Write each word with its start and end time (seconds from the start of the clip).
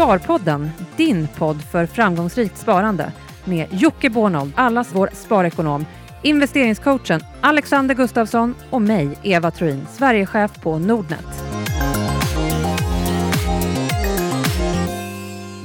Sparpodden, 0.00 0.70
din 0.96 1.28
podd 1.38 1.62
för 1.62 1.86
framgångsrikt 1.86 2.58
sparande 2.58 3.12
med 3.44 3.66
Jocke 3.70 4.10
Bornold, 4.10 4.52
allas 4.56 4.90
vår 4.92 5.10
sparekonom, 5.12 5.86
investeringscoachen 6.22 7.20
Alexander 7.40 7.94
Gustafsson 7.94 8.54
och 8.70 8.82
mig, 8.82 9.18
Eva 9.22 9.50
Troin, 9.50 9.86
Sverigechef 9.92 10.62
på 10.62 10.78
Nordnet. 10.78 11.26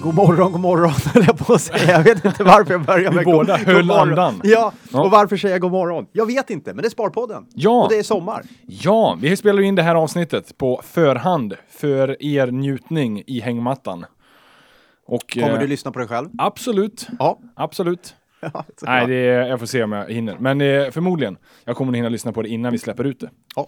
God 0.01 0.15
morgon, 0.15 0.51
god 0.51 0.61
morgon 0.61 0.91
höll 1.13 1.23
jag 1.27 1.37
på 1.37 1.53
att 1.53 1.61
säga. 1.61 1.91
Jag 1.91 2.03
vet 2.03 2.25
inte 2.25 2.43
varför 2.43 2.71
jag 2.73 2.85
börjar 2.85 3.09
Vi 3.09 3.15
med 3.15 3.25
båda 3.25 3.57
god, 3.57 3.67
höll 3.67 3.87
god 3.87 3.97
andan. 3.97 4.41
Ja, 4.43 4.71
Ja. 4.91 5.03
och 5.03 5.11
varför 5.11 5.37
säger 5.37 5.55
jag 5.55 5.61
god 5.61 5.71
morgon? 5.71 6.05
Jag 6.11 6.25
vet 6.25 6.49
inte, 6.49 6.73
men 6.73 6.81
det 6.81 6.87
är 6.87 6.89
Sparpodden. 6.89 7.45
Ja. 7.53 7.83
Och 7.83 7.89
det 7.89 7.97
är 7.97 8.03
sommar. 8.03 8.43
Ja, 8.67 9.17
vi 9.21 9.37
spelar 9.37 9.61
in 9.61 9.75
det 9.75 9.83
här 9.83 9.95
avsnittet 9.95 10.57
på 10.57 10.81
förhand 10.83 11.53
för 11.69 12.23
er 12.23 12.47
njutning 12.47 13.23
i 13.27 13.39
hängmattan. 13.39 14.05
Och, 15.05 15.33
Kommer 15.33 15.53
eh, 15.53 15.59
du 15.59 15.67
lyssna 15.67 15.91
på 15.91 15.99
dig 15.99 16.07
själv? 16.07 16.29
Absolut, 16.37 17.07
Ja. 17.19 17.39
absolut. 17.55 18.15
ja. 18.39 18.65
Nej, 18.81 19.07
det 19.07 19.15
är, 19.15 19.47
jag 19.47 19.59
får 19.59 19.65
se 19.65 19.83
om 19.83 19.91
jag 19.91 20.11
hinner. 20.11 20.37
Men 20.39 20.61
eh, 20.61 20.91
förmodligen, 20.91 21.37
jag 21.65 21.75
kommer 21.75 21.91
att 21.91 21.97
hinna 21.97 22.09
lyssna 22.09 22.33
på 22.33 22.41
det 22.41 22.49
innan 22.49 22.71
vi 22.71 22.77
släpper 22.77 23.03
ut 23.03 23.19
det. 23.19 23.29
Ja. 23.55 23.67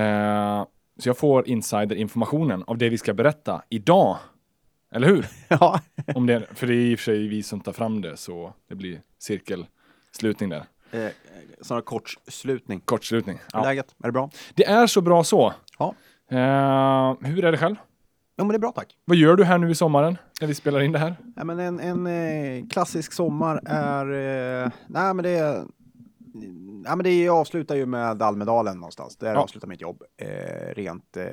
Eh, 0.00 0.66
så 0.98 1.08
jag 1.08 1.18
får 1.18 1.48
insiderinformationen 1.48 2.64
av 2.66 2.78
det 2.78 2.88
vi 2.88 2.98
ska 2.98 3.14
berätta 3.14 3.62
idag. 3.68 4.16
Eller 4.92 5.08
hur? 5.08 5.26
ja. 5.48 5.80
Om 6.14 6.26
det, 6.26 6.46
för 6.54 6.66
det 6.66 6.74
är 6.74 6.76
i 6.76 6.94
och 6.94 6.98
för 6.98 7.04
sig 7.04 7.28
vi 7.28 7.42
som 7.42 7.60
tar 7.60 7.72
fram 7.72 8.00
det, 8.00 8.16
så 8.16 8.52
det 8.68 8.74
blir 8.74 9.00
cirkelslutning 9.18 10.48
där. 10.48 10.64
Eh, 10.90 11.08
snarare 11.62 11.82
kortslutning. 11.82 12.80
Kortslutning. 12.80 13.38
Ja. 13.52 13.62
Läget, 13.62 13.94
är 14.02 14.06
det 14.08 14.12
bra? 14.12 14.30
Det 14.54 14.64
är 14.64 14.86
så 14.86 15.00
bra 15.00 15.24
så. 15.24 15.54
Ja. 15.78 15.94
Eh, 16.30 17.14
hur 17.28 17.44
är 17.44 17.52
det 17.52 17.58
själv? 17.58 17.76
Jo, 18.38 18.44
men 18.44 18.48
det 18.48 18.56
är 18.56 18.58
bra 18.58 18.72
tack. 18.72 18.96
Vad 19.04 19.16
gör 19.16 19.36
du 19.36 19.44
här 19.44 19.58
nu 19.58 19.70
i 19.70 19.74
sommaren 19.74 20.18
när 20.40 20.48
vi 20.48 20.54
spelar 20.54 20.80
in 20.80 20.92
det 20.92 20.98
här? 20.98 21.16
Ja, 21.36 21.44
men 21.44 21.58
en 21.58 21.80
en 21.80 22.06
eh, 22.06 22.66
klassisk 22.68 23.12
sommar 23.12 23.60
är... 23.66 24.04
Eh, 24.64 24.70
nej, 24.86 25.14
men 25.14 25.22
det 25.22 25.30
är... 25.30 25.64
Ja, 26.84 26.96
men 26.96 27.04
det 27.04 27.28
avslutar 27.28 27.74
ju 27.76 27.86
med 27.86 28.22
Almedalen 28.22 28.76
någonstans. 28.76 29.16
Där 29.16 29.34
Ja. 29.34 29.40
avslutar 29.40 29.68
mitt 29.68 29.80
jobb. 29.80 30.02
Eh, 30.16 30.74
rent 30.74 31.16
eh, 31.16 31.26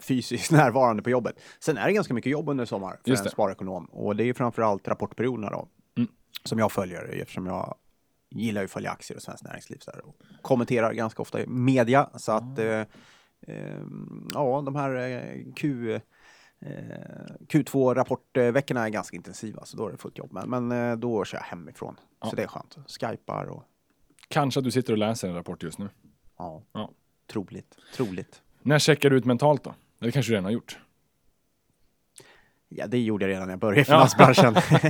fysiskt 0.00 0.52
närvarande 0.52 1.02
på 1.02 1.10
jobbet. 1.10 1.40
Sen 1.60 1.76
är 1.76 1.86
det 1.86 1.92
ganska 1.92 2.14
mycket 2.14 2.32
jobb 2.32 2.48
under 2.48 2.64
sommar 2.64 2.98
för 3.04 3.10
Just 3.10 3.20
en 3.20 3.24
det. 3.24 3.30
sparekonom. 3.30 3.84
Och 3.84 4.16
det 4.16 4.22
är 4.22 4.26
ju 4.26 4.34
framförallt 4.34 4.88
rapportperioderna 4.88 5.50
då. 5.50 5.68
Mm. 5.96 6.08
Som 6.44 6.58
jag 6.58 6.72
följer 6.72 7.20
eftersom 7.22 7.46
jag 7.46 7.74
gillar 8.30 8.60
ju 8.60 8.64
att 8.64 8.70
följa 8.70 8.90
aktier 8.90 9.16
och 9.16 9.22
svenskt 9.22 9.44
näringsliv. 9.44 9.78
Så 9.80 9.90
här, 9.90 10.06
och 10.06 10.16
kommenterar 10.42 10.92
ganska 10.92 11.22
ofta 11.22 11.42
i 11.42 11.46
media. 11.46 12.10
Så 12.14 12.32
att... 12.32 12.58
Eh, 12.58 12.80
eh, 13.46 13.80
ja, 14.34 14.62
de 14.66 14.76
här 14.76 15.34
Q... 15.56 16.00
Eh, 16.60 16.70
Q2-rapportveckorna 17.48 18.84
är 18.84 18.88
ganska 18.88 19.16
intensiva, 19.16 19.64
så 19.64 19.76
då 19.76 19.86
är 19.88 19.90
det 19.92 19.96
fullt 19.98 20.18
jobb. 20.18 20.32
Men, 20.32 20.50
men 20.66 20.90
eh, 20.90 20.96
då 20.96 21.24
kör 21.24 21.38
jag 21.38 21.44
hemifrån, 21.44 21.96
Ja. 22.20 22.30
så 22.30 22.36
det 22.36 22.42
är 22.42 22.46
skönt. 22.46 22.76
Skypar 23.00 23.44
och 23.46 23.64
Kanske 24.28 24.60
att 24.60 24.64
du 24.64 24.70
sitter 24.70 24.92
och 24.92 24.98
läser 24.98 25.28
en 25.28 25.34
rapport 25.34 25.62
just 25.62 25.78
nu. 25.78 25.88
ja, 26.38 26.62
Ja. 26.72 26.90
troligt, 27.26 27.76
troligt. 27.96 28.42
När 28.62 28.78
checkar 28.78 29.10
du 29.10 29.16
ut 29.16 29.24
mentalt 29.24 29.64
då? 29.64 29.74
Det 29.98 30.12
kanske 30.12 30.30
du 30.32 30.34
redan 30.34 30.44
har 30.44 30.50
gjort? 30.52 30.78
Ja, 32.68 32.86
det 32.86 32.98
gjorde 32.98 33.24
jag 33.24 33.30
redan 33.30 33.46
när 33.46 33.52
jag 33.52 33.60
började 33.60 33.80
i 33.80 33.84
finansbranschen. 33.84 34.54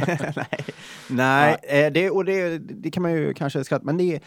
Nej, 1.11 1.57
Nej 1.63 1.85
eh, 1.85 1.93
det, 1.93 2.11
och 2.11 2.25
det, 2.25 2.59
det 2.59 2.91
kan 2.91 3.03
man 3.03 3.13
ju 3.13 3.35
kanske 3.35 3.65
skratta, 3.65 3.85
men 3.85 3.97
det, 3.97 4.21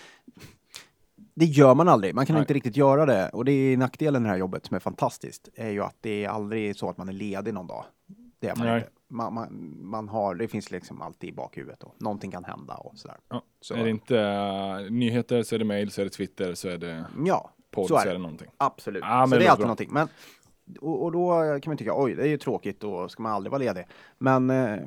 det 1.33 1.45
gör 1.45 1.75
man 1.75 1.87
aldrig. 1.87 2.15
Man 2.15 2.25
kan 2.25 2.33
Nej. 2.33 2.41
inte 2.41 2.53
riktigt 2.53 2.77
göra 2.77 3.05
det. 3.05 3.29
Och 3.29 3.45
det 3.45 3.51
är 3.51 3.77
nackdelen 3.77 4.21
med 4.21 4.29
det 4.29 4.33
här 4.33 4.39
jobbet 4.39 4.65
som 4.65 4.75
är 4.75 4.79
fantastiskt, 4.79 5.49
är 5.55 5.69
ju 5.69 5.83
att 5.83 5.95
det 6.01 6.23
är 6.25 6.29
aldrig 6.29 6.75
så 6.75 6.89
att 6.89 6.97
man 6.97 7.09
är 7.09 7.13
ledig 7.13 7.53
någon 7.53 7.67
dag. 7.67 7.85
Det 8.39 8.47
är 8.47 8.55
man 8.55 8.67
Nej. 8.67 8.77
inte. 8.77 8.89
Man, 9.09 9.33
man, 9.33 9.77
man 9.81 10.09
har, 10.09 10.35
det 10.35 10.47
finns 10.47 10.71
liksom 10.71 11.01
alltid 11.01 11.29
i 11.29 11.33
bakhuvudet 11.33 11.83
och 11.83 11.95
någonting 11.97 12.31
kan 12.31 12.43
hända 12.43 12.73
och 12.73 12.97
sådär. 12.97 13.17
Ja. 13.29 13.43
Så, 13.61 13.73
Är 13.73 13.83
det 13.83 13.89
inte 13.89 14.19
eh, 14.19 14.91
nyheter 14.91 15.43
så 15.43 15.55
är 15.55 15.59
det 15.59 15.65
mail, 15.65 15.91
så 15.91 16.01
är 16.01 16.05
det 16.05 16.11
Twitter, 16.11 16.53
så 16.53 16.69
är 16.69 16.77
det 16.77 17.05
ja, 17.25 17.51
podd, 17.71 17.87
så 17.87 17.93
så 17.95 17.99
är 17.99 18.01
är 18.01 18.05
det. 18.05 18.13
det 18.13 18.17
någonting. 18.21 18.47
Absolut. 18.57 19.03
Men 19.03 19.27
så 19.29 19.35
det 19.35 19.39
det 19.39 19.45
är 19.45 19.47
är 19.47 19.51
alltid 19.51 19.59
bra. 19.59 19.67
någonting. 19.67 19.89
Men, 19.93 20.07
och, 20.81 21.03
och 21.03 21.11
då 21.11 21.59
kan 21.61 21.69
man 21.71 21.77
tycka, 21.77 21.93
oj, 21.95 22.15
det 22.15 22.21
är 22.23 22.27
ju 22.27 22.37
tråkigt, 22.37 22.79
då 22.79 23.09
ska 23.09 23.23
man 23.23 23.31
aldrig 23.31 23.51
vara 23.51 23.59
ledig. 23.59 23.85
Men 24.17 24.49
eh, 24.49 24.77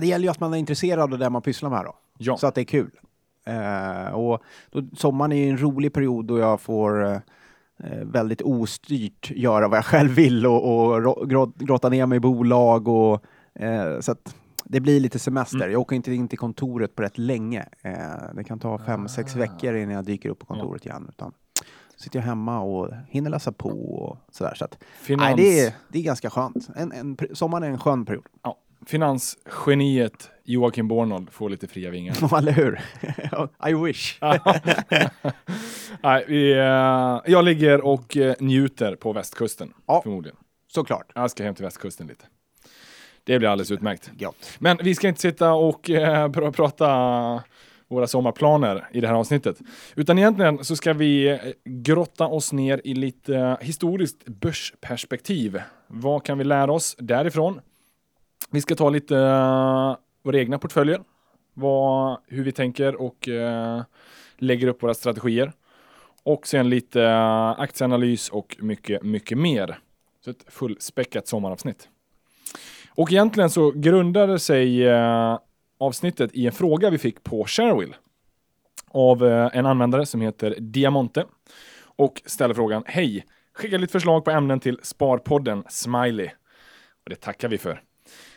det 0.00 0.06
gäller 0.06 0.24
ju 0.24 0.30
att 0.30 0.40
man 0.40 0.54
är 0.54 0.58
intresserad 0.58 1.12
av 1.12 1.18
det 1.18 1.30
man 1.30 1.42
pysslar 1.42 1.70
med 1.70 1.84
då. 1.84 1.96
Ja. 2.18 2.36
Så 2.36 2.46
att 2.46 2.54
det 2.54 2.60
är 2.60 2.64
kul. 2.64 2.90
Eh, 3.44 4.14
och 4.14 4.42
då, 4.70 4.82
sommaren 4.96 5.32
är 5.32 5.50
en 5.50 5.58
rolig 5.62 5.92
period 5.92 6.26
då 6.26 6.38
jag 6.38 6.60
får 6.60 7.04
eh, 7.04 7.12
eh, 7.84 8.04
väldigt 8.04 8.42
ostyrt 8.42 9.30
göra 9.30 9.68
vad 9.68 9.76
jag 9.78 9.84
själv 9.84 10.10
vill 10.10 10.46
och, 10.46 10.74
och 10.90 11.02
ro- 11.02 11.24
grott, 11.24 11.56
grotta 11.58 11.88
ner 11.88 12.06
mig 12.06 12.16
i 12.16 12.20
bolag 12.20 12.88
och 12.88 13.24
eh, 13.54 14.00
så 14.00 14.14
det 14.64 14.80
blir 14.80 15.00
lite 15.00 15.18
semester. 15.18 15.56
Mm. 15.56 15.72
Jag 15.72 15.80
åker 15.80 15.96
inte 15.96 16.14
in 16.14 16.28
till 16.28 16.38
kontoret 16.38 16.94
på 16.96 17.02
rätt 17.02 17.18
länge. 17.18 17.66
Eh, 17.82 17.92
det 18.34 18.44
kan 18.44 18.58
ta 18.58 18.78
fem, 18.78 19.04
Ah. 19.04 19.08
sex 19.08 19.36
veckor 19.36 19.74
innan 19.74 19.94
jag 19.94 20.04
dyker 20.04 20.28
upp 20.28 20.38
på 20.38 20.46
kontoret 20.46 20.86
igen. 20.86 21.06
Utan 21.08 21.32
sitter 21.96 22.18
jag 22.18 22.26
hemma 22.26 22.60
och 22.60 22.88
hinner 23.08 23.30
läsa 23.30 23.52
på 23.52 23.68
och 23.94 24.18
sådär. 24.30 24.54
Så 24.54 24.64
att, 24.64 24.78
Finans, 25.00 25.26
nej, 25.26 25.34
det, 25.36 25.60
är, 25.60 25.72
det 25.88 25.98
är 25.98 26.02
ganska 26.02 26.30
skönt. 26.30 26.68
En, 26.76 26.92
en, 26.92 27.16
sommaren 27.32 27.62
är 27.62 27.68
en 27.68 27.78
skön 27.78 28.04
period. 28.04 28.24
ja. 28.42 28.58
Finansgeniet 28.86 30.30
Joakim 30.44 30.88
Bornold 30.88 31.30
får 31.32 31.50
lite 31.50 31.66
fria 31.66 31.90
vingar. 31.90 32.36
Eller 32.38 32.52
hur? 32.52 32.80
I 33.68 33.74
wish. 33.74 34.18
Nej, 36.02 36.24
vi, 36.28 36.52
eh, 36.52 37.20
jag 37.32 37.44
ligger 37.44 37.80
och 37.84 38.16
eh, 38.16 38.34
njuter 38.40 38.96
på 38.96 39.12
västkusten, 39.12 39.72
Ja. 39.86 40.00
förmodligen. 40.02 40.36
Såklart. 40.72 41.12
Jag 41.14 41.30
ska 41.30 41.44
hem 41.44 41.54
till 41.54 41.64
västkusten 41.64 42.06
lite. 42.06 42.24
Det 43.24 43.38
blir 43.38 43.48
alldeles 43.48 43.70
utmärkt. 43.70 44.10
Gott. 44.18 44.56
Men 44.58 44.78
vi 44.82 44.94
ska 44.94 45.08
inte 45.08 45.20
sitta 45.20 45.52
och 45.52 45.90
eh, 45.90 46.28
pr- 46.28 46.52
prata 46.52 47.42
våra 47.88 48.06
sommarplaner 48.06 48.88
i 48.92 49.00
det 49.00 49.08
här 49.08 49.14
avsnittet. 49.14 49.58
Utan 49.94 50.18
egentligen 50.18 50.64
så 50.64 50.76
ska 50.76 50.92
vi 50.92 51.28
eh, 51.28 51.38
grotta 51.64 52.26
oss 52.26 52.52
ner 52.52 52.80
i 52.84 52.94
lite 52.94 53.56
historiskt 53.60 54.24
börsperspektiv. 54.26 55.62
Vad 55.86 56.24
kan 56.24 56.38
vi 56.38 56.44
lära 56.44 56.72
oss 56.72 56.96
därifrån? 56.98 57.60
Vi 58.50 58.60
ska 58.60 58.74
ta 58.74 58.90
lite 58.90 59.16
våra 60.22 60.38
egna 60.38 60.58
portföljer. 60.58 61.00
Vad, 61.54 62.18
hur 62.26 62.44
vi 62.44 62.52
tänker 62.52 62.94
och 62.94 63.28
eh, 63.28 63.82
lägger 64.36 64.66
upp 64.66 64.82
våra 64.82 64.94
strategier. 64.94 65.52
Och 66.24 66.46
sen 66.46 66.68
lite 66.68 67.02
eh, 67.02 67.60
aktieanalys 67.60 68.28
och 68.28 68.56
mycket, 68.60 69.02
mycket 69.02 69.38
mer. 69.38 69.78
Så 70.24 70.30
ett 70.30 70.44
fullspäckat 70.48 71.28
sommaravsnitt. 71.28 71.88
Och 72.94 73.12
egentligen 73.12 73.50
så 73.50 73.70
grundade 73.70 74.38
sig 74.38 74.88
eh, 74.88 75.38
avsnittet 75.78 76.30
i 76.34 76.46
en 76.46 76.52
fråga 76.52 76.90
vi 76.90 76.98
fick 76.98 77.24
på 77.24 77.44
Sharewill 77.46 77.94
av 78.88 79.26
eh, 79.26 79.50
en 79.52 79.66
användare 79.66 80.06
som 80.06 80.20
heter 80.20 80.56
Diamonte 80.58 81.24
och 81.96 82.22
ställer 82.26 82.54
frågan 82.54 82.82
Hej! 82.86 83.26
Skicka 83.54 83.78
lite 83.78 83.92
förslag 83.92 84.24
på 84.24 84.30
ämnen 84.30 84.60
till 84.60 84.78
Sparpodden 84.82 85.64
Smiley. 85.68 86.30
Och 87.04 87.10
det 87.10 87.16
tackar 87.16 87.48
vi 87.48 87.58
för. 87.58 87.82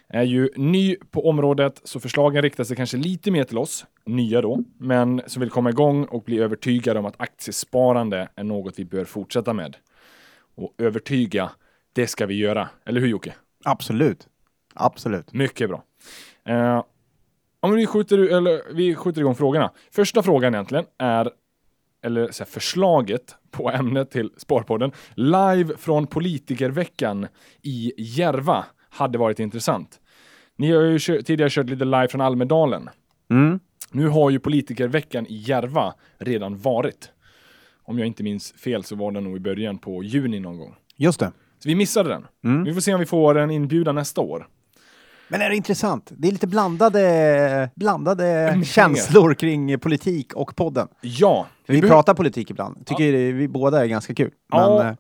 Är 0.10 0.24
ju 0.24 0.50
ny 0.56 0.96
på 1.12 1.30
området 1.30 1.82
så 1.84 2.00
förslagen 2.00 2.42
riktar 2.42 2.64
sig 2.64 2.76
kanske 2.76 2.98
lite 2.98 3.32
mer 3.32 3.44
till 3.44 3.58
oss, 3.58 3.86
nya 4.06 4.42
då, 4.42 4.64
men 4.78 5.22
som 5.28 5.40
vill 5.40 5.50
komma 5.50 5.70
igång 5.70 6.06
och 6.06 6.24
bli 6.24 6.40
övertygade 6.40 7.00
om 7.00 7.06
att 7.06 7.22
aktiesparande 7.22 8.30
är 8.36 8.44
något 8.44 8.80
vi 8.80 8.86
bör 8.86 9.06
fortsätta 9.06 9.54
med. 9.54 9.78
Och 10.56 10.74
övertyga, 10.78 11.52
det 11.94 12.08
ska 12.08 12.26
vi 12.26 12.36
göra. 12.36 12.70
Eller 12.86 13.02
hur 13.02 13.08
Jocke? 13.08 13.34
Absolut. 13.66 14.28
Absolut. 14.74 15.34
Mycket 15.34 15.70
bra. 15.70 15.84
Eh, 16.46 16.84
om 17.60 17.76
vi 17.76 17.86
skjuter, 17.86 18.18
eller, 18.18 18.74
vi 18.74 18.96
skjuter 18.96 19.22
igång 19.22 19.36
frågorna. 19.36 19.72
Första 19.92 20.24
frågan 20.24 20.54
egentligen 20.56 20.86
är, 20.98 21.32
eller 22.02 22.32
så 22.32 22.44
här, 22.44 22.52
förslaget 22.52 23.36
på 23.52 23.72
ämnet 23.72 24.12
till 24.12 24.32
Sparpodden, 24.38 24.92
live 25.16 25.78
från 25.78 26.08
politikerveckan 26.08 27.28
i 27.62 27.94
Järva 27.98 28.66
hade 28.96 29.18
varit 29.18 29.40
intressant. 29.40 30.00
Ni 30.58 30.72
har 30.72 30.82
ju 30.82 31.00
tidigare 31.00 31.50
kört 31.50 31.70
lite 31.70 31.86
live 31.86 32.08
från 32.08 32.22
Almedalen. 32.22 32.90
Mm. 33.32 33.60
Nu 33.92 34.08
har 34.08 34.30
ju 34.30 34.40
politikerveckan 34.40 35.26
i 35.28 35.36
Järva 35.36 35.94
redan 36.18 36.58
varit. 36.58 37.12
Om 37.84 38.00
jag 38.00 38.08
inte 38.08 38.24
minns 38.24 38.52
fel 38.54 38.84
så 38.84 38.96
var 38.96 39.12
den 39.12 39.24
nog 39.24 39.38
i 39.38 39.40
början 39.40 39.78
på 39.78 40.04
juni 40.04 40.40
någon 40.40 40.58
gång. 40.58 40.76
Just 40.96 41.20
det. 41.20 41.32
Så 41.60 41.70
vi 41.70 41.76
missade 41.76 42.10
den. 42.10 42.26
Mm. 42.44 42.64
Vi 42.64 42.74
får 42.74 42.82
se 42.82 42.94
om 42.94 43.00
vi 43.00 43.06
får 43.06 43.38
en 43.38 43.52
inbjudan 43.52 43.96
nästa 43.96 44.22
år. 44.22 44.48
Men 45.28 45.42
är 45.42 45.50
det 45.50 45.56
intressant? 45.56 46.12
Det 46.18 46.28
är 46.28 46.32
lite 46.32 46.48
blandade, 46.48 47.70
blandade 47.76 48.62
känslor 48.66 49.34
kring 49.34 49.80
politik 49.80 50.34
och 50.34 50.56
podden. 50.56 50.88
Ja, 51.02 51.48
Vi 51.68 51.82
behö- 51.82 51.88
pratar 51.88 52.14
politik 52.14 52.50
ibland. 52.52 52.86
Tycker 52.86 53.12
vi 53.34 53.48
båda 53.48 53.82
är 53.84 53.86
ganska 53.88 54.16
kul. 54.16 54.32
Men 54.52 54.60
Ja. 54.62 54.96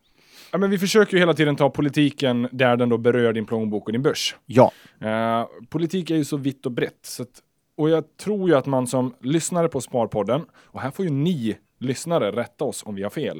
Ja, 0.55 0.59
men 0.59 0.69
vi 0.69 0.77
försöker 0.77 1.13
ju 1.13 1.19
hela 1.19 1.33
tiden 1.33 1.55
ta 1.55 1.69
politiken 1.69 2.47
där 2.51 2.77
den 2.77 2.89
då 2.89 2.97
berör 2.97 3.33
din 3.33 3.45
plånbok 3.45 3.85
och 3.85 3.91
din 3.91 4.01
börs. 4.01 4.35
ja. 4.45 4.71
Eh, 5.01 5.47
politik 5.69 6.09
är 6.09 6.15
ju 6.15 6.25
så 6.25 6.37
vitt 6.37 6.65
och 6.65 6.71
brett. 6.71 6.99
Så 7.01 7.23
att, 7.23 7.29
och 7.77 7.89
jag 7.89 8.17
tror 8.17 8.49
ju 8.49 8.55
att 8.55 8.65
man 8.65 8.87
som 8.87 9.15
lyssnare 9.21 9.67
på 9.67 9.81
Sparpodden, 9.81 10.45
och 10.53 10.81
här 10.81 10.91
får 10.91 11.05
ju 11.05 11.11
ni 11.11 11.57
lyssnare 11.79 12.31
rätta 12.31 12.65
oss 12.65 12.83
om 12.85 12.95
vi 12.95 13.03
har 13.03 13.09
fel. 13.09 13.37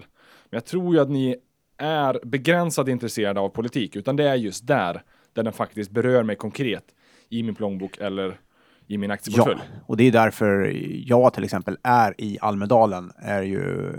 Men 0.50 0.58
jag 0.58 0.66
tror 0.66 0.96
ju 0.96 1.02
att 1.02 1.10
ni 1.10 1.36
är 1.78 2.20
begränsat 2.24 2.88
intresserade 2.88 3.40
av 3.40 3.50
politik, 3.50 3.96
utan 3.96 4.16
det 4.16 4.30
är 4.30 4.36
just 4.36 4.68
där 4.68 5.04
där 5.34 5.44
den 5.44 5.54
faktiskt 5.54 5.92
berör 5.92 6.24
mig 6.24 6.36
konkret 6.36 6.86
i 7.30 7.44
min 7.44 7.56
plånbok 7.56 7.98
eller 7.98 8.40
i 8.88 8.98
min 8.98 9.12
aktieportfölj. 9.12 9.60
Ja, 9.74 9.80
och 9.86 9.98
det 9.98 10.04
är 10.04 10.12
därför 10.12 10.74
jag 11.08 11.34
till 11.34 11.44
exempel 11.44 11.78
är 11.84 12.16
i 12.18 12.38
Almedalen. 12.42 13.12
är 13.18 13.42
ju 13.42 13.94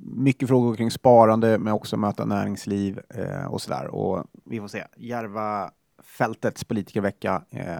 mycket 0.00 0.48
frågor 0.48 0.76
kring 0.76 0.90
sparande, 0.90 1.58
men 1.58 1.72
också 1.72 1.96
möta 1.96 2.24
näringsliv 2.24 3.00
eh, 3.14 3.44
och 3.46 3.60
sådär. 3.62 3.86
Och 3.86 4.24
vi 4.44 4.60
får 4.60 4.68
se. 4.68 4.84
Järvafältets 4.96 6.64
politikervecka 6.64 7.42
eh, 7.50 7.76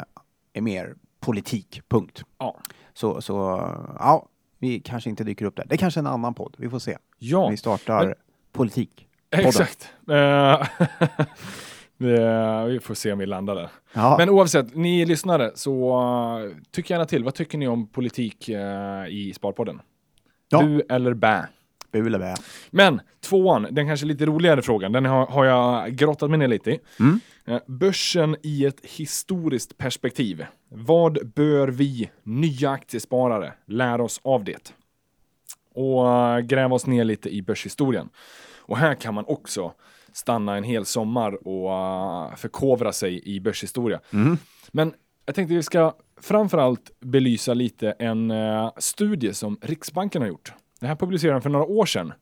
är 0.52 0.60
mer 0.60 0.94
politik, 1.20 1.82
punkt. 1.88 2.22
Ja. 2.38 2.56
Så, 2.94 3.20
så 3.20 3.34
ja, 3.98 4.28
vi 4.58 4.80
kanske 4.80 5.10
inte 5.10 5.24
dyker 5.24 5.44
upp 5.44 5.56
där. 5.56 5.64
Det 5.68 5.74
är 5.74 5.78
kanske 5.78 6.00
en 6.00 6.06
annan 6.06 6.34
podd. 6.34 6.54
Vi 6.58 6.68
får 6.70 6.78
se. 6.78 6.98
Ja, 7.18 7.48
Vi 7.48 7.56
startar 7.56 8.06
Men- 8.06 8.14
politik. 8.52 9.04
Podden. 9.30 9.48
exakt. 9.48 9.88
Det- 10.06 10.68
vi 11.98 12.78
får 12.82 12.94
se 12.94 13.12
om 13.12 13.18
vi 13.18 13.26
landar 13.26 13.54
där. 13.54 13.68
Ja, 13.92 14.14
Men 14.18 14.30
oavsett, 14.30 14.74
ni 14.74 15.04
lyssnare, 15.04 15.50
så 15.54 16.00
uh, 16.40 16.52
tyck 16.70 16.90
gärna 16.90 17.04
till. 17.04 17.24
Vad 17.24 17.34
tycker 17.34 17.58
ni 17.58 17.68
om 17.68 17.86
politik 17.86 18.48
eh, 18.48 19.06
i 19.08 19.32
Sparpodden? 19.36 19.80
Ja. 20.48 20.62
Bu 20.62 20.82
eller 20.88 21.14
bä? 21.14 21.46
bu 21.92 22.06
eller 22.06 22.18
bä. 22.18 22.34
Men 22.70 23.00
tvåan, 23.20 23.66
den 23.70 23.86
kanske 23.86 24.06
lite 24.06 24.26
roligare 24.26 24.62
frågan, 24.62 24.92
den 24.92 25.04
har, 25.04 25.26
har 25.26 25.44
jag 25.44 25.92
grottat 25.92 26.30
mig 26.30 26.38
ner 26.38 26.48
lite 26.48 26.70
i. 26.70 26.80
Mm. 27.00 27.20
Eh, 27.46 27.60
Börsen 27.66 28.36
i 28.42 28.64
ett 28.64 28.80
historiskt 28.82 29.78
perspektiv. 29.78 30.46
Vad 30.68 31.32
bör 31.34 31.68
vi 31.68 32.10
nya 32.22 32.70
aktiesparare 32.70 33.52
lära 33.66 34.02
oss 34.02 34.20
av 34.24 34.44
det? 34.44 34.72
Och 35.74 36.08
eh, 36.12 36.38
gräva 36.38 36.74
oss 36.74 36.86
ner 36.86 37.04
lite 37.04 37.28
i 37.28 37.42
börshistorien. 37.42 38.08
Och 38.58 38.78
här 38.78 38.94
kan 38.94 39.14
man 39.14 39.24
också 39.26 39.72
stanna 40.18 40.56
en 40.56 40.64
hel 40.64 40.84
sommar 40.84 41.48
och 41.48 41.72
eh, 41.72 42.36
förkovra 42.36 42.92
sig 42.92 43.28
i 43.28 43.40
börshistoria. 43.40 44.00
Mm. 44.12 44.36
Men 44.70 44.94
jag 45.26 45.34
tänkte 45.34 45.54
vi 45.54 45.62
ska 45.62 45.94
framförallt 46.20 47.00
belysa 47.00 47.54
lite 47.54 47.90
en 47.90 48.30
eh, 48.30 48.70
studie 48.76 49.34
som 49.34 49.58
Riksbanken 49.62 50.22
har 50.22 50.28
gjort. 50.28 50.52
Det 50.80 50.86
här 50.86 50.96
publicerade 50.96 51.38
de 51.38 51.42
för 51.42 51.50
några 51.50 51.64
år 51.64 51.86
sedan. 51.86 52.12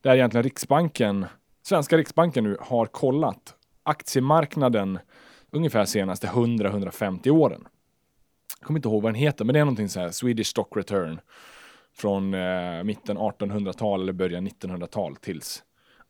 Där 0.00 0.14
egentligen 0.14 0.44
Riksbanken, 0.44 1.26
svenska 1.62 1.96
Riksbanken 1.96 2.44
nu 2.44 2.56
har 2.60 2.86
kollat 2.86 3.54
aktiemarknaden 3.82 4.98
ungefär 5.50 5.84
senaste 5.84 6.26
100-150 6.26 7.30
åren. 7.30 7.66
Jag 8.60 8.66
kommer 8.66 8.78
inte 8.78 8.88
ihåg 8.88 9.02
vad 9.02 9.12
den 9.12 9.20
heter, 9.20 9.44
men 9.44 9.52
det 9.52 9.60
är 9.60 9.64
någonting 9.64 9.88
så 9.88 10.00
här 10.00 10.10
Swedish 10.10 10.46
Stock 10.46 10.76
Return 10.76 11.20
från 11.96 12.34
eh, 12.34 12.82
mitten 12.84 13.18
1800-tal 13.18 14.02
eller 14.02 14.12
början 14.12 14.48
1900-tal 14.48 15.16
tills 15.16 15.62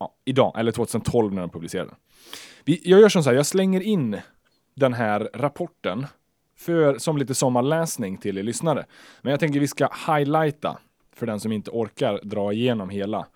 ja, 0.05 0.15
idag, 0.25 0.53
eller 0.57 0.73
2012 0.73 1.33
när 1.35 1.41
den 1.41 1.51
publicerade. 1.51 1.95
Vi, 2.65 2.81
jag 2.85 3.01
gör 3.01 3.09
som 3.09 3.23
så 3.23 3.31
här, 3.31 3.37
jag 3.37 3.47
slänger 3.47 3.81
in 3.81 4.17
den 4.75 4.93
här 4.95 5.31
rapporten 5.35 6.07
för, 6.57 6.99
som 6.99 7.19
lite 7.19 7.35
sommarläsning 7.35 8.17
till 8.17 8.39
er 8.39 8.43
lyssnare. 8.43 8.87
Men 9.23 9.31
jag 9.31 9.41
tänker 9.41 9.61
vi 9.61 9.69
ska 9.69 9.89
highlighta 10.07 10.79
för 11.17 11.27
den 11.27 11.41
som 11.41 11.53
inte 11.53 11.71
orkar 11.71 12.21
dra 12.23 12.53
igenom 12.53 12.91
hela. 12.91 13.27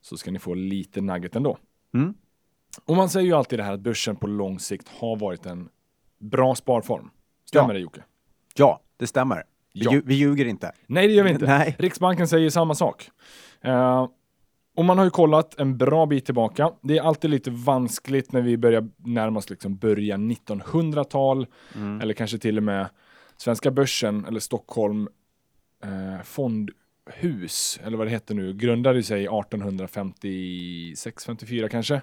Så 0.00 0.16
ska 0.16 0.30
ni 0.30 0.38
få 0.38 0.54
lite 0.54 1.00
nugget 1.00 1.36
ändå. 1.36 1.58
Mm. 1.94 2.14
Och 2.84 2.96
man 2.96 3.08
säger 3.08 3.26
ju 3.26 3.32
alltid 3.32 3.58
det 3.58 3.62
här 3.62 3.72
att 3.72 3.80
börsen 3.80 4.16
på 4.16 4.26
lång 4.26 4.58
sikt 4.58 4.88
har 4.88 5.16
varit 5.16 5.46
en 5.46 5.68
bra 6.20 6.54
sparform. 6.54 7.10
Stämmer 7.44 7.68
Ja. 7.68 7.72
det 7.74 7.80
Jocke? 7.80 8.02
Ja, 8.56 8.80
det 8.96 9.06
stämmer. 9.06 9.44
Vi, 9.74 9.84
Ja. 9.84 10.00
vi 10.04 10.14
ljuger 10.14 10.44
inte. 10.44 10.72
Nej, 10.86 11.06
det 11.08 11.12
gör 11.14 11.24
vi 11.24 11.30
inte. 11.30 11.46
Nej. 11.58 11.76
Riksbanken 11.78 12.28
säger 12.28 12.50
samma 12.50 12.74
sak. 12.74 13.10
Eh, 13.60 14.08
och 14.74 14.84
man 14.84 14.98
har 14.98 15.04
ju 15.04 15.10
kollat 15.10 15.60
en 15.60 15.78
bra 15.78 16.06
bit 16.06 16.24
tillbaka. 16.24 16.72
Det 16.82 16.98
är 16.98 17.02
alltid 17.02 17.30
lite 17.30 17.50
vanskligt 17.50 18.32
när 18.32 18.42
vi 18.42 18.56
börjar 18.56 18.88
närma 18.96 19.38
oss 19.38 19.50
liksom 19.50 19.76
början 19.76 20.30
1900-tal 20.30 21.46
eller 22.02 22.14
kanske 22.14 22.38
till 22.38 22.56
och 22.56 22.62
med 22.62 22.88
svenska 23.36 23.70
börsen 23.70 24.24
eller 24.24 24.40
Stockholm 24.40 25.08
eh, 25.84 26.22
fondhus 26.24 27.80
eller 27.84 27.96
vad 27.96 28.06
det 28.06 28.10
heter 28.10 28.34
nu 28.34 28.54
grundade 28.54 29.02
sig 29.02 29.28
1856-54 29.28 31.68
kanske. 31.68 32.02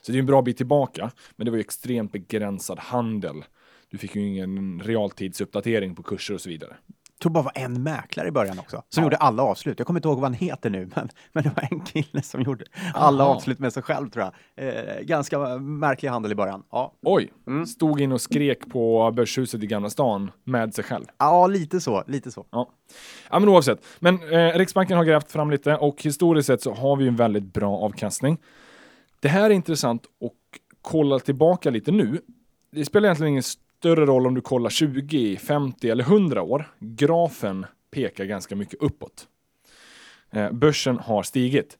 Så 0.00 0.12
det 0.12 0.18
är 0.18 0.20
en 0.20 0.26
bra 0.26 0.42
bit 0.42 0.56
tillbaka, 0.56 1.10
men 1.36 1.44
det 1.44 1.50
var 1.50 1.56
ju 1.56 1.60
extremt 1.60 2.12
begränsad 2.12 2.78
handel. 2.78 3.44
Du 3.90 3.98
fick 3.98 4.16
ju 4.16 4.26
ingen 4.26 4.80
realtidsuppdatering 4.84 5.94
på 5.94 6.02
kurser 6.02 6.34
och 6.34 6.40
så 6.40 6.48
vidare. 6.48 6.76
Jag 7.18 7.22
tror 7.22 7.32
bara 7.32 7.42
var 7.44 7.52
en 7.54 7.82
mäklare 7.82 8.28
i 8.28 8.30
början 8.30 8.58
också, 8.58 8.82
som 8.88 9.00
Ja. 9.02 9.06
gjorde 9.06 9.16
alla 9.16 9.42
avslut. 9.42 9.78
Jag 9.78 9.86
kommer 9.86 9.98
inte 10.00 10.08
ihåg 10.08 10.16
vad 10.18 10.24
han 10.24 10.34
heter 10.34 10.70
nu, 10.70 10.90
men, 10.96 11.08
men 11.32 11.42
det 11.44 11.50
var 11.56 11.68
en 11.70 11.80
kille 11.80 12.22
som 12.22 12.42
gjorde 12.42 12.64
alla 12.94 13.24
Aha. 13.24 13.34
avslut 13.34 13.58
med 13.58 13.72
sig 13.72 13.82
själv 13.82 14.10
tror 14.10 14.24
jag. 14.56 14.66
Eh, 14.68 15.00
ganska 15.02 15.38
märklig 15.58 16.08
handel 16.08 16.32
i 16.32 16.34
början. 16.34 16.62
Ja, 16.70 16.92
Oj, 17.02 17.32
Mm. 17.46 17.66
stod 17.66 18.00
in 18.00 18.12
och 18.12 18.20
skrek 18.20 18.70
på 18.70 19.10
Börshuset 19.10 19.62
i 19.62 19.66
Gamla 19.66 19.90
stan 19.90 20.30
med 20.44 20.74
sig 20.74 20.84
själv. 20.84 21.04
ja 21.18 21.46
lite 21.46 21.80
så, 21.80 22.04
lite 22.06 22.30
så. 22.30 22.46
Ja, 22.50 22.70
ja 23.30 23.38
men 23.38 23.48
oavsett. 23.48 23.84
Men 23.98 24.14
eh, 24.32 24.58
Riksbanken 24.58 24.96
har 24.96 25.04
grävt 25.04 25.32
fram 25.32 25.50
lite 25.50 25.76
och 25.76 26.02
historiskt 26.02 26.46
sett 26.46 26.62
så 26.62 26.74
har 26.74 26.96
vi 26.96 27.08
en 27.08 27.16
väldigt 27.16 27.52
bra 27.52 27.76
avkastning. 27.78 28.38
Det 29.20 29.28
här 29.28 29.44
är 29.44 29.54
intressant 29.54 30.02
att 30.02 30.32
kolla 30.82 31.18
tillbaka 31.18 31.70
lite 31.70 31.90
nu. 31.92 32.20
Det 32.72 32.84
spelar 32.84 33.06
egentligen 33.08 33.28
ingen 33.30 33.42
större 33.78 34.06
roll 34.06 34.26
om 34.26 34.34
du 34.34 34.40
kollar 34.40 34.70
20, 34.70 35.36
50 35.36 35.90
eller 35.90 36.04
100 36.04 36.42
år. 36.42 36.70
Grafen 36.78 37.66
pekar 37.90 38.24
ganska 38.24 38.56
mycket 38.56 38.82
uppåt. 38.82 39.28
Eh, 40.30 40.52
börsen 40.52 40.98
har 40.98 41.22
stigit. 41.22 41.78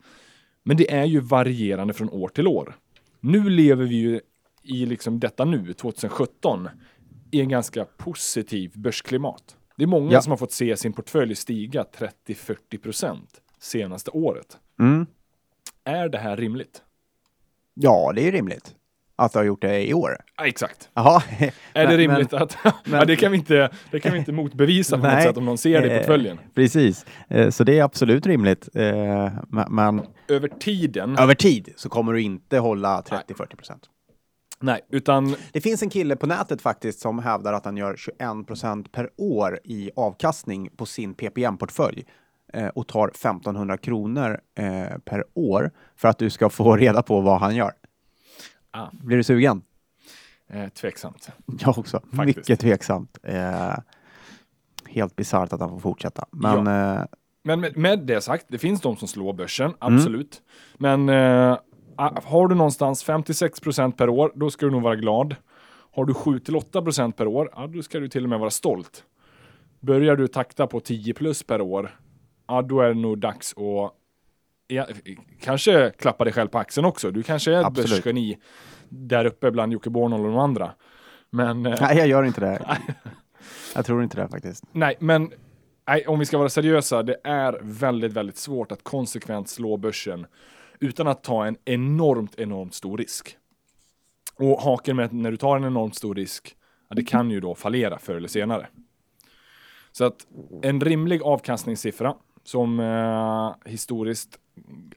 Men 0.62 0.76
det 0.76 0.92
är 0.92 1.04
ju 1.04 1.20
varierande 1.20 1.94
från 1.94 2.10
år 2.10 2.28
till 2.28 2.46
år. 2.46 2.76
Nu 3.20 3.48
lever 3.50 3.84
vi 3.84 3.94
ju 3.96 4.20
i 4.62 4.86
liksom 4.86 5.20
detta 5.20 5.44
nu, 5.44 5.72
2017, 5.72 6.68
i 7.30 7.40
en 7.40 7.48
ganska 7.48 7.84
positiv 7.84 8.72
börsklimat. 8.74 9.56
Det 9.76 9.82
är 9.82 9.86
många 9.88 10.12
Ja. 10.12 10.22
som 10.22 10.30
har 10.30 10.36
fått 10.36 10.52
se 10.52 10.76
sin 10.76 10.92
portfölj 10.92 11.34
stiga 11.34 11.84
30-40% 12.26 13.20
senaste 13.58 14.10
året. 14.10 14.58
Mm. 14.80 15.06
Är 15.84 16.08
det 16.08 16.18
här 16.18 16.36
rimligt? 16.36 16.82
Ja, 17.74 18.12
det 18.14 18.28
är 18.28 18.32
rimligt 18.32 18.74
att 19.18 19.32
du 19.32 19.38
har 19.38 19.44
gjort 19.44 19.62
det 19.62 19.88
i 19.88 19.94
år. 19.94 20.16
Ja, 20.36 20.46
exakt. 20.46 20.90
Jaha. 20.94 21.22
Är 21.38 21.50
det 21.72 21.86
Men- 21.86 21.96
rimligt 21.96 22.32
att... 22.32 22.56
ja, 22.64 22.72
men- 22.84 23.06
det, 23.06 23.16
kan 23.16 23.32
vi 23.32 23.38
inte, 23.38 23.70
det 23.90 24.00
kan 24.00 24.12
vi 24.12 24.18
inte 24.18 24.32
motbevisa 24.32 24.96
på 24.96 25.02
något 25.02 25.12
Nej. 25.12 25.22
sätt 25.26 25.36
om 25.36 25.44
någon 25.44 25.58
ser 25.58 25.80
det 25.82 25.86
i 25.88 25.90
Eh, 25.90 25.96
portföljen. 25.98 26.38
Precis, 26.54 27.06
Eh, 27.28 27.50
så 27.50 27.64
det 27.64 27.78
är 27.78 27.82
absolut 27.84 28.26
rimligt. 28.26 28.68
Eh, 28.74 28.84
men- 29.48 29.66
Men 29.74 30.02
Över 30.28 30.48
tiden, 30.48 31.18
över 31.18 31.34
tid 31.34 31.72
så 31.76 31.88
kommer 31.88 32.12
du 32.12 32.22
inte 32.22 32.58
hålla 32.58 33.00
30-40 33.02 33.56
procent. 33.56 33.82
nej, 34.60 34.80
utan 34.90 35.34
Det 35.52 35.60
finns 35.60 35.82
en 35.82 35.90
kille 35.90 36.16
på 36.16 36.26
nätet 36.26 36.62
faktiskt 36.62 37.00
som 37.00 37.18
hävdar 37.18 37.52
att 37.52 37.64
han 37.64 37.76
gör 37.76 37.96
21 37.96 38.46
procent 38.46 38.92
per 38.92 39.08
år 39.16 39.58
i 39.64 39.90
avkastning 39.96 40.68
på 40.76 40.86
sin 40.86 41.14
PPM-portfölj 41.14 42.04
och 42.74 42.86
tar 42.88 43.08
1500 43.08 43.76
kronor 43.76 44.40
per 45.04 45.24
år 45.34 45.70
för 45.96 46.08
att 46.08 46.18
du 46.18 46.30
ska 46.30 46.48
få 46.50 46.76
reda 46.76 47.02
på 47.02 47.20
vad 47.20 47.40
han 47.40 47.56
gör. 47.56 47.72
Ah. 48.70 48.88
Blir 48.92 49.16
du 49.16 49.22
sugen? 49.22 49.62
eh, 50.50 50.68
tveksamt. 50.68 51.28
Jag 51.60 51.78
också. 51.78 52.00
Faktiskt. 52.16 52.36
Mycket 52.38 52.60
tveksamt. 52.60 53.18
Eh, 53.22 53.74
helt 54.86 55.16
bisarrt 55.16 55.52
att 55.52 55.60
han 55.60 55.70
får 55.70 55.78
fortsätta. 55.78 56.26
Men 56.32 56.66
eh, 56.66 57.04
Men 57.44 57.60
med, 57.60 57.76
med 57.76 57.98
det 58.06 58.20
sagt, 58.20 58.46
det 58.48 58.58
finns 58.58 58.80
de 58.80 58.96
som 58.96 59.08
slår 59.08 59.32
börsen, 59.32 59.74
Mm. 59.80 59.96
absolut. 59.96 60.42
Men 60.78 61.08
eh, 61.08 61.58
har 62.24 62.48
du 62.48 62.54
någonstans 62.54 63.04
56% 63.06 63.92
per 63.92 64.08
år, 64.08 64.32
då 64.34 64.50
ska 64.50 64.66
du 64.66 64.72
nog 64.72 64.82
vara 64.82 64.96
glad. 64.96 65.36
Har 65.94 66.04
du 66.04 66.12
7-8% 66.12 67.12
per 67.12 67.26
år, 67.26 67.50
ja, 67.54 67.66
då 67.66 67.82
ska 67.82 68.00
du 68.00 68.08
till 68.08 68.22
och 68.24 68.28
med 68.30 68.38
vara 68.38 68.50
stolt. 68.50 69.04
Börjar 69.80 70.16
du 70.16 70.28
takta 70.28 70.66
på 70.66 70.80
10 70.80 71.14
plus 71.14 71.42
per 71.42 71.60
år, 71.60 71.98
ja, 72.48 72.62
då 72.62 72.80
är 72.80 72.88
det 72.88 72.94
nog 73.00 73.18
dags 73.18 73.52
att 73.56 73.92
ja, 74.68 74.86
kanske 75.40 75.92
klappa 75.98 76.24
dig 76.24 76.32
själv 76.32 76.48
på 76.48 76.58
axeln 76.58 76.84
också. 76.84 77.10
Du 77.10 77.22
kanske 77.22 77.54
är 77.54 77.66
ett 77.66 77.72
börsgeni 77.72 78.38
där 78.88 79.24
uppe 79.24 79.50
bland 79.50 79.72
Jocke 79.72 79.90
Bornold 79.90 80.24
och 80.24 80.30
de 80.30 80.38
andra. 80.38 80.74
Men 81.30 81.66
eh, 81.66 81.78
nej, 81.80 81.98
jag 81.98 82.08
gör 82.08 82.24
inte 82.24 82.40
det. 82.40 82.78
Jag 83.74 83.86
tror 83.86 84.02
inte 84.02 84.22
det 84.22 84.28
faktiskt. 84.28 84.64
Nej, 84.72 84.96
men 85.00 85.32
nej, 85.88 86.06
om 86.06 86.18
vi 86.18 86.26
ska 86.26 86.38
vara 86.38 86.48
seriösa, 86.48 87.02
det 87.02 87.16
är 87.24 87.58
väldigt, 87.62 88.12
väldigt 88.12 88.36
svårt 88.36 88.72
att 88.72 88.84
konsekvent 88.84 89.48
slå 89.48 89.76
börsen 89.76 90.26
utan 90.80 91.08
att 91.08 91.22
ta 91.22 91.46
en 91.46 91.56
enormt, 91.64 92.34
enormt 92.38 92.74
stor 92.74 92.98
risk. 92.98 93.36
Och 94.36 94.60
haken 94.60 94.96
med 94.96 95.04
att 95.04 95.12
när 95.12 95.30
du 95.30 95.36
tar 95.36 95.56
en 95.56 95.64
enormt 95.64 95.94
stor 95.94 96.14
risk, 96.14 96.56
ja, 96.88 96.96
det 96.96 97.02
kan 97.02 97.30
ju 97.30 97.40
då 97.40 97.54
fallera 97.54 97.98
förr 97.98 98.14
eller 98.14 98.28
senare. 98.28 98.68
Så 99.92 100.04
att 100.04 100.26
en 100.62 100.80
rimlig 100.80 101.22
avkastningssiffra 101.22 102.14
som 102.44 102.80
eh, 102.80 103.70
historiskt 103.70 104.38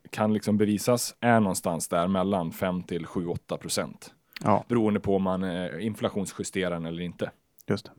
kan 0.09 0.33
liksom 0.33 0.57
bevisas 0.57 1.15
är 1.19 1.39
någonstans 1.39 1.87
där 1.87 2.07
mellan 2.07 2.51
5 2.51 2.83
till 2.83 3.05
7-8 3.05 3.57
procent. 3.57 4.13
Ja, 4.43 4.65
Beroende 4.67 4.99
på 4.99 5.15
om 5.15 5.23
man 5.23 5.43
eh, 5.43 5.85
inflationsjusterar 5.85 6.71
den 6.71 6.85
eller 6.85 7.03
inte. 7.03 7.31
just 7.67 7.85
det. 7.85 7.91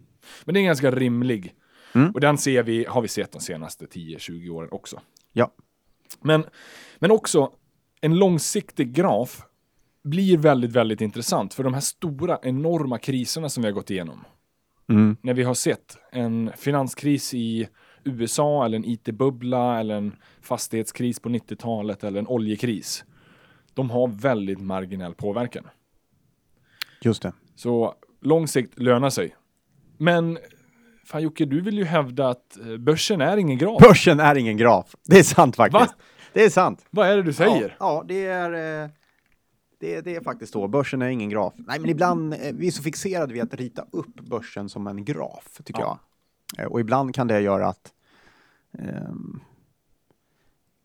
Men 0.44 0.54
det 0.54 0.60
är 0.60 0.64
ganska 0.64 0.90
rimlig. 0.90 1.54
Mm. 1.94 2.10
Och 2.10 2.20
den 2.20 2.38
ser 2.38 2.62
vi, 2.62 2.84
har 2.84 3.02
vi 3.02 3.08
sett 3.08 3.32
de 3.32 3.40
senaste 3.40 3.84
10-20 3.84 4.48
åren 4.50 4.68
också. 4.72 5.00
Ja. 5.32 5.52
Men, 6.20 6.44
men 6.98 7.10
också 7.10 7.52
en 8.00 8.18
långsiktig 8.18 8.92
graf 8.92 9.42
blir 10.04 10.38
väldigt, 10.38 10.72
väldigt 10.72 11.00
intressant. 11.00 11.54
För 11.54 11.64
de 11.64 11.74
här 11.74 11.80
stora, 11.80 12.38
enorma 12.42 12.98
kriserna 12.98 13.48
som 13.48 13.62
vi 13.62 13.68
har 13.68 13.74
gått 13.74 13.90
igenom. 13.90 14.24
Mm. 14.88 15.16
När 15.22 15.34
vi 15.34 15.42
har 15.42 15.54
sett 15.54 15.98
en 16.12 16.50
finanskris 16.56 17.34
i 17.34 17.68
USA 18.04 18.64
eller 18.64 18.76
en 18.76 18.84
IT-bubbla 18.84 19.80
eller 19.80 19.94
en 19.94 20.14
fastighetskris 20.42 21.20
på 21.20 21.28
90-talet 21.28 22.04
eller 22.04 22.18
en 22.18 22.26
oljekris. 22.28 23.04
De 23.74 23.90
har 23.90 24.08
väldigt 24.08 24.60
marginell 24.60 25.14
påverkan. 25.14 25.64
Just 27.02 27.22
det. 27.22 27.32
Så 27.54 27.94
lång 28.20 28.48
sikt 28.48 28.78
lönar 28.78 29.10
sig. 29.10 29.36
Men 29.98 30.38
fan 31.04 31.22
Jocke, 31.22 31.44
du 31.44 31.60
vill 31.60 31.78
ju 31.78 31.84
hävda 31.84 32.28
att 32.28 32.58
eh, 32.66 32.76
börsen 32.76 33.20
är 33.20 33.36
ingen 33.36 33.58
graf. 33.58 33.82
Börsen 33.82 34.20
är 34.20 34.34
ingen 34.34 34.56
graf. 34.56 34.94
Det 35.04 35.18
är 35.18 35.22
sant 35.22 35.56
faktiskt. 35.56 35.80
Va? 35.90 35.96
Det 36.32 36.44
är 36.44 36.50
sant. 36.50 36.86
Vad 36.90 37.06
är 37.08 37.16
det 37.16 37.22
du 37.22 37.32
säger? 37.32 37.76
Ja, 37.80 37.94
ja 37.96 38.04
det 38.08 38.26
är... 38.26 38.82
eh, 38.84 38.90
Det, 39.80 40.00
det 40.00 40.16
är 40.16 40.20
faktiskt 40.20 40.52
så. 40.52 40.68
Börsen 40.68 41.02
är 41.02 41.08
ingen 41.08 41.28
graf. 41.30 41.54
Nej, 41.56 41.78
men 41.80 41.90
ibland, 41.90 42.34
eh, 42.34 42.38
vi 42.54 42.66
är 42.66 42.70
så 42.70 42.82
fixerade 42.82 43.32
vid 43.32 43.42
att 43.42 43.54
rita 43.54 43.84
upp 43.92 44.14
börsen 44.20 44.68
som 44.68 44.86
en 44.86 45.04
graf, 45.04 45.60
tycker 45.64 45.80
Ja. 45.80 45.98
Eh, 46.58 46.66
och 46.66 46.80
ibland 46.80 47.14
kan 47.14 47.26
det 47.26 47.40
göra 47.40 47.68
att 47.68 47.92
ehm, 48.78 49.40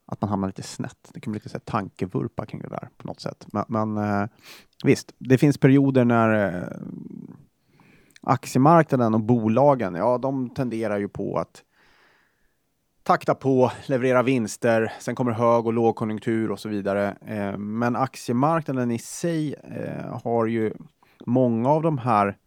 att 0.05 0.21
man 0.21 0.29
hamnar 0.29 0.47
lite 0.47 0.63
snett. 0.63 1.09
Det 1.13 1.19
kan 1.19 1.31
bli 1.31 1.37
lite 1.39 1.49
så 1.49 1.57
här 1.57 1.59
tankevurpa 1.59 2.45
kring 2.45 2.61
det 2.61 2.69
där 2.69 2.89
på 2.97 3.07
något 3.07 3.19
sätt. 3.19 3.47
Men, 3.53 3.65
men 3.67 3.97
eh, 3.97 4.27
visst, 4.83 5.13
det 5.17 5.37
finns 5.37 5.57
perioder 5.57 6.05
när 6.05 6.47
eh, 6.47 6.77
aktiemarknaden 8.21 9.13
och 9.13 9.21
bolagen, 9.21 9.95
ja, 9.95 10.17
de 10.17 10.49
tenderar 10.49 10.97
ju 10.97 11.07
på 11.07 11.37
att 11.37 11.63
takta 13.03 13.35
på, 13.35 13.71
leverera 13.85 14.23
vinster, 14.23 14.93
sen 14.99 15.15
kommer 15.15 15.31
hög 15.31 15.65
och 15.65 15.73
lågkonjunktur 15.73 16.51
och 16.51 16.59
så 16.59 16.69
vidare. 16.69 17.17
Eh, 17.25 17.57
men 17.57 17.95
aktiemarknaden 17.95 18.91
i 18.91 18.99
sig 18.99 19.53
eh, 19.53 20.21
har 20.23 20.45
ju 20.45 20.73
många 21.25 21.69
av 21.69 21.81
de 21.81 21.97
här 21.97 22.37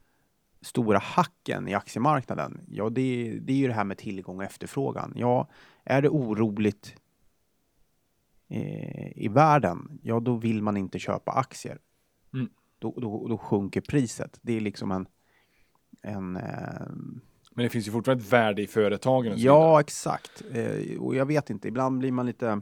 stora 0.62 0.98
hacken 0.98 1.68
i 1.68 1.74
aktiemarknaden. 1.74 2.60
Ja, 2.68 2.90
det, 2.90 3.38
det 3.42 3.52
är 3.52 3.56
ju 3.56 3.66
det 3.66 3.74
här 3.74 3.84
med 3.84 3.98
tillgång 3.98 4.38
och 4.38 4.44
efterfrågan. 4.44 5.12
Ja, 5.16 5.48
är 5.84 6.02
det 6.02 6.08
oroligt 6.08 6.94
eh, 8.48 9.18
i 9.18 9.28
världen, 9.28 9.98
ja 10.02 10.20
då 10.20 10.36
vill 10.36 10.62
man 10.62 10.76
inte 10.76 10.98
köpa 10.98 11.32
aktier. 11.32 11.78
Mm. 12.34 12.48
Då, 12.78 12.94
då, 12.96 13.28
då 13.28 13.38
sjunker 13.38 13.80
priset. 13.80 14.38
Det 14.42 14.56
är 14.56 14.60
liksom 14.60 14.90
en, 14.90 15.06
en 16.02 16.36
eh, 16.36 16.86
Men 17.50 17.64
det 17.64 17.68
finns 17.68 17.88
ju 17.88 17.92
fortfarande 17.92 18.24
ett 18.24 18.32
värde 18.32 18.62
i 18.62 18.66
företagen. 18.66 19.34
Ja, 19.36 19.80
exakt. 19.80 20.42
Eh, 20.52 21.00
och 21.00 21.14
jag 21.14 21.26
vet 21.26 21.50
inte, 21.50 21.68
ibland 21.68 21.98
blir 21.98 22.12
man 22.12 22.26
lite... 22.26 22.60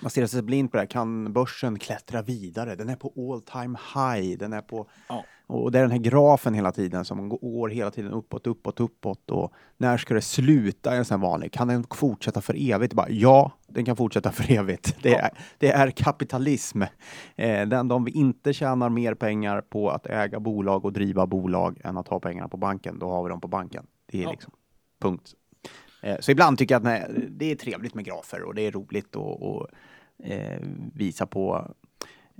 Man 0.00 0.10
stirrar 0.10 0.26
sig 0.26 0.42
blind 0.42 0.70
på 0.70 0.76
det 0.76 0.80
här. 0.80 0.86
Kan 0.86 1.32
börsen 1.32 1.78
klättra 1.78 2.22
vidare? 2.22 2.74
Den 2.74 2.88
är 2.88 2.96
på 2.96 3.12
all 3.32 3.40
time 3.42 3.78
high. 3.94 4.38
Den 4.38 4.52
är 4.52 4.60
på... 4.62 4.86
Ja. 5.08 5.24
Och 5.48 5.72
det 5.72 5.78
är 5.78 5.82
den 5.82 5.90
här 5.90 5.98
grafen 5.98 6.54
hela 6.54 6.72
tiden 6.72 7.04
som 7.04 7.28
går 7.28 7.68
hela 7.68 7.90
tiden 7.90 8.12
uppåt, 8.12 8.46
uppåt, 8.46 8.80
uppåt. 8.80 9.30
Och 9.30 9.52
när 9.76 9.96
ska 9.98 10.14
det 10.14 10.20
sluta? 10.20 10.92
Är 10.92 10.96
en 10.98 11.04
sån 11.04 11.20
vanlig. 11.20 11.52
Kan 11.52 11.68
den 11.68 11.84
fortsätta 11.94 12.40
för 12.40 12.70
evigt? 12.72 12.94
Bara, 12.94 13.08
ja, 13.10 13.52
den 13.68 13.84
kan 13.84 13.96
fortsätta 13.96 14.32
för 14.32 14.52
evigt. 14.52 14.96
Det, 15.02 15.10
Ja. 15.10 15.18
är, 15.18 15.30
det 15.58 15.70
är 15.70 15.90
kapitalism. 15.90 16.82
Eh, 17.36 17.66
den, 17.66 17.88
de 17.88 18.08
inte 18.08 18.52
tjänar 18.52 18.88
mer 18.88 19.14
pengar 19.14 19.60
på 19.60 19.90
att 19.90 20.06
äga 20.06 20.40
bolag 20.40 20.84
och 20.84 20.92
driva 20.92 21.26
bolag 21.26 21.80
än 21.84 21.96
att 21.96 22.08
ha 22.08 22.20
pengarna 22.20 22.48
på 22.48 22.56
banken, 22.56 22.98
då 22.98 23.08
har 23.10 23.22
vi 23.22 23.28
dem 23.28 23.40
på 23.40 23.48
banken. 23.48 23.86
Det 24.12 24.18
är 24.18 24.22
Ja. 24.22 24.30
liksom 24.30 24.52
punkt. 25.00 25.34
Eh, 26.02 26.16
så 26.20 26.30
ibland 26.30 26.58
tycker 26.58 26.74
jag 26.74 26.80
att 26.80 26.84
nej, 26.84 27.26
det 27.28 27.50
är 27.50 27.56
trevligt 27.56 27.94
med 27.94 28.04
grafer 28.04 28.42
och 28.42 28.54
det 28.54 28.62
är 28.62 28.70
roligt 28.72 29.16
att 29.16 29.70
eh, 30.24 30.60
visa 30.94 31.26
på 31.26 31.74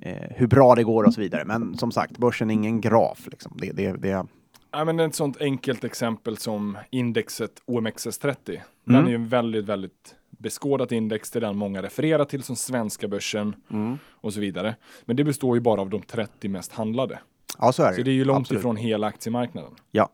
eh, 0.02 0.30
hur 0.30 0.46
bra 0.46 0.74
det 0.74 0.84
går 0.84 1.04
och 1.04 1.14
så 1.14 1.20
vidare. 1.20 1.44
Men 1.44 1.78
som 1.78 1.92
sagt, 1.92 2.18
börsen 2.18 2.50
är 2.50 2.54
ingen 2.54 2.80
graf. 2.80 3.26
Liksom. 3.30 3.52
Det, 3.60 3.72
det, 3.72 3.92
det, 3.92 4.26
Ja, 4.70 4.84
men 4.84 5.00
ett 5.00 5.14
sånt 5.14 5.40
enkelt 5.40 5.84
exempel 5.84 6.36
som 6.36 6.78
indexet 6.90 7.62
OMXS30. 7.66 8.60
Den 8.84 8.94
Mm. 8.94 9.04
är 9.04 9.08
ju 9.08 9.14
en 9.14 9.28
väldigt, 9.28 9.64
väldigt 9.64 10.14
beskådat 10.30 10.92
index. 10.92 11.30
Det 11.30 11.38
är 11.38 11.40
den 11.40 11.56
många 11.56 11.82
refererar 11.82 12.24
till 12.24 12.42
som 12.42 12.56
svenska 12.56 13.08
börsen 13.08 13.56
mm. 13.70 13.98
och 14.10 14.34
så 14.34 14.40
vidare. 14.40 14.76
Men 15.04 15.16
det 15.16 15.24
består 15.24 15.56
ju 15.56 15.60
bara 15.60 15.80
av 15.80 15.90
de 15.90 16.02
30 16.02 16.48
mest 16.48 16.72
handlade. 16.72 17.18
Ja, 17.58 17.72
så 17.72 17.82
är 17.82 17.90
det 17.90 17.96
Så 17.96 18.02
det 18.02 18.10
är 18.10 18.14
ju 18.14 18.24
långt 18.24 18.40
Absolut. 18.40 18.60
ifrån 18.60 18.76
hela 18.76 19.06
aktiemarknaden. 19.06 19.72
Ja. 19.90 20.10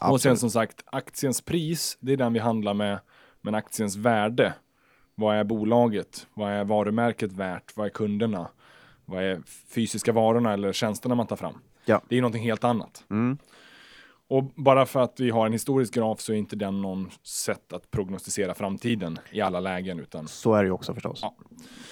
Och 0.00 0.06
sen 0.06 0.14
Absolut. 0.14 0.38
som 0.38 0.50
sagt, 0.50 0.82
aktiens 0.86 1.40
pris, 1.40 1.98
det 2.00 2.12
är 2.12 2.16
den 2.16 2.32
vi 2.32 2.38
handlar 2.38 2.74
med. 2.74 3.00
Men 3.40 3.54
aktiens 3.54 3.96
värde, 3.96 4.54
vad 5.14 5.36
är 5.36 5.44
bolaget? 5.44 6.26
Vad 6.34 6.52
är 6.52 6.64
varumärket 6.64 7.32
värt? 7.32 7.76
Vad 7.76 7.86
är 7.86 7.90
kunderna? 7.90 8.48
Vad 9.04 9.22
är 9.24 9.42
fysiska 9.74 10.12
varorna 10.12 10.52
eller 10.52 10.72
tjänsterna 10.72 11.14
man 11.14 11.26
tar 11.26 11.36
fram? 11.36 11.54
Ja. 11.84 12.02
Det 12.08 12.16
är 12.16 12.20
någonting 12.20 12.42
helt 12.42 12.64
annat. 12.64 13.04
Mm. 13.10 13.38
Och 14.28 14.44
bara 14.44 14.86
för 14.86 15.00
att 15.00 15.20
vi 15.20 15.30
har 15.30 15.46
en 15.46 15.52
historisk 15.52 15.94
graf 15.94 16.20
så 16.20 16.32
är 16.32 16.36
inte 16.36 16.56
den 16.56 16.82
någon 16.82 17.10
sätt 17.22 17.72
att 17.72 17.90
prognostisera 17.90 18.54
framtiden 18.54 19.18
i 19.30 19.40
alla 19.40 19.60
lägen. 19.60 20.00
Utan, 20.00 20.28
Så 20.28 20.54
är 20.54 20.62
det 20.62 20.66
ju 20.66 20.72
också 20.72 20.94
förstås. 20.94 21.18
Ja. 21.22 21.34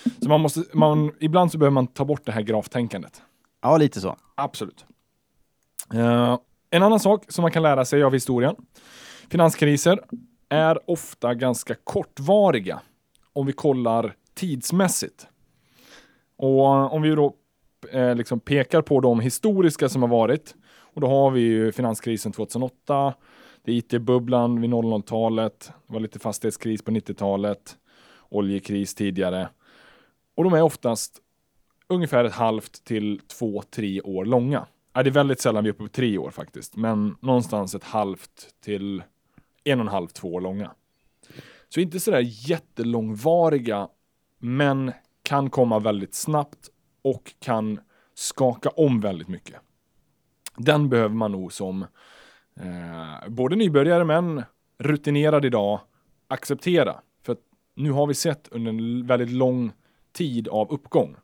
Ja, 0.05 0.11
så 0.23 0.29
man 0.29 0.41
måste, 0.41 0.65
man, 0.75 1.13
ibland 1.21 1.53
så 1.53 1.59
behöver 1.59 1.75
man 1.75 1.87
ta 1.87 2.05
bort 2.05 2.25
det 2.27 2.33
här 2.33 2.43
graftänkandet. 2.43 3.23
lite 3.79 4.01
så. 4.01 4.17
Absolut. 4.35 4.87
Eh, 5.95 6.39
en 6.71 6.83
annan 6.83 7.01
sak 7.01 7.25
som 7.29 7.43
man 7.43 7.51
kan 7.51 7.63
lära 7.63 7.85
sig 7.85 8.03
av 8.03 8.13
historien. 8.13 8.57
Finanskriser 9.31 10.01
är 10.49 10.91
ofta 10.91 11.35
ganska 11.35 11.75
kortvariga 11.85 12.81
om 13.33 13.47
vi 13.47 13.53
kollar 13.53 14.15
tidsmässigt. 14.35 15.27
Och 16.37 16.67
eh, 16.67 16.95
om 16.95 17.03
vi 17.03 17.11
då 17.11 17.35
eh, 17.93 18.15
liksom 18.15 18.41
pekar 18.41 18.83
på 18.83 19.01
de 19.01 19.21
historiska 19.21 19.89
som 19.89 20.03
har 20.03 20.09
varit. 20.09 20.55
Och 20.95 21.01
då 21.01 21.07
har 21.07 21.31
vi 21.31 21.41
ju 21.41 21.73
finanskrisen 21.73 22.33
2008, 22.33 23.15
det 23.65 23.73
är 23.73 23.77
IT-bubblan 23.77 24.61
vid 24.61 24.71
00-talet, 24.71 25.73
det 25.87 25.93
var 25.93 26.01
lite 26.01 26.19
fastighetskris 26.19 26.83
på 26.83 26.91
90-talet, 26.91 27.77
oljekris 28.29 28.95
tidigare. 28.95 29.49
Och 30.35 30.45
de 30.45 30.53
är 30.53 30.63
oftast 30.63 31.19
ungefär 31.89 32.25
ett 32.25 32.33
halvt 32.33 32.85
till 32.85 33.21
två, 33.39 33.63
tre 33.71 34.01
år 34.01 34.25
långa. 34.25 34.67
Ja, 34.99 35.03
det 35.03 35.11
är 35.11 35.13
väldigt 35.13 35.41
sällan 35.41 35.65
vi 35.65 35.71
är 35.71 35.75
uppe 35.75 35.83
på 35.83 35.89
tre 35.89 36.19
år 36.19 36.31
faktiskt, 36.31 36.77
men 36.77 37.17
någonstans 37.21 37.75
ett 37.75 37.85
halvt 37.85 38.49
till 38.61 39.03
en 39.65 39.81
och 39.81 39.87
en 39.87 39.93
halv, 39.93 40.09
två 40.09 40.35
år 40.35 40.41
långa. 40.41 40.75
Så 41.69 41.81
inte 41.81 42.01
sådär 42.01 42.23
jättelångvariga, 42.51 43.89
men 44.39 44.93
kan 45.23 45.51
komma 45.51 45.79
väldigt 45.79 46.15
snabbt 46.15 46.71
och 47.03 47.35
kan 47.39 47.81
skaka 48.15 48.69
om 48.69 49.01
väldigt 49.01 49.29
mycket. 49.29 49.57
Den 50.57 50.89
behöver 50.89 51.15
man 51.15 51.33
nog 51.33 51.53
som 51.53 51.83
eh, 52.57 53.29
både 53.29 53.57
nybörjare 53.57 54.05
men 54.05 54.43
rutinerad 54.79 55.45
idag 55.45 55.81
acceptera. 56.29 57.01
För 57.23 57.33
att 57.33 57.43
nu 57.75 57.91
har 57.91 58.07
vi 58.07 58.15
sett 58.15 58.49
under 58.51 58.69
en 58.69 59.07
väldigt 59.07 59.31
lång 59.31 59.73
tid 60.13 60.49
av 60.49 60.71
uppgång 60.73 61.17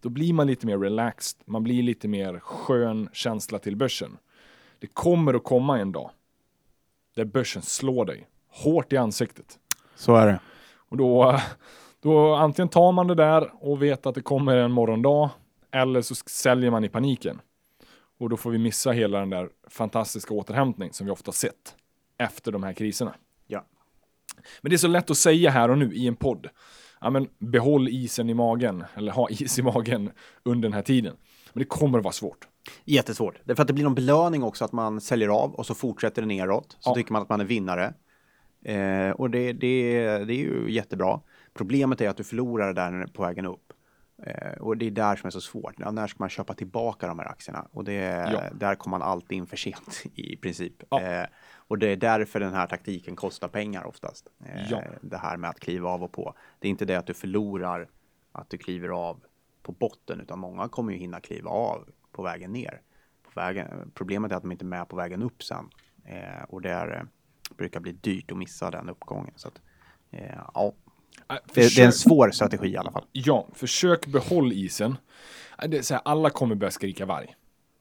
då 0.00 0.08
blir 0.08 0.32
man 0.32 0.46
lite 0.46 0.66
mer 0.66 0.78
relaxed, 0.78 1.40
man 1.44 1.62
blir 1.62 1.82
lite 1.82 2.08
mer 2.08 2.38
skön 2.38 3.08
känsla 3.12 3.58
till 3.58 3.76
börsen. 3.76 4.16
Det 4.78 4.86
kommer 4.86 5.34
att 5.34 5.44
komma 5.44 5.78
en 5.78 5.92
dag 5.92 6.10
där 7.16 7.24
börsen 7.24 7.62
slår 7.62 8.04
dig 8.04 8.28
hårt 8.48 8.92
i 8.92 8.96
ansiktet. 8.96 9.58
Så 9.94 10.16
är 10.16 10.26
det. 10.26 10.40
Och 10.74 10.96
då, 10.96 11.40
då 12.00 12.34
antingen 12.34 12.68
tar 12.68 12.92
man 12.92 13.06
det 13.06 13.14
där 13.14 13.50
och 13.60 13.82
vet 13.82 14.06
att 14.06 14.14
det 14.14 14.22
kommer 14.22 14.56
en 14.56 14.72
morgondag 14.72 15.30
eller 15.70 16.02
så 16.02 16.14
säljer 16.14 16.70
man 16.70 16.84
i 16.84 16.88
paniken. 16.88 17.40
Och 18.18 18.28
då 18.28 18.36
får 18.36 18.50
vi 18.50 18.58
missa 18.58 18.90
hela 18.90 19.18
den 19.18 19.30
där 19.30 19.48
fantastiska 19.68 20.34
återhämtning 20.34 20.92
som 20.92 21.06
vi 21.06 21.12
ofta 21.12 21.32
sett 21.32 21.76
efter 22.18 22.52
de 22.52 22.62
här 22.62 22.72
kriserna. 22.72 23.14
Ja. 23.46 23.64
Men 24.60 24.70
det 24.70 24.76
är 24.76 24.78
så 24.78 24.88
lätt 24.88 25.10
att 25.10 25.16
säga 25.16 25.50
här 25.50 25.70
och 25.70 25.78
nu 25.78 25.94
i 25.94 26.06
en 26.06 26.16
podd. 26.16 26.48
Ja, 27.00 27.10
men 27.10 27.28
behåll 27.38 27.88
isen 27.88 28.30
i 28.30 28.34
magen, 28.34 28.84
eller 28.94 29.12
ha 29.12 29.28
is 29.30 29.58
i 29.58 29.62
magen 29.62 30.10
under 30.42 30.68
den 30.68 30.72
här 30.74 30.82
tiden. 30.82 31.16
Men 31.52 31.58
det 31.60 31.64
kommer 31.64 31.98
att 31.98 32.04
vara 32.04 32.12
svårt. 32.12 32.48
Jättesvårt. 32.84 33.34
Därför 33.44 33.62
att 33.62 33.66
det 33.68 33.74
blir 33.74 33.84
någon 33.84 33.94
belöning 33.94 34.42
också 34.42 34.64
att 34.64 34.72
man 34.72 35.00
säljer 35.00 35.28
av 35.28 35.54
och 35.54 35.66
så 35.66 35.74
fortsätter 35.74 36.22
det 36.22 36.28
neråt. 36.28 36.76
Så 36.80 36.90
Ja. 36.90 36.94
tycker 36.94 37.12
man 37.12 37.22
att 37.22 37.28
man 37.28 37.40
är 37.40 37.44
vinnare. 37.44 37.94
Eh, 38.64 39.10
och 39.10 39.30
det, 39.30 39.52
det, 39.52 39.98
det 40.24 40.32
är 40.34 40.38
ju 40.38 40.64
jättebra. 40.68 41.20
Problemet 41.54 42.00
är 42.00 42.08
att 42.08 42.16
du 42.16 42.24
förlorar 42.24 42.66
det 42.66 42.80
där 42.80 43.06
på 43.06 43.22
vägen 43.22 43.46
upp. 43.46 43.72
Eh, 44.22 44.52
och 44.60 44.76
det 44.76 44.86
är 44.86 44.90
där 44.90 45.16
som 45.16 45.26
är 45.26 45.30
så 45.30 45.40
svårt. 45.40 45.74
Ja, 45.78 45.90
när 45.90 46.06
ska 46.06 46.16
man 46.18 46.28
köpa 46.28 46.54
tillbaka 46.54 47.06
de 47.06 47.18
här 47.18 47.26
aktierna? 47.28 47.68
Och 47.72 47.84
det, 47.84 47.92
Ja. 48.32 48.42
där 48.52 48.74
kommer 48.74 48.98
man 48.98 49.08
alltid 49.08 49.38
in 49.38 49.46
för 49.46 49.56
sent 49.56 50.02
i 50.14 50.36
princip. 50.36 50.82
Ja. 50.90 51.00
Eh, 51.00 51.26
och 51.56 51.78
det 51.78 51.88
är 51.88 51.96
därför 51.96 52.40
den 52.40 52.54
här 52.54 52.66
taktiken 52.66 53.16
kostar 53.16 53.48
pengar 53.48 53.84
oftast. 53.84 54.26
Eh, 54.44 54.70
Ja. 54.70 54.82
Det 55.02 55.16
här 55.18 55.36
med 55.36 55.50
att 55.50 55.60
kliva 55.60 55.88
av 55.90 56.02
och 56.02 56.12
på. 56.12 56.34
Det 56.58 56.68
är 56.68 56.70
inte 56.70 56.84
det 56.84 56.94
att 56.96 57.06
du 57.06 57.14
förlorar 57.14 57.88
att 58.32 58.50
du 58.50 58.58
kliver 58.58 58.88
av 58.88 59.20
på 59.62 59.72
botten, 59.72 60.20
utan 60.20 60.38
många 60.38 60.68
kommer 60.68 60.92
ju 60.92 60.98
hinna 60.98 61.20
kliva 61.20 61.50
av 61.50 61.88
på 62.12 62.22
vägen 62.22 62.52
ner. 62.52 62.80
På 63.22 63.30
vägen, 63.40 63.90
problemet 63.94 64.32
är 64.32 64.36
att 64.36 64.42
de 64.42 64.52
inte 64.52 64.64
är 64.64 64.66
med 64.66 64.88
på 64.88 64.96
vägen 64.96 65.22
upp 65.22 65.42
sen. 65.42 65.68
Eh, 66.04 66.42
och 66.48 66.62
det 66.62 66.70
är, 66.70 66.96
eh, 66.96 67.02
brukar 67.56 67.80
bli 67.80 67.92
dyrt 67.92 68.30
att 68.32 68.38
missa 68.38 68.70
den 68.70 68.88
uppgången. 68.88 69.32
Så 69.36 69.48
att, 69.48 69.60
eh, 70.10 70.38
ja, 70.54 70.72
Det, 71.54 71.76
det 71.76 71.78
är 71.82 71.86
en 71.86 71.92
svår 71.92 72.30
strategi 72.30 72.68
i 72.68 72.76
alla 72.76 72.90
fall. 72.90 73.04
Ja, 73.12 73.46
försök 73.54 74.06
behåll 74.06 74.52
isen. 74.52 74.96
Äh, 75.62 75.68
Det 75.68 75.78
är 75.78 75.82
så 75.82 75.94
här, 75.94 76.02
alla 76.04 76.30
kommer 76.30 76.54
börja 76.54 76.70
skrika 76.70 77.06
varg. 77.06 77.34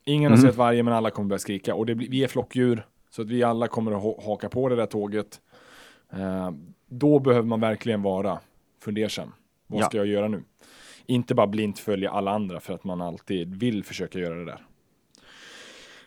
Ingen 0.05 0.31
har 0.31 0.37
Mm. 0.37 0.49
sett 0.49 0.57
vargen, 0.57 0.85
men 0.85 0.93
alla 0.93 1.09
kommer 1.09 1.29
börja 1.29 1.39
skrika. 1.39 1.75
Och 1.75 1.85
det 1.85 1.93
vi 1.93 2.23
är 2.23 2.27
flockdjur, 2.27 2.85
så 3.09 3.21
att 3.21 3.29
vi 3.29 3.43
alla 3.43 3.67
kommer 3.67 3.91
att 3.91 4.01
ha- 4.01 4.21
haka 4.25 4.49
på 4.49 4.69
det 4.69 4.75
där 4.75 4.85
tåget. 4.85 5.39
Eh, 6.13 6.51
då 6.89 7.19
behöver 7.19 7.47
man 7.47 7.59
verkligen 7.59 8.01
vara 8.01 8.39
fundersam. 8.83 9.33
Vad 9.67 9.81
Ja. 9.81 9.85
ska 9.85 9.97
jag 9.97 10.07
göra 10.07 10.27
nu? 10.27 10.43
Inte 11.05 11.35
bara 11.35 11.47
blint 11.47 11.79
följa 11.79 12.11
alla 12.11 12.31
andra 12.31 12.59
för 12.59 12.73
att 12.73 12.83
man 12.83 13.01
alltid 13.01 13.55
vill 13.55 13.83
försöka 13.83 14.19
göra 14.19 14.35
det 14.35 14.45
där. 14.45 14.65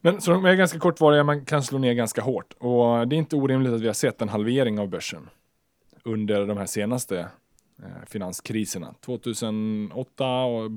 Men 0.00 0.20
så 0.20 0.30
de 0.30 0.44
är 0.44 0.54
ganska 0.54 0.78
kortvariga, 0.78 1.24
man 1.24 1.44
kan 1.44 1.62
slå 1.62 1.78
ner 1.78 1.92
ganska 1.94 2.22
hårt. 2.22 2.52
Och 2.58 3.08
det 3.08 3.16
är 3.16 3.18
inte 3.18 3.36
orimligt 3.36 3.72
att 3.72 3.80
vi 3.80 3.86
har 3.86 3.94
sett 3.94 4.22
en 4.22 4.28
halvering 4.28 4.78
av 4.78 4.88
börsen 4.88 5.28
under 6.04 6.46
de 6.46 6.58
här 6.58 6.66
senaste 6.66 7.18
eh, 7.82 8.06
finanskriserna. 8.06 8.94
2008 9.00 10.44
och 10.44 10.70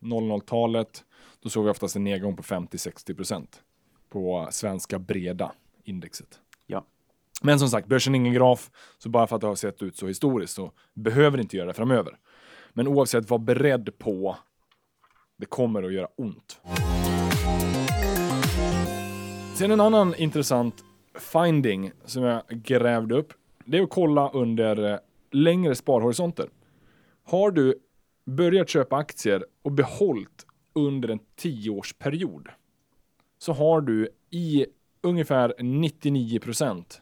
00-talet, 0.00 1.04
då 1.42 1.48
såg 1.48 1.64
vi 1.64 1.70
oftast 1.70 1.96
en 1.96 2.04
nedgång 2.04 2.36
på 2.36 2.42
50-60% 2.42 3.46
på 4.08 4.48
svenska 4.50 4.98
breda 4.98 5.52
indexet. 5.84 6.40
Ja. 6.66 6.84
Men 7.42 7.58
som 7.58 7.68
sagt, 7.68 7.88
börsen 7.88 8.14
är 8.14 8.16
ingen 8.16 8.34
graf, 8.34 8.70
så 8.98 9.08
bara 9.08 9.26
för 9.26 9.36
att 9.36 9.40
det 9.40 9.46
har 9.46 9.54
sett 9.54 9.82
ut 9.82 9.96
så 9.96 10.06
historiskt 10.06 10.54
så 10.54 10.72
behöver 10.94 11.36
det 11.36 11.42
inte 11.42 11.56
göra 11.56 11.66
det 11.66 11.74
framöver. 11.74 12.18
Men 12.72 12.88
oavsett, 12.88 13.30
var 13.30 13.38
beredd 13.38 13.98
på 13.98 14.36
det 15.36 15.46
kommer 15.46 15.82
att 15.82 15.92
göra 15.92 16.08
ont. 16.16 16.60
Sen 19.54 19.70
en 19.70 19.80
annan 19.80 20.14
intressant 20.14 20.84
finding 21.18 21.92
som 22.04 22.22
jag 22.22 22.42
grävde 22.48 23.14
upp, 23.14 23.32
det 23.68 23.78
är 23.78 23.82
att 23.82 23.90
kolla 23.90 24.30
under 24.30 24.92
eh, 24.92 24.98
längre 25.30 25.74
sparhorisonter. 25.74 26.48
Har 27.24 27.50
du 27.50 27.74
börjat 28.24 28.68
köpa 28.68 28.96
aktier 28.96 29.44
och 29.62 29.72
behållit 29.72 30.46
under 30.72 31.08
en 31.08 31.18
tioårsperiod 31.36 32.48
så 33.38 33.52
har 33.52 33.80
du 33.80 34.08
i 34.30 34.66
ungefär 35.00 35.54
99% 35.58 37.00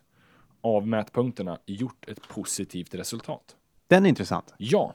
av 0.61 0.87
mätpunkterna 0.87 1.59
gjort 1.67 2.09
ett 2.09 2.29
positivt 2.29 2.95
resultat. 2.95 3.57
Den 3.89 4.05
är 4.05 4.09
intressant. 4.09 4.55
Ja. 4.59 4.95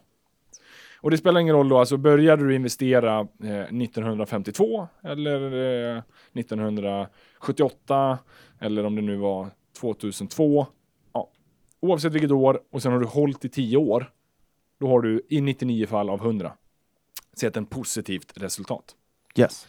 Och 1.02 1.12
det 1.12 1.18
spelar 1.18 1.42
ingen 1.42 1.56
roll 1.56 1.70
då, 1.70 1.78
alltså 1.78 1.98
började 1.98 2.48
du 2.48 2.56
investera 2.56 3.20
eh, 3.20 3.62
1952 3.62 4.88
eller 5.04 5.42
eh, 5.96 6.04
1978 6.34 8.20
eller 8.60 8.86
om 8.86 8.96
det 8.96 9.02
nu 9.02 9.16
var 9.16 9.50
2002. 9.80 10.68
Oavsett 11.82 12.14
vilket 12.14 12.32
år 12.32 12.62
och 12.72 12.82
sen 12.82 12.92
har 12.92 13.00
du 13.00 13.06
hållit 13.06 13.46
i 13.46 13.50
10 13.50 13.78
år. 13.78 14.12
Då 14.80 14.88
har 14.88 15.02
du 15.02 15.22
i 15.30 15.42
99 15.42 15.88
fall 15.88 16.10
av 16.10 16.20
100 16.22 16.54
sett 17.34 17.58
en 17.58 17.66
positivt 17.66 18.34
resultat. 18.36 18.96
Yes. 19.36 19.68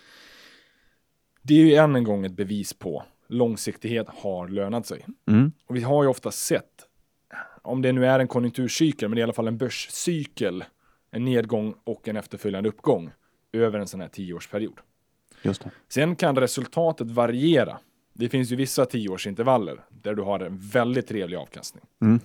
Det 1.43 1.55
är 1.55 1.65
ju 1.65 1.75
än 1.75 1.97
en 1.97 2.05
gång 2.05 2.25
ett 2.25 2.33
bevis 2.33 2.73
på 2.73 3.05
långsiktighet 3.33 4.07
har 4.09 4.49
lönat 4.49 4.87
sig. 4.87 5.07
Mm. 5.29 5.53
Och 5.67 5.77
vi 5.77 5.83
har 5.83 6.03
ju 6.03 6.09
ofta 6.09 6.31
sett, 6.31 6.87
om 7.63 7.83
det 7.83 7.93
nu 7.93 8.07
är 8.07 8.19
en 8.19 8.29
konjunkturcykel, 8.29 9.09
men 9.09 9.17
det 9.17 9.19
är 9.19 9.23
i 9.23 9.25
alla 9.25 9.33
fall 9.33 9.49
en 9.49 9.59
börscykel, 9.59 10.65
en 11.11 11.25
nedgång 11.25 11.75
och 11.85 12.09
en 12.09 12.17
efterföljande 12.17 12.69
uppgång 12.69 13.11
över 13.53 13.79
en 13.79 13.87
sån 13.87 14.01
här 14.01 14.09
tioårsperiod. 14.09 14.81
Just 15.43 15.65
det. 15.65 15.71
Sen 15.89 16.17
kan 16.17 16.37
resultatet 16.37 17.11
variera. 17.11 17.79
Det 18.13 18.29
finns 18.29 18.53
ju 18.53 18.57
vissa 18.57 18.87
tioårsintervaller 18.87 19.81
där 19.89 20.15
du 20.15 20.23
har 20.23 20.41
en 20.41 20.59
väldigt 20.59 21.07
trevlig 21.07 21.37
avkastning. 21.37 21.85
Mm. 22.01 22.21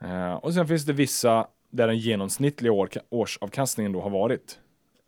Eh, 0.00 0.34
och 0.34 0.54
sen 0.54 0.68
finns 0.68 0.84
det 0.84 0.92
vissa 0.92 1.46
där 1.70 1.86
den 1.86 1.98
genomsnittliga 1.98 2.72
år, 2.72 2.90
årsavkastningen 3.08 3.92
då 3.92 4.00
har 4.00 4.10
varit 4.10 4.58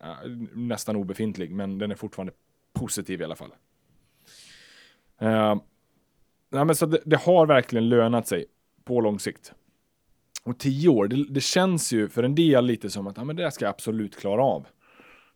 eh, 0.03 0.29
nästan 0.53 0.95
obefintlig, 0.95 1.51
men 1.51 1.77
den 1.77 1.91
är 1.91 1.95
fortfarande 1.95 2.33
positiv 2.73 3.21
i 3.21 3.23
alla 3.23 3.35
fall. 3.35 3.51
Eh, 5.19 5.55
nej, 6.49 6.65
men 6.65 6.75
så 6.75 6.85
det, 6.85 7.01
det 7.05 7.17
har 7.17 7.45
verkligen 7.45 7.89
lönat 7.89 8.27
sig 8.27 8.45
på 8.83 9.01
lång 9.01 9.19
sikt. 9.19 9.53
Och 10.43 10.59
tio 10.59 10.89
år, 10.89 11.07
det, 11.07 11.25
det 11.29 11.41
känns 11.41 11.93
ju 11.93 12.09
för 12.09 12.23
en 12.23 12.35
del 12.35 12.65
lite 12.65 12.89
som 12.89 13.07
att 13.07 13.17
ja, 13.17 13.23
men 13.23 13.35
det 13.35 13.51
ska 13.51 13.65
jag 13.65 13.69
absolut 13.69 14.19
klara 14.19 14.43
av. 14.43 14.65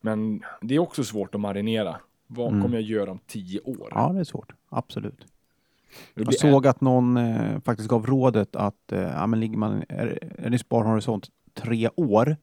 Men 0.01 0.43
det 0.61 0.75
är 0.75 0.79
också 0.79 1.03
svårt 1.03 1.35
att 1.35 1.41
marinera. 1.41 1.99
Vad 2.27 2.47
Mm. 2.47 2.61
kommer 2.61 2.75
jag 2.75 2.83
göra 2.83 3.11
om 3.11 3.19
tio 3.27 3.59
år? 3.61 3.91
Ja, 3.95 4.09
det 4.13 4.19
är 4.19 4.23
svårt. 4.23 4.53
Absolut. 4.69 5.25
Jag 6.13 6.33
såg 6.33 6.67
att 6.67 6.81
någon 6.81 7.17
eh, 7.17 7.59
faktiskt 7.59 7.89
gav 7.89 8.05
rådet 8.05 8.55
att 8.55 8.91
eh, 8.91 8.99
ja, 9.01 9.27
men 9.27 9.39
ligger 9.39 9.57
man, 9.57 9.83
är, 9.89 10.19
är 10.37 10.49
det 10.49 10.59
sparhorisont 10.59 11.27
tre 11.53 11.89
år 11.95 12.37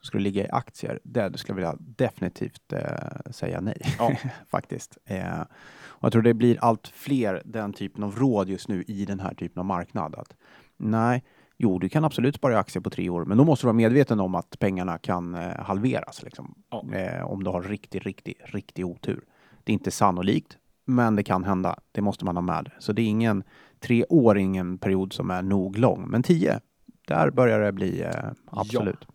så 0.00 0.06
ska 0.06 0.18
du 0.18 0.24
ligga 0.24 0.44
i 0.44 0.50
aktier. 0.50 1.00
Det 1.02 1.38
skulle 1.38 1.62
jag 1.62 1.72
vilja 1.72 1.76
definitivt 1.96 2.72
eh, 2.72 3.30
säga 3.30 3.60
nej. 3.60 3.82
Ja. 3.98 4.12
faktiskt. 4.48 4.98
Eh, 5.04 5.40
och 5.80 6.04
jag 6.04 6.12
tror 6.12 6.22
det 6.22 6.34
blir 6.34 6.58
allt 6.64 6.88
fler 6.88 7.42
den 7.44 7.72
typen 7.72 8.04
av 8.04 8.16
råd 8.16 8.48
just 8.48 8.68
nu 8.68 8.84
i 8.86 9.04
den 9.04 9.20
här 9.20 9.34
typen 9.34 9.60
av 9.60 9.66
marknad. 9.66 10.14
Att, 10.14 10.36
nej, 10.76 11.24
jo, 11.62 11.78
du 11.78 11.88
kan 11.88 12.04
absolut 12.04 12.34
spara 12.34 12.52
i 12.52 12.56
aktier 12.56 12.82
på 12.82 12.90
tre 12.90 13.08
år, 13.10 13.24
men 13.24 13.38
då 13.38 13.44
måste 13.44 13.62
du 13.64 13.66
vara 13.66 13.76
medveten 13.76 14.20
om 14.20 14.34
att 14.34 14.58
pengarna 14.58 14.98
kan 14.98 15.34
eh, 15.34 15.56
halveras. 15.58 16.22
Liksom, 16.22 16.54
Ja. 16.70 16.84
eh, 16.94 17.24
om 17.30 17.44
du 17.44 17.50
har 17.50 17.62
riktig, 17.62 18.06
riktig, 18.06 18.34
riktig 18.44 18.86
otur. 18.86 19.24
Det 19.64 19.72
är 19.72 19.74
inte 19.74 19.90
sannolikt, 19.90 20.58
men 20.84 21.16
det 21.16 21.22
kan 21.22 21.44
hända. 21.44 21.78
Det 21.92 22.00
måste 22.00 22.24
man 22.24 22.36
ha 22.36 22.42
med. 22.42 22.70
Så 22.78 22.92
det 22.92 23.02
är 23.02 23.06
ingen, 23.06 23.42
tre 23.80 24.04
år 24.08 24.38
ingen 24.38 24.78
period 24.78 25.12
som 25.12 25.30
är 25.30 25.42
nog 25.42 25.78
lång, 25.78 26.08
men 26.08 26.22
tio, 26.22 26.60
där 27.08 27.30
börjar 27.30 27.60
det 27.60 27.72
bli 27.72 28.00
eh, 28.02 28.10
absolut. 28.46 29.06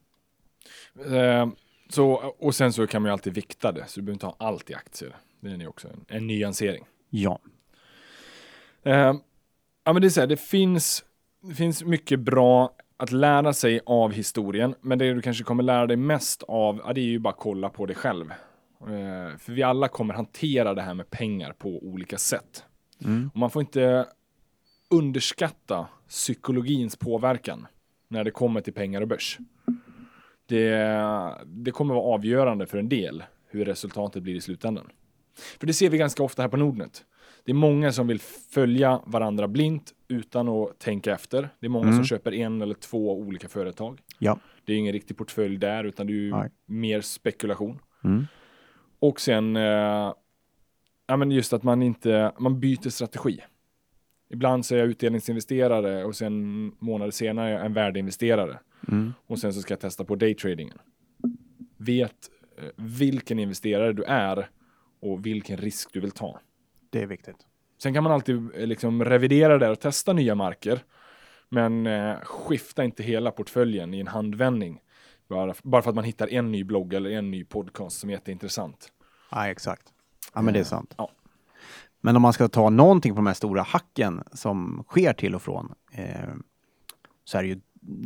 Eh, 1.12 1.47
så, 1.89 2.12
och 2.39 2.55
sen 2.55 2.73
så 2.73 2.88
kan 2.88 3.01
man 3.01 3.10
ju 3.10 3.13
alltid 3.13 3.34
vikta 3.34 3.71
det, 3.71 3.86
så 3.88 3.99
du 3.99 4.03
behöver 4.05 4.15
inte 4.15 4.25
ha 4.25 4.36
allt 4.39 4.69
i 4.69 4.73
aktier. 4.73 5.15
Det 5.39 5.49
är 5.51 5.58
ju 5.58 5.67
också 5.67 5.88
en, 5.88 6.05
en 6.08 6.27
nyansering. 6.27 6.84
Ja. 7.10 7.39
Eh, 8.84 9.13
ja, 9.84 9.93
men 9.93 10.01
det 10.01 10.08
är 10.08 10.10
så 10.10 10.19
här, 10.19 10.27
det 10.27 10.38
finns, 10.38 11.03
det 11.47 11.55
finns 11.55 11.84
mycket 11.84 12.19
bra 12.19 12.75
att 12.97 13.12
lära 13.12 13.53
sig 13.53 13.79
av 13.86 14.12
historien, 14.12 14.75
men 14.81 14.97
det 14.97 15.13
du 15.13 15.21
kanske 15.21 15.43
kommer 15.43 15.63
lära 15.63 15.88
dig 15.88 15.97
mest 15.97 16.43
av, 16.43 16.81
ja, 16.86 16.93
det 16.93 17.01
är 17.01 17.05
ju 17.05 17.19
bara 17.19 17.29
att 17.29 17.39
kolla 17.39 17.69
på 17.69 17.86
dig 17.86 17.95
själv. 17.95 18.31
Eh, 18.81 19.38
för 19.38 19.51
vi 19.51 19.63
alla 19.63 19.88
kommer 19.88 20.13
hantera 20.13 20.73
det 20.73 20.81
här 20.81 20.93
med 20.93 21.10
pengar 21.10 21.53
på 21.53 21.69
olika 21.69 22.17
sätt. 22.17 22.63
Mm. 23.03 23.29
Och 23.34 23.39
man 23.39 23.49
får 23.49 23.60
inte 23.60 24.05
underskatta 24.89 25.88
psykologins 26.08 26.95
påverkan 26.95 27.67
när 28.08 28.23
det 28.23 28.31
kommer 28.31 28.62
till 28.62 28.73
pengar 28.73 29.01
och 29.01 29.08
börs. 29.08 29.38
Det, 30.45 30.71
det 31.45 31.71
kommer 31.71 31.93
vara 31.93 32.13
avgörande 32.13 32.67
för 32.67 32.77
en 32.77 32.89
del 32.89 33.23
hur 33.47 33.65
resultatet 33.65 34.23
blir 34.23 34.36
i 34.36 34.41
slutändan. 34.41 34.89
För 35.60 35.67
det 35.67 35.73
ser 35.73 35.89
vi 35.89 35.97
ganska 35.97 36.23
ofta 36.23 36.41
här 36.41 36.49
på 36.49 36.58
Nordnet. 36.58 37.05
Det 37.45 37.51
är 37.51 37.55
många 37.55 37.91
som 37.91 38.08
vill 38.08 38.19
följa 38.51 39.01
varandra 39.05 39.47
blint 39.47 39.93
utan 40.08 40.49
att 40.49 40.79
tänka 40.79 41.13
efter. 41.13 41.49
Det 41.60 41.65
är 41.65 41.69
många 41.69 41.86
Mm. 41.86 41.95
som 41.95 42.05
köper 42.05 42.34
en 42.34 42.62
eller 42.62 42.73
två 42.73 43.17
olika 43.19 43.49
företag. 43.49 44.01
Ja. 44.19 44.39
Det 44.65 44.73
är 44.73 44.77
ingen 44.77 44.93
riktig 44.93 45.17
portfölj 45.17 45.58
där, 45.58 45.84
utan 45.84 46.08
det 46.08 46.13
är 46.13 46.15
ju 46.15 46.31
Nej. 46.31 46.49
mer 46.65 47.01
spekulation. 47.01 47.79
Mm. 48.03 48.25
Och 48.99 49.19
sen, 49.21 49.55
eh, 49.55 50.13
ja 51.08 51.17
men 51.17 51.31
just 51.31 51.53
att 51.53 51.63
man 51.63 51.81
inte, 51.84 52.31
man 52.39 52.60
byter 52.60 52.89
strategi. 52.89 53.39
Ibland 54.29 54.65
så 54.65 54.75
är 54.75 54.79
jag 54.79 54.88
utdelningsinvesterare 54.88 56.03
och 56.05 56.15
sen 56.15 56.65
månader 56.79 57.12
senare 57.12 57.49
är 57.49 57.53
jag 57.53 57.65
en 57.65 57.73
värdeinvesterare. 57.73 58.60
Mm. 58.88 59.13
Och 59.27 59.39
sen 59.39 59.53
så 59.53 59.62
ska 59.62 59.71
jag 59.71 59.79
testa 59.79 60.05
på 60.05 60.15
daytradingen. 60.15 60.77
Vet 61.77 62.29
eh, 62.58 62.63
vilken 62.75 63.39
investerare 63.39 63.93
du 63.93 64.03
är 64.03 64.49
och 65.01 65.25
vilken 65.25 65.58
risk 65.58 65.93
du 65.93 65.99
vill 65.99 66.12
ta. 66.12 66.39
Det 66.89 67.02
är 67.02 67.06
viktigt. 67.06 67.38
Sen 67.78 67.93
kan 67.93 68.04
man 68.04 68.12
alltid 68.12 68.36
eh, 68.56 68.67
liksom 68.67 69.06
revidera 69.06 69.58
det 69.58 69.69
och 69.69 69.80
testa 69.80 70.13
nya 70.13 70.36
marker. 70.36 70.84
Men 71.50 71.88
eh, 71.88 72.15
skifta 72.24 72.84
inte 72.84 73.04
hela 73.04 73.32
portföljen 73.32 73.93
i 73.93 74.00
en 74.00 74.08
handvändning. 74.08 74.82
Bara, 75.30 75.54
bara 75.63 75.82
för 75.82 75.89
att 75.89 75.95
man 75.95 76.04
hittar 76.04 76.34
en 76.34 76.52
ny 76.52 76.63
blogg 76.63 76.93
eller 76.93 77.10
en 77.10 77.32
ny 77.32 77.45
podcast 77.45 78.00
som 78.00 78.10
är 78.10 78.13
jätteintressant. 78.13 78.91
Ja, 79.32 79.48
exakt. 79.48 79.93
Ja, 80.34 80.41
men 80.41 80.54
det 80.54 80.60
är 80.60 80.63
sant. 80.63 80.93
Ja. 80.98 81.12
Men 82.02 82.15
om 82.15 82.21
man 82.21 82.34
ska 82.34 82.48
ta 82.48 82.69
någonting 82.69 83.13
på 83.13 83.15
de 83.15 83.28
här 83.28 83.34
stora 83.34 83.62
hacken 83.62 84.24
som 84.34 84.84
sker 84.88 85.13
till 85.13 85.36
och 85.36 85.41
från 85.41 85.74
eh, 85.91 86.34
så 87.24 87.38
är 87.38 87.41
det 87.43 87.50
ju 87.50 87.60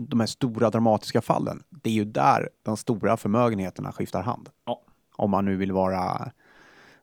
de 0.07 0.19
här 0.19 0.27
stora 0.27 0.69
dramatiska 0.69 1.21
fallen. 1.21 1.63
Det 1.69 1.89
är 1.89 1.93
ju 1.93 2.05
där 2.05 2.49
de 2.63 2.77
stora 2.77 3.17
förmögenheterna 3.17 3.91
skiftar 3.91 4.21
hand. 4.21 4.49
Ja. 4.65 4.81
Om 5.15 5.31
man 5.31 5.45
nu 5.45 5.55
vill 5.55 5.71
vara, 5.71 6.31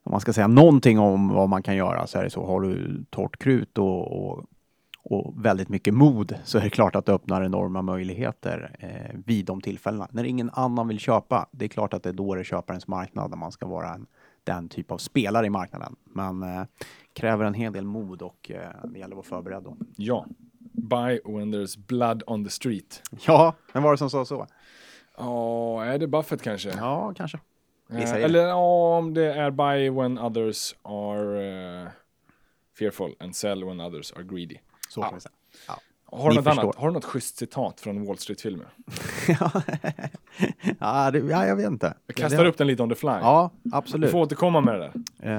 om 0.07 0.12
man 0.12 0.21
ska 0.21 0.33
säga 0.33 0.47
någonting 0.47 0.99
om 0.99 1.29
vad 1.29 1.49
man 1.49 1.62
kan 1.62 1.77
göra 1.77 2.07
så 2.07 2.19
är 2.19 2.25
det 2.25 2.31
så. 2.31 2.47
Har 2.47 2.61
du 2.61 3.05
torrt 3.11 3.38
krut 3.38 3.79
och, 3.79 4.29
och, 4.29 4.45
och 5.03 5.45
väldigt 5.45 5.69
mycket 5.69 5.95
mod 5.95 6.35
så 6.45 6.59
är 6.59 6.62
det 6.62 6.71
klart 6.71 6.97
att 6.97 7.07
det 7.07 7.12
öppnar 7.12 7.45
enorma 7.45 7.83
möjligheter 7.83 8.77
eh, 8.79 9.19
vid 9.27 9.47
de 9.47 9.61
tillfällena. 9.61 10.09
När 10.11 10.25
ingen 10.25 10.51
annan 10.53 10.88
vill 10.88 10.99
köpa, 10.99 11.49
det 11.51 11.64
är 11.64 11.69
klart 11.69 11.95
att 11.95 12.03
det 12.03 12.09
är 12.09 12.12
då 12.12 12.35
det 12.35 12.40
är 12.40 12.45
köparens 12.45 12.88
marknad 12.88 13.31
när 13.31 13.37
man 13.37 13.53
ska 13.53 13.66
vara 13.66 13.95
en, 13.95 14.07
den 14.45 14.69
typ 14.69 14.90
av 14.90 14.99
spelare 14.99 15.47
i 15.47 15.51
marknaden. 15.51 15.97
Men 16.05 16.42
eh, 16.42 16.62
kräver 17.12 17.45
en 17.45 17.55
hel 17.55 17.73
del 17.73 17.85
mod 17.85 18.23
och 18.23 18.51
eh, 18.51 18.88
det 18.92 18.99
gäller 18.99 19.16
att 19.16 19.31
vara 19.31 19.40
förberedd 19.42 19.62
då. 19.62 19.77
Ja, 19.97 20.27
buy 20.73 21.21
when 21.25 21.55
there's 21.55 21.87
blood 21.87 22.23
on 22.27 22.45
the 22.45 22.51
street. 22.51 23.03
Ja, 23.27 23.55
vem 23.73 23.83
var 23.83 23.90
det 23.90 23.99
som 23.99 24.11
sa 24.11 24.25
så? 24.25 24.47
Ja, 25.19 25.85
är 25.85 25.99
det 25.99 26.07
Buffett 26.07 26.42
kanske? 26.42 26.71
Ja, 26.71 27.12
kanske. 27.16 27.38
Det. 27.88 28.03
eller 28.25 28.46
ja, 28.49 28.96
om 28.99 29.14
det 29.14 29.33
är 29.35 29.51
buy 29.51 29.90
when 29.90 30.18
others 30.18 30.75
are 30.83 31.83
eh, 31.83 31.88
fearful 32.79 33.14
and 33.20 33.37
sell 33.37 33.64
when 33.64 33.81
others 33.81 34.12
are 34.12 34.22
greedy. 34.25 34.57
Så 34.88 35.01
Ja. 35.01 35.05
kan 35.05 35.14
vi 35.14 35.20
säga. 35.20 35.33
Har 36.09 36.31
du, 36.31 36.37
något 36.37 36.44
förstår. 36.44 36.62
annat, 36.62 36.77
har 36.77 36.87
du 36.88 36.92
något 36.94 37.05
schysst 37.05 37.37
citat 37.37 37.81
från 37.81 38.07
Wall 38.07 38.18
Street-filmer? 38.18 38.66
ja, 40.81 41.11
det, 41.11 41.18
ja, 41.18 41.46
jag 41.46 41.57
vet 41.57 41.66
inte. 41.66 41.94
Jag 42.07 42.16
kastar 42.16 42.44
upp 42.44 42.59
den 42.59 42.66
lite 42.66 42.83
on 42.83 42.88
the 42.88 42.94
fly. 42.94 43.09
Ja, 43.09 43.51
Du 43.62 43.70
absolut. 43.77 44.11
får 44.11 44.18
återkomma 44.18 44.61
med 44.61 44.75
det 44.81 44.92
där. 45.18 45.35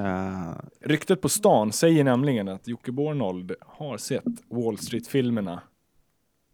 Eh, 0.50 0.54
Ryktet 0.82 1.22
på 1.22 1.30
stan 1.30 1.72
säger 1.72 2.04
nämligen 2.04 2.48
att 2.48 2.68
Jocke 2.68 2.92
Bornold 2.92 3.56
har 3.68 3.98
sett 3.98 4.24
Wall 4.50 4.78
Street-filmerna 4.78 5.62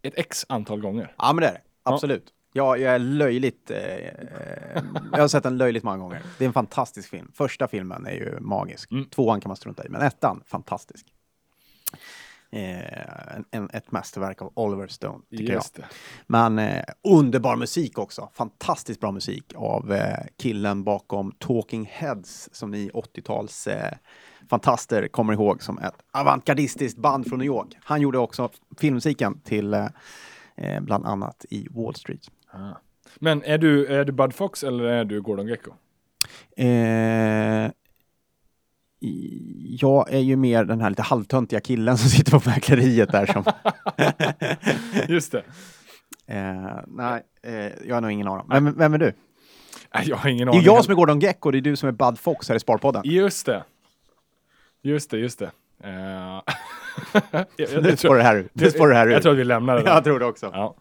ett 0.01 0.13
x 0.17 0.45
antal 0.49 0.81
gånger. 0.81 1.13
ja, 1.17 1.33
men 1.33 1.41
det 1.41 1.47
är 1.47 1.53
det. 1.53 1.61
Absolut. 1.83 2.23
Ja, 2.25 2.31
jag 2.53 2.81
är 2.81 2.99
löjligt... 2.99 3.71
Eh, 3.71 3.77
eh, 3.77 4.83
jag 5.11 5.19
har 5.19 5.27
sett 5.27 5.43
den 5.43 5.57
löjligt 5.57 5.83
många 5.83 5.97
gånger. 5.97 6.21
Det 6.37 6.45
är 6.45 6.47
en 6.47 6.53
fantastisk 6.53 7.09
film. 7.09 7.31
Första 7.33 7.67
filmen 7.67 8.05
är 8.05 8.13
ju 8.13 8.39
magisk. 8.39 8.91
Mm. 8.91 9.05
Tvåan 9.05 9.41
kan 9.41 9.49
man 9.49 9.57
strunta 9.57 9.85
i, 9.85 9.89
men 9.89 10.01
ettan, 10.01 10.43
fantastisk. 10.45 11.05
Eh, 12.53 13.35
en, 13.35 13.45
en, 13.51 13.69
ett 13.73 13.91
mästerverk 13.91 14.41
av 14.41 14.51
Oliver 14.55 14.87
Stone, 14.87 15.19
tycker 15.29 15.43
jag. 15.43 15.53
Just 15.53 15.75
det. 15.75 15.85
Men 16.27 16.59
eh, 16.59 16.83
underbar 17.03 17.55
musik 17.55 17.97
också. 17.97 18.29
Fantastiskt 18.33 18.99
bra 18.99 19.11
musik 19.11 19.53
av 19.55 19.93
eh, 19.93 20.25
killen 20.37 20.83
bakom 20.83 21.31
Talking 21.31 21.89
Heads 21.91 22.49
som 22.51 22.71
ni 22.71 22.89
80-tals 22.89 23.67
eh, 23.67 23.93
fantaster 24.49 25.07
kommer 25.07 25.33
ihåg 25.33 25.63
som 25.63 25.77
ett 25.77 25.95
avantgardistiskt 26.11 26.97
band 26.97 27.27
från 27.27 27.39
New 27.39 27.45
York. 27.45 27.77
Han 27.83 28.01
gjorde 28.01 28.17
också 28.17 28.49
filmmusiken 28.77 29.39
till 29.39 29.89
bland 30.81 31.05
annat 31.05 31.45
i 31.49 31.67
Wall 31.71 31.95
Street. 31.95 32.29
Ah. 32.53 32.73
Men 33.19 33.43
är 33.43 33.57
du, 33.57 33.85
är 33.85 34.05
du 34.05 34.11
Bud 34.11 34.33
Fox 34.33 34.63
eller 34.63 34.83
är 34.83 35.05
du 35.05 35.21
Gordon 35.21 35.47
Gecko? 35.47 35.71
Eh, 36.57 37.71
jag 39.79 40.13
är 40.13 40.19
ju 40.19 40.35
mer 40.35 40.63
den 40.65 40.81
här 40.81 40.89
lite 40.89 41.01
halvtöntiga 41.01 41.59
killen 41.59 41.97
som 41.97 42.09
sitter 42.09 42.39
på 42.39 42.49
mäkleriet 42.49 43.11
där 43.11 43.25
som... 43.25 43.43
Just 45.13 45.31
det. 45.31 45.43
eh, 46.27 46.79
nej, 46.87 47.23
eh, 47.41 47.53
jag 47.87 47.95
har 47.95 48.01
nog 48.01 48.11
ingen 48.11 48.27
aning. 48.27 48.45
Vem, 48.49 48.77
vem 48.77 48.93
är 48.93 48.97
du? 48.97 49.13
Nej, 49.93 50.03
jag 50.09 50.17
har 50.17 50.29
ingen 50.29 50.45
Det 50.45 50.51
aning. 50.51 50.61
är 50.61 50.65
jag 50.65 50.85
som 50.85 50.91
är 50.91 50.95
Gordon 50.95 51.19
Gecko, 51.19 51.51
det 51.51 51.57
är 51.57 51.61
du 51.61 51.75
som 51.75 51.89
är 51.89 51.93
Bud 51.93 52.19
Fox 52.19 52.49
här 52.49 52.55
i 52.55 52.59
Sparpodden. 52.59 53.01
Just 53.05 53.45
det. 53.45 53.63
Just 54.81 55.09
det, 55.11 55.17
just 55.17 55.39
det. 55.39 55.51
Eh, 55.83 56.41
Nu 57.13 57.45
jag, 57.57 57.69
spår 57.69 57.95
tror, 57.95 58.15
det 58.15 58.23
här 58.23 58.35
ut. 58.35 58.51
Nu 58.53 58.71
spår 58.71 58.87
det 58.87 58.95
här 58.95 59.07
jag 59.07 59.21
tror 59.21 59.31
att 59.31 59.37
vi 59.37 59.43
lämnar 59.43 59.75
det 59.75 59.83
där. 59.83 59.93
Jag 59.93 60.03
tror 60.03 60.19
det 60.19 60.25
också. 60.25 60.45
Ja. 60.53 60.75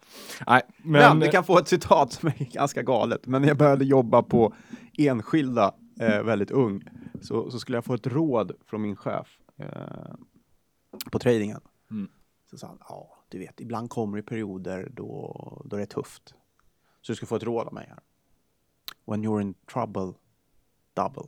Nej, 0.47 0.61
Men, 0.77 1.01
men, 1.01 1.19
vi 1.19 1.31
kan 1.31 1.43
få 1.43 1.57
ett 1.57 1.67
citat 1.67 2.11
som 2.11 2.27
är 2.27 2.33
ganska 2.53 2.81
galet. 2.81 3.27
Men 3.27 3.41
när 3.41 3.49
jag 3.49 3.57
började 3.57 3.85
jobba 3.85 4.23
på 4.23 4.53
enskilda 4.97 5.73
eh, 5.99 6.23
väldigt 6.23 6.51
ung 6.51 6.83
så, 7.21 7.51
så 7.51 7.59
skulle 7.59 7.77
jag 7.77 7.85
få 7.85 7.93
ett 7.93 8.07
råd 8.07 8.51
från 8.65 8.81
min 8.81 8.95
chef 8.95 9.37
eh, 9.57 9.67
på 11.11 11.19
tradingen. 11.19 11.61
Mm. 11.91 12.09
Så 12.49 12.57
sa 12.57 12.67
han, 12.67 12.77
ja, 12.89 13.17
du 13.29 13.39
vet, 13.39 13.61
ibland 13.61 13.89
kommer 13.89 14.17
det 14.17 14.23
perioder 14.23 14.89
då, 14.91 15.61
då 15.65 15.77
det 15.77 15.81
är 15.81 15.85
tufft. 15.85 16.33
Så 17.01 17.11
du 17.11 17.15
ska 17.15 17.25
få 17.25 17.35
ett 17.35 17.43
råd 17.43 17.67
av 17.67 17.73
mig 17.73 17.85
här. 17.89 17.99
When 19.05 19.25
you're 19.25 19.41
in 19.41 19.53
trouble, 19.73 20.13
double. 20.93 21.27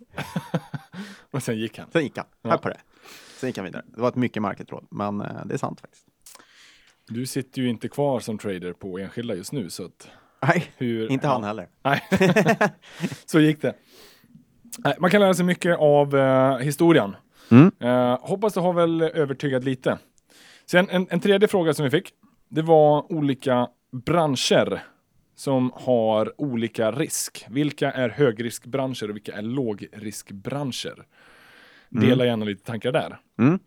och 1.30 1.42
sen 1.42 1.58
gick 1.58 1.78
han. 1.78 1.90
Sen 1.92 2.02
gick 2.02 2.16
han, 2.16 2.26
Ja. 2.42 2.50
här 2.50 2.58
på 2.58 2.68
det. 2.68 2.80
Sen 3.36 3.48
gick 3.48 3.56
han 3.56 3.64
vidare. 3.64 3.82
Det 3.86 4.00
var 4.00 4.08
ett 4.08 4.14
mycket 4.16 4.42
märkligt 4.42 4.70
råd, 4.72 4.86
men 4.90 5.20
eh, 5.20 5.44
det 5.46 5.54
är 5.54 5.58
sant 5.58 5.80
faktiskt. 5.80 6.06
Du 7.08 7.26
sitter 7.26 7.62
ju 7.62 7.68
inte 7.68 7.88
kvar 7.88 8.20
som 8.20 8.38
trader 8.38 8.72
på 8.72 8.98
enskilda 8.98 9.34
just 9.34 9.52
nu, 9.52 9.70
så 9.70 9.84
att 9.84 10.08
Nej, 10.42 10.72
hur... 10.76 11.10
inte 11.12 11.28
han 11.28 11.44
heller. 11.44 11.68
Nej, 11.82 12.02
så 13.26 13.40
gick 13.40 13.62
det. 13.62 13.74
Man 14.98 15.10
kan 15.10 15.20
lära 15.20 15.34
sig 15.34 15.44
mycket 15.44 15.78
av 15.78 16.16
eh, 16.16 16.56
historien. 16.58 17.16
Mm. 17.50 17.70
Eh, 17.80 18.18
hoppas 18.20 18.54
det 18.54 18.60
har 18.60 18.72
väl 18.72 19.02
övertygat 19.02 19.64
lite. 19.64 19.98
Sen 20.66 20.88
en, 20.90 21.06
en 21.10 21.20
tredje 21.20 21.48
fråga 21.48 21.74
som 21.74 21.84
vi 21.84 21.90
fick. 21.90 22.10
Det 22.48 22.62
var 22.62 23.12
olika 23.12 23.68
branscher 23.92 24.82
som 25.40 25.72
har 25.74 26.40
olika 26.40 26.92
risk. 26.92 27.46
Vilka 27.50 27.92
är 27.92 28.08
högriskbranscher 28.08 29.08
och 29.08 29.16
vilka 29.16 29.32
är 29.32 29.42
lågriskbranscher? 29.42 31.06
Dela 31.88 32.24
gärna 32.24 32.44
lite 32.44 32.64
tankar 32.64 32.92
där. 32.92 33.20
Mm. 33.38 33.58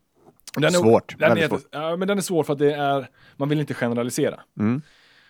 Den 0.55 0.63
är, 0.63 0.69
Svårt, 0.69 1.19
Den 1.19 1.37
är, 1.37 1.47
svårt. 1.47 1.61
Ja, 1.71 1.95
men 1.95 2.07
den 2.07 2.17
är 2.17 2.21
svår 2.21 2.43
för 2.43 2.53
att 2.53 2.59
det 2.59 2.73
är, 2.73 3.09
man 3.37 3.49
vill 3.49 3.59
inte 3.59 3.73
generalisera. 3.73 4.39
Mm. 4.59 4.81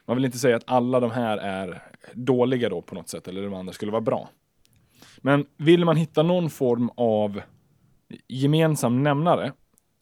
Man 0.06 0.17
vill 0.17 0.25
inte 0.25 0.38
säga 0.38 0.56
att 0.56 0.63
alla 0.65 0.99
de 0.99 1.12
här 1.12 1.38
är 1.38 1.82
dåliga 2.13 2.69
då 2.69 2.82
på 2.82 2.95
något 2.95 3.10
sätt, 3.10 3.27
eller 3.27 3.43
de 3.43 3.53
andra 3.53 3.73
skulle 3.73 3.91
vara 3.91 4.01
bra. 4.01 4.29
Men 5.17 5.45
vill 5.58 5.86
man 5.86 5.95
hitta 5.97 6.23
någon 6.23 6.49
form 6.49 6.89
av 6.97 7.41
gemensam 8.27 9.03
nämnare, 9.03 9.51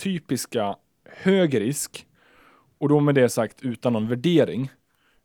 typiska 0.04 0.76
hög 1.06 1.60
risk, 1.60 2.06
och 2.78 2.90
då 2.90 3.00
med 3.00 3.16
det 3.16 3.30
sagt 3.30 3.62
utan 3.62 3.94
någon 3.94 4.08
värdering, 4.08 4.70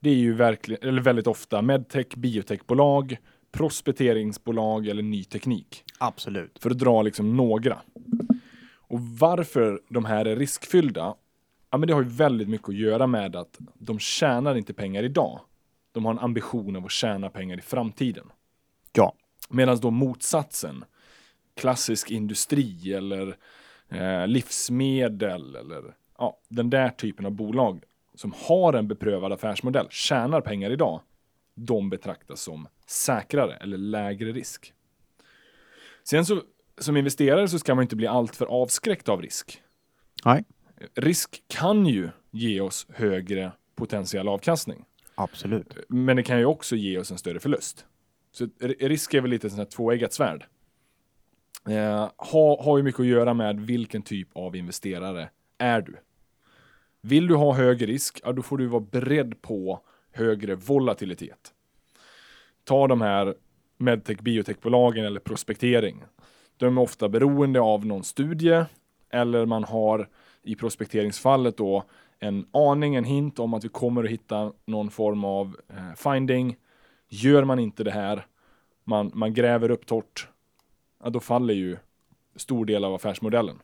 det 0.06 0.10
är 0.10 0.16
ju 0.16 0.34
verkligen, 0.34 0.88
eller 0.88 1.02
väldigt 1.02 1.26
ofta 1.26 1.62
medtech, 1.62 2.06
biotechbolag, 2.16 3.16
prospekteringsbolag 3.52 4.88
eller 4.88 5.02
ny 5.02 5.24
teknik. 5.24 5.84
Absolut. 5.98 6.58
För 6.58 6.70
att 6.70 6.78
dra 6.78 7.02
liksom 7.02 7.36
några. 7.36 7.78
Och 8.76 9.00
varför 9.00 9.80
de 9.88 10.04
här 10.04 10.24
är 10.24 10.36
riskfyllda, 10.36 11.14
ja 11.70 11.78
men 11.78 11.86
det 11.86 11.94
har 11.94 12.02
ju 12.02 12.08
väldigt 12.08 12.48
mycket 12.48 12.68
att 12.68 12.74
göra 12.74 13.06
med 13.06 13.36
att 13.36 13.58
de 13.74 13.98
tjänar 13.98 14.54
inte 14.54 14.74
pengar 14.74 15.02
idag. 15.02 15.40
De 15.92 16.04
har 16.04 16.12
en 16.12 16.18
ambition 16.18 16.76
av 16.76 16.84
att 16.84 16.90
tjäna 16.90 17.30
pengar 17.30 17.58
i 17.58 17.62
framtiden. 17.62 18.26
Ja. 18.92 19.12
Medan 19.48 19.78
då 19.80 19.90
motsatsen, 19.90 20.84
klassisk 21.56 22.10
industri 22.10 22.92
eller 22.92 23.36
eh, 23.88 24.26
livsmedel 24.26 25.56
eller 25.56 25.82
ja, 26.18 26.38
den 26.48 26.70
där 26.70 26.88
typen 26.88 27.26
av 27.26 27.32
bolag 27.32 27.80
som 28.16 28.34
har 28.36 28.72
en 28.72 28.88
beprövad 28.88 29.32
affärsmodell, 29.32 29.86
tjänar 29.90 30.40
pengar 30.40 30.70
idag, 30.70 31.00
de 31.54 31.90
betraktas 31.90 32.40
som 32.40 32.68
säkrare 32.86 33.56
eller 33.56 33.76
lägre 33.76 34.32
risk. 34.32 34.72
Sen 36.04 36.26
så 36.26 36.42
som 36.78 36.96
investerare 36.96 37.48
så 37.48 37.58
ska 37.58 37.74
man 37.74 37.82
inte 37.82 37.96
bli 37.96 38.06
alltför 38.06 38.46
avskräckt 38.46 39.08
av 39.08 39.22
risk. 39.22 39.62
Nej. 40.24 40.44
Risk 40.94 41.42
kan 41.48 41.86
ju 41.86 42.10
ge 42.30 42.60
oss 42.60 42.86
högre 42.88 43.52
potentiell 43.74 44.28
avkastning. 44.28 44.84
Absolut. 45.14 45.76
Men 45.88 46.16
det 46.16 46.22
kan 46.22 46.38
ju 46.38 46.44
också 46.44 46.76
ge 46.76 46.98
oss 46.98 47.10
en 47.10 47.18
större 47.18 47.40
förlust. 47.40 47.86
Så 48.32 48.48
risk 48.60 49.14
är 49.14 49.20
väl 49.20 49.30
lite 49.30 49.50
sånt 49.50 49.58
här 49.58 49.64
tvåeggat 49.64 50.12
svärd. 50.12 50.46
Eh, 51.68 52.10
ha, 52.16 52.64
har 52.64 52.76
ju 52.76 52.82
mycket 52.82 53.00
att 53.00 53.06
göra 53.06 53.34
med 53.34 53.60
vilken 53.60 54.02
typ 54.02 54.28
av 54.32 54.56
investerare 54.56 55.30
är 55.58 55.80
du. 55.80 55.96
Vill 57.06 57.26
du 57.26 57.34
ha 57.34 57.52
hög 57.52 57.88
risk, 57.88 58.20
ja, 58.24 58.32
då 58.32 58.42
får 58.42 58.58
du 58.58 58.66
vara 58.66 58.84
beredd 58.90 59.42
på 59.42 59.80
högre 60.12 60.54
volatilitet. 60.54 61.52
Ta 62.64 62.86
de 62.86 63.00
här 63.00 63.34
medtech 63.78 64.18
biotechbolagen 64.18 65.04
eller 65.04 65.20
prospektering. 65.20 66.04
De 66.56 66.78
är 66.78 66.82
ofta 66.82 67.08
beroende 67.08 67.60
av 67.60 67.86
någon 67.86 68.04
studie 68.04 68.64
eller 69.10 69.46
man 69.46 69.64
har 69.64 70.08
i 70.42 70.54
prospekteringsfallet 70.54 71.56
då 71.56 71.84
en 72.18 72.46
aning, 72.52 72.94
en 72.94 73.04
hint 73.04 73.38
om 73.38 73.54
att 73.54 73.64
vi 73.64 73.68
kommer 73.68 74.04
att 74.04 74.10
hitta 74.10 74.52
någon 74.64 74.90
form 74.90 75.24
av 75.24 75.56
eh, 75.68 76.12
finding. 76.12 76.56
Gör 77.08 77.44
man 77.44 77.58
inte 77.58 77.84
det 77.84 77.90
här, 77.90 78.26
man, 78.84 79.10
man 79.14 79.34
gräver 79.34 79.70
upp 79.70 79.86
torrt, 79.86 80.28
ja, 81.04 81.10
då 81.10 81.20
faller 81.20 81.54
ju 81.54 81.76
stor 82.36 82.64
del 82.64 82.84
av 82.84 82.94
affärsmodellen. 82.94 83.58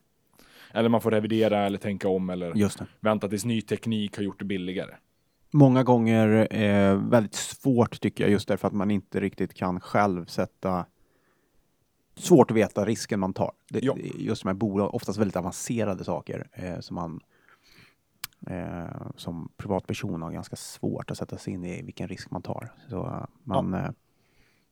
Eller 0.75 0.89
man 0.89 1.01
får 1.01 1.11
revidera 1.11 1.67
eller 1.67 1.79
tänka 1.79 2.09
om 2.09 2.31
eller 2.31 2.55
vänta 3.01 3.29
tills 3.29 3.45
ny 3.45 3.61
teknik 3.61 4.17
har 4.17 4.25
gjort 4.25 4.39
det 4.39 4.45
billigare. 4.45 4.95
Många 5.51 5.83
gånger 5.83 6.49
eh, 6.51 6.97
väldigt 6.97 7.35
svårt 7.35 8.01
tycker 8.01 8.25
jag 8.25 8.31
just 8.31 8.49
därför 8.49 8.69
att 8.69 8.75
man 8.75 8.91
inte 8.91 9.21
riktigt 9.21 9.55
kan 9.55 9.81
själv 9.81 10.27
sätta 10.27 10.87
svårt 12.15 12.51
att 12.51 12.57
veta 12.57 12.85
risken 12.85 13.21
man 13.21 13.33
tar. 13.33 13.53
Det, 13.69 13.79
Ja. 13.83 13.97
Just 14.19 14.43
de 14.43 14.49
här 14.49 14.55
bolag, 14.55 14.95
oftast 14.95 15.19
väldigt 15.19 15.37
avancerade 15.37 16.05
saker 16.05 16.49
eh, 16.53 16.81
som 16.81 16.95
man 16.95 17.21
eh, 18.47 19.11
som 19.17 19.49
privatperson 19.57 20.23
har 20.23 20.33
ganska 20.33 20.57
svårt 20.57 21.11
att 21.11 21.19
sätta 21.19 21.39
sig 21.39 21.53
in 21.53 21.65
i 21.65 21.83
vilken 21.83 22.09
risk 22.09 22.31
man 22.31 22.43
tar. 22.43 22.73
Så 22.89 23.07
eh, 23.07 23.25
man, 23.43 23.75
eh, 23.75 23.91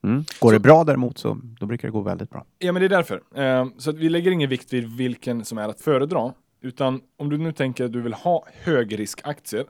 mm. 0.02 0.24
Går 0.40 0.52
det 0.52 0.60
bra 0.60 0.84
däremot 0.84 1.18
så 1.18 1.40
då 1.60 1.66
brukar 1.66 1.88
det 1.88 1.92
gå 1.92 2.00
väldigt 2.00 2.30
bra. 2.30 2.44
Ja, 2.58 2.72
men 2.72 2.80
det 2.80 2.86
är 2.86 2.88
därför. 2.88 3.22
Eh, 3.34 3.66
så 3.78 3.92
vi 3.92 4.08
lägger 4.08 4.30
ingen 4.30 4.50
vikt 4.50 4.72
vid 4.72 4.96
vilken 4.96 5.44
som 5.44 5.58
är 5.58 5.68
att 5.68 5.80
föredra. 5.80 6.32
Utan 6.60 7.00
om 7.16 7.30
du 7.30 7.38
nu 7.38 7.52
tänker 7.52 7.84
att 7.84 7.92
du 7.92 8.00
vill 8.00 8.14
ha 8.14 8.46
högriskaktier, 8.62 9.64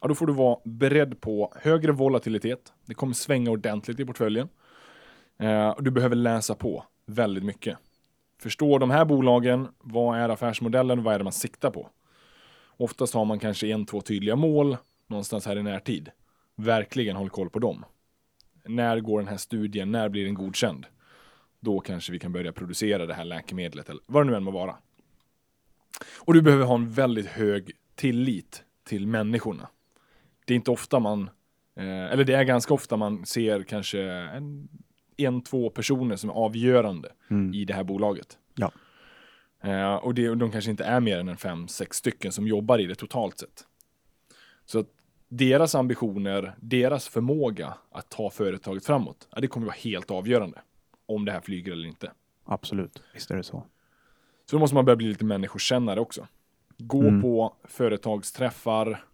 ja, 0.00 0.08
då 0.08 0.14
får 0.14 0.26
du 0.26 0.32
vara 0.32 0.58
beredd 0.64 1.20
på 1.20 1.52
högre 1.56 1.92
volatilitet. 1.92 2.72
Det 2.86 2.94
kommer 2.94 3.14
svänga 3.14 3.50
ordentligt 3.50 4.00
i 4.00 4.04
portföljen. 4.04 4.48
Eh, 5.38 5.68
och 5.68 5.82
du 5.82 5.90
behöver 5.90 6.16
läsa 6.16 6.54
på 6.54 6.84
väldigt 7.06 7.44
mycket. 7.44 7.78
Förstå 8.42 8.78
de 8.78 8.90
här 8.90 9.04
bolagen, 9.04 9.68
vad 9.78 10.18
är 10.18 10.28
affärsmodellen, 10.28 11.02
vad 11.02 11.14
är 11.14 11.18
det 11.18 11.24
man 11.24 11.32
siktar 11.32 11.70
på? 11.70 11.88
Oftast 12.76 13.14
har 13.14 13.24
man 13.24 13.38
kanske 13.38 13.66
en, 13.66 13.86
två 13.86 14.00
tydliga 14.00 14.36
mål 14.36 14.76
någonstans 15.06 15.46
här 15.46 15.58
i 15.58 15.62
närtid. 15.62 16.10
Verkligen 16.56 17.16
håll 17.16 17.30
koll 17.30 17.50
på 17.50 17.58
dem. 17.58 17.84
När 18.64 19.00
går 19.00 19.18
den 19.20 19.28
här 19.28 19.36
studien? 19.36 19.92
När 19.92 20.08
blir 20.08 20.24
den 20.24 20.34
godkänd? 20.34 20.86
Då 21.60 21.80
kanske 21.80 22.12
vi 22.12 22.18
kan 22.18 22.32
börja 22.32 22.52
producera 22.52 23.06
det 23.06 23.14
här 23.14 23.24
läkemedlet 23.24 23.88
eller 23.88 24.02
vad 24.06 24.26
det 24.26 24.30
nu 24.30 24.36
än 24.36 24.44
må 24.44 24.50
vara. 24.50 24.76
Och 26.18 26.34
du 26.34 26.42
behöver 26.42 26.64
ha 26.64 26.74
en 26.74 26.90
väldigt 26.90 27.26
hög 27.26 27.70
tillit 27.94 28.64
till 28.84 29.06
människorna. 29.06 29.68
Det 30.44 30.54
är 30.54 30.56
inte 30.56 30.70
ofta 30.70 30.98
man, 30.98 31.30
eh, 31.76 31.84
eller 32.12 32.24
det 32.24 32.34
är 32.34 32.44
ganska 32.44 32.74
ofta 32.74 32.96
man 32.96 33.26
ser 33.26 33.62
kanske 33.62 34.02
en, 34.12 34.68
en 35.16 35.42
två 35.42 35.70
personer 35.70 36.16
som 36.16 36.30
är 36.30 36.34
avgörande 36.34 37.12
Mm. 37.30 37.54
i 37.54 37.64
det 37.64 37.74
här 37.74 37.84
bolaget. 37.84 38.38
Ja. 38.54 38.72
Eh, 39.62 39.94
och 39.94 40.14
det, 40.14 40.34
de 40.34 40.50
kanske 40.50 40.70
inte 40.70 40.84
är 40.84 41.00
mer 41.00 41.18
än 41.18 41.28
en 41.28 41.36
fem, 41.36 41.68
sex 41.68 41.96
stycken 41.96 42.32
som 42.32 42.46
jobbar 42.46 42.78
i 42.78 42.86
det 42.86 42.94
totalt 42.94 43.38
sett. 43.38 43.64
Så 44.64 44.78
att 44.78 44.86
deras 45.30 45.74
ambitioner, 45.74 46.54
deras 46.60 47.08
förmåga 47.08 47.74
att 47.90 48.08
ta 48.08 48.30
företaget 48.30 48.86
framåt, 48.86 49.28
ja, 49.30 49.40
det 49.40 49.46
kommer 49.46 49.66
vara 49.66 49.76
helt 49.76 50.10
avgörande. 50.10 50.60
Om 51.06 51.24
det 51.24 51.32
här 51.32 51.40
flyger 51.40 51.72
eller 51.72 51.88
inte. 51.88 52.12
Absolut, 52.44 53.02
visst 53.14 53.30
är 53.30 53.36
det 53.36 53.42
så. 53.42 53.66
Så 54.50 54.56
då 54.56 54.60
måste 54.60 54.74
man 54.74 54.84
börja 54.84 54.96
bli 54.96 55.06
lite 55.08 55.24
människokännare 55.24 56.00
också. 56.00 56.26
Gå 56.78 57.02
Mm. 57.02 57.22
på 57.22 57.54
företagsträffar, 57.64 59.04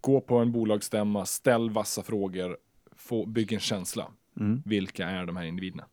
gå 0.00 0.20
på 0.20 0.36
en 0.38 0.52
bolagsstämma, 0.52 1.24
ställ 1.26 1.70
vassa 1.70 2.02
frågor, 2.02 2.56
få, 2.96 3.26
bygg 3.26 3.52
en 3.52 3.60
känsla. 3.60 4.06
Mm. 4.40 4.62
Vilka 4.66 5.06
är 5.08 5.26
de 5.26 5.36
här 5.36 5.44
individerna? 5.44 5.84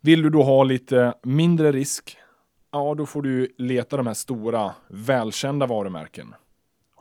Vill 0.00 0.22
du 0.22 0.30
då 0.30 0.42
ha 0.42 0.64
lite 0.64 1.14
mindre 1.22 1.72
risk? 1.72 2.16
Ja, 2.70 2.94
då 2.94 3.06
får 3.06 3.22
du 3.22 3.54
leta 3.58 3.96
de 3.96 4.06
här 4.06 4.14
stora, 4.14 4.74
välkända 4.88 5.66
varumärken. 5.66 6.34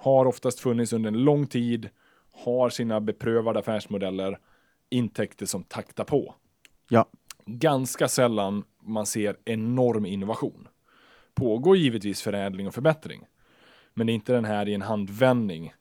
Har 0.07 0.25
oftast 0.25 0.59
funnits 0.59 0.93
under 0.93 1.07
en 1.07 1.23
lång 1.23 1.47
tid, 1.47 1.89
har 2.31 2.69
sina 2.69 3.01
beprövade 3.01 3.59
affärsmodeller, 3.59 4.39
intäkter 4.89 5.45
som 5.45 5.63
taktar 5.63 6.03
på. 6.03 6.35
Ja. 6.89 7.05
Ganska 7.45 8.07
sällan 8.07 8.63
man 8.83 9.05
ser 9.05 9.37
enorm 9.45 10.05
innovation. 10.05 10.67
Pågår 11.35 11.77
givetvis 11.77 12.21
förädling 12.21 12.67
och 12.67 12.73
förbättring. 12.73 13.21
Men 13.93 14.07
det 14.07 14.13
är 14.13 14.15
inte 14.15 14.33
den 14.33 14.45
här 14.45 14.67
i 14.67 14.73
en 14.73 14.81
handvändning. 14.81 15.73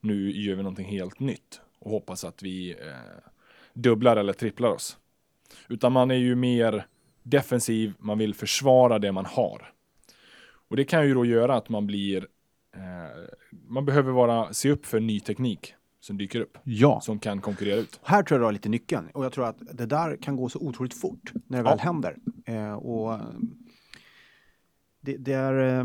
Nu 0.00 0.32
gör 0.32 0.54
vi 0.54 0.62
någonting 0.62 0.88
helt 0.88 1.20
nytt 1.20 1.60
och 1.78 1.90
hoppas 1.90 2.24
att 2.24 2.42
vi 2.42 2.70
eh, 2.70 3.30
dubblar 3.74 4.16
eller 4.16 4.32
tripplar 4.32 4.70
oss. 4.70 4.98
Utan 5.68 5.92
man 5.92 6.10
är 6.10 6.14
ju 6.14 6.34
mer 6.34 6.86
defensiv, 7.22 7.92
man 7.98 8.18
vill 8.18 8.34
försvara 8.34 8.98
det 8.98 9.12
man 9.12 9.26
har. 9.26 9.72
Och 10.68 10.76
det 10.76 10.84
kan 10.84 11.06
ju 11.06 11.14
då 11.14 11.24
göra 11.24 11.54
att 11.54 11.68
man 11.68 11.86
blir, 11.86 12.26
man 13.68 13.84
behöver 13.84 14.12
vara, 14.12 14.52
se 14.52 14.70
upp 14.70 14.86
för 14.86 15.00
ny 15.00 15.20
teknik 15.20 15.74
som 16.00 16.18
dyker 16.18 16.40
upp, 16.40 16.58
Ja, 16.64 17.00
som 17.00 17.18
kan 17.18 17.40
konkurrera 17.40 17.76
ut. 17.76 18.00
här 18.02 18.22
tror 18.22 18.36
jag 18.36 18.40
du 18.40 18.44
har 18.44 18.52
lite 18.52 18.68
nyckeln. 18.68 19.08
Och 19.14 19.24
jag 19.24 19.32
tror 19.32 19.46
att 19.46 19.58
det 19.72 19.86
där 19.86 20.16
kan 20.16 20.36
gå 20.36 20.48
så 20.48 20.58
otroligt 20.58 20.94
fort 20.94 21.32
när 21.46 21.58
det 21.58 21.64
väl 21.64 21.78
Ja. 21.78 21.84
händer. 21.84 22.16
Eh, 22.46 22.72
och 22.74 23.14
eh, 23.14 23.20
det, 25.00 25.16
det 25.16 25.32
är, 25.32 25.78
eh, 25.78 25.84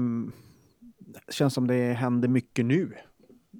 känns 1.29 1.53
som 1.53 1.67
det 1.67 1.93
händer 1.93 2.27
mycket 2.27 2.65
nu. 2.65 2.93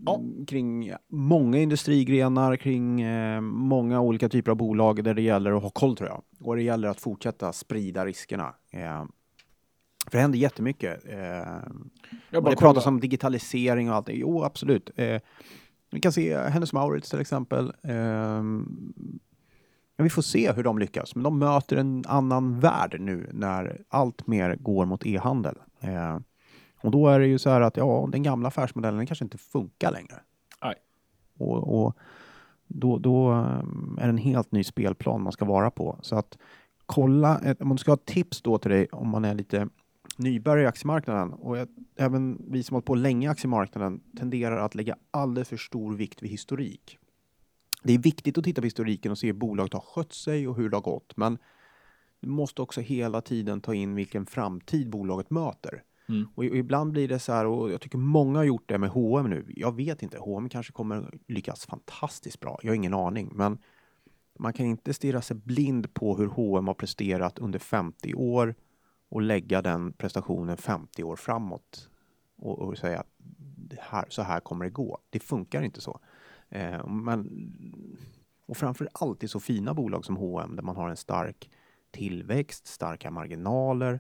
Ja. 0.06 0.22
Kring 0.48 0.94
många 1.08 1.58
industrigrenar, 1.58 2.56
kring 2.56 3.02
eh, 3.02 3.42
många 3.42 4.02
olika 4.02 4.30
typer 4.30 4.52
av 4.52 4.58
bolag 4.58 5.04
där 5.04 5.14
det 5.14 5.22
gäller 5.22 5.52
att 5.52 5.64
ha 5.64 5.70
koll 5.70 5.96
tror 5.96 6.10
jag. 6.10 6.24
Och 6.40 6.56
det 6.56 6.64
gäller 6.64 6.88
att 6.88 7.00
fortsätta 7.02 7.54
sprida 7.54 8.06
riskerna. 8.06 8.54
Eh, 10.08 10.12
för 10.12 10.18
det 10.18 10.22
händer 10.22 10.40
jättemycket. 10.40 11.06
Eh, 11.06 11.62
det 12.30 12.56
pratas 12.60 12.86
om 12.86 13.00
digitalisering 13.00 13.90
och 13.90 13.96
allt. 13.96 14.10
Jo, 14.12 14.44
absolut. 14.44 14.90
Eh, 14.96 15.22
vi 15.92 16.00
kan 16.02 16.12
se 16.12 16.38
Hennes 16.38 16.74
Mauritz 16.74 17.10
till 17.10 17.20
exempel. 17.20 17.74
Ja, 20.00 20.04
vi 20.04 20.10
får 20.10 20.22
se 20.22 20.52
hur 20.52 20.64
de 20.64 20.80
lyckas, 20.80 21.16
men 21.16 21.24
de 21.24 21.40
möter 21.40 21.78
en 21.78 22.04
annan 22.08 22.60
värld 22.60 22.98
nu 23.00 23.30
när 23.34 23.82
allt 23.90 24.28
mer 24.28 24.56
går 24.56 24.86
mot 24.86 25.06
e-handel. 25.06 25.56
Eh, 25.80 26.18
och 26.82 26.92
då 26.92 27.08
är 27.08 27.20
det 27.20 27.28
ju 27.28 27.40
så 27.40 27.50
här 27.50 27.62
att 27.62 27.78
ja, 27.78 28.10
den 28.12 28.24
gamla 28.24 28.48
affärsmodellen 28.48 29.06
kanske 29.06 29.26
inte 29.26 29.38
funkar 29.38 29.92
längre. 29.92 30.16
Nej. 30.64 30.76
Och, 31.38 31.84
och 31.86 31.98
då, 32.68 32.98
då 32.98 33.28
ehm, 33.32 33.98
är 34.02 34.04
det 34.04 34.10
en 34.10 34.18
helt 34.18 34.52
ny 34.52 34.64
spelplan 34.64 35.22
man 35.22 35.32
ska 35.32 35.46
vara 35.46 35.72
på. 35.72 36.00
Så 36.02 36.16
att 36.16 36.38
kolla, 36.86 37.40
ett- 37.40 37.62
om 37.62 37.70
du 37.70 37.78
ska 37.78 37.92
ha 37.92 37.98
tips 37.98 38.42
då 38.42 38.58
till 38.58 38.72
dig 38.72 38.88
om 38.92 39.10
man 39.10 39.26
är 39.26 39.34
lite 39.34 39.68
nybörjare 40.18 40.64
i 40.64 40.68
aktiemarknaden 40.68 41.34
och 41.34 41.58
jag, 41.58 41.68
även 41.96 42.42
vi 42.50 42.64
som 42.64 42.74
har 42.74 42.78
hållit 42.78 42.86
på 42.86 42.96
länge 42.96 43.28
i 43.28 43.30
aktiemarknaden 43.30 44.02
tenderar 44.18 44.58
att 44.58 44.76
lägga 44.76 44.98
alldeles 45.12 45.50
för 45.50 45.58
stor 45.58 45.94
vikt 45.94 46.24
vid 46.24 46.30
historik. 46.30 46.98
Det 47.84 47.94
är 47.94 48.00
viktigt 48.00 48.38
att 48.38 48.44
titta 48.44 48.62
på 48.62 48.66
historiken 48.66 49.12
och 49.12 49.18
se 49.18 49.28
hur 49.28 49.34
bolaget 49.34 49.74
har 49.74 49.80
skött 49.80 50.14
sig 50.14 50.48
och 50.48 50.56
hur 50.56 50.70
det 50.70 50.78
har 50.78 50.82
gått, 50.82 51.18
men 51.18 51.38
du 52.20 52.30
måste 52.30 52.62
också 52.62 52.82
hela 52.82 53.22
tiden 53.22 53.62
ta 53.62 53.74
in 53.74 53.96
vilken 53.96 54.26
framtid 54.26 54.90
bolaget 54.90 55.30
möter. 55.30 55.84
Mm. 56.10 56.28
Och 56.36 56.46
ibland 56.46 56.92
blir 56.92 57.08
det 57.08 57.20
så 57.20 57.32
här, 57.32 57.46
och 57.46 57.72
jag 57.72 57.82
tycker 57.82 57.98
många 57.98 58.40
har 58.40 58.44
gjort 58.44 58.70
det 58.70 58.78
med 58.78 58.90
H&M 58.90 59.30
nu. 59.30 59.46
Jag 59.56 59.76
vet 59.76 60.04
inte, 60.04 60.18
H&M 60.18 60.50
kanske 60.50 60.74
kommer 60.74 61.14
lyckas 61.28 61.66
fantastiskt 61.66 62.40
bra. 62.40 62.60
Jag 62.64 62.70
har 62.70 62.76
ingen 62.76 62.94
aning, 62.94 63.32
men 63.36 63.58
man 64.40 64.54
kan 64.54 64.66
inte 64.66 64.94
stirra 64.94 65.22
sig 65.22 65.38
blind 65.38 65.94
på 65.94 66.18
hur 66.18 66.28
H&M 66.28 66.68
har 66.68 66.74
presterat 66.74 67.40
under 67.40 67.60
50 67.60 68.14
år 68.14 68.56
och 69.10 69.22
lägga 69.22 69.62
den 69.62 69.94
prestationen 69.94 70.58
50 70.58 71.04
år 71.04 71.16
framåt 71.16 71.90
och, 72.36 72.60
och 72.60 72.78
säga 72.78 73.00
att 73.00 73.08
här, 73.80 74.06
så 74.10 74.22
här 74.22 74.40
kommer 74.40 74.66
det 74.66 74.72
gå. 74.72 74.98
Det 75.10 75.20
funkar 75.20 75.62
inte 75.62 75.82
så. 75.82 76.00
Eh, 76.50 76.88
men, 76.88 77.52
och 78.46 78.58
framför 78.58 78.90
allt 78.94 79.24
i 79.24 79.28
så 79.28 79.40
fina 79.40 79.74
bolag 79.74 80.06
som 80.06 80.18
H&M 80.18 80.56
där 80.56 80.64
man 80.64 80.76
har 80.76 80.90
en 80.90 80.98
stark 80.98 81.50
tillväxt, 81.92 82.68
starka 82.68 83.12
marginaler. 83.12 84.00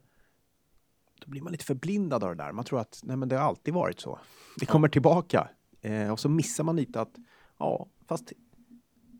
Då 1.22 1.32
blir 1.32 1.42
man 1.42 1.52
lite 1.52 1.66
förblindad 1.66 2.24
av 2.24 2.36
det 2.36 2.44
där. 2.44 2.52
Man 2.52 2.66
tror 2.66 2.80
att 2.80 3.00
nej, 3.04 3.18
men 3.18 3.30
det 3.30 3.36
har 3.38 3.44
alltid 3.44 3.74
varit 3.74 4.00
så. 4.00 4.20
Det 4.60 4.66
kommer 4.66 4.88
tillbaka. 4.88 5.50
Eh, 5.82 6.12
och 6.12 6.20
så 6.20 6.30
missar 6.30 6.64
man 6.64 6.76
lite 6.76 7.02
att 7.02 7.16
ja, 7.58 7.88
fast 8.08 8.34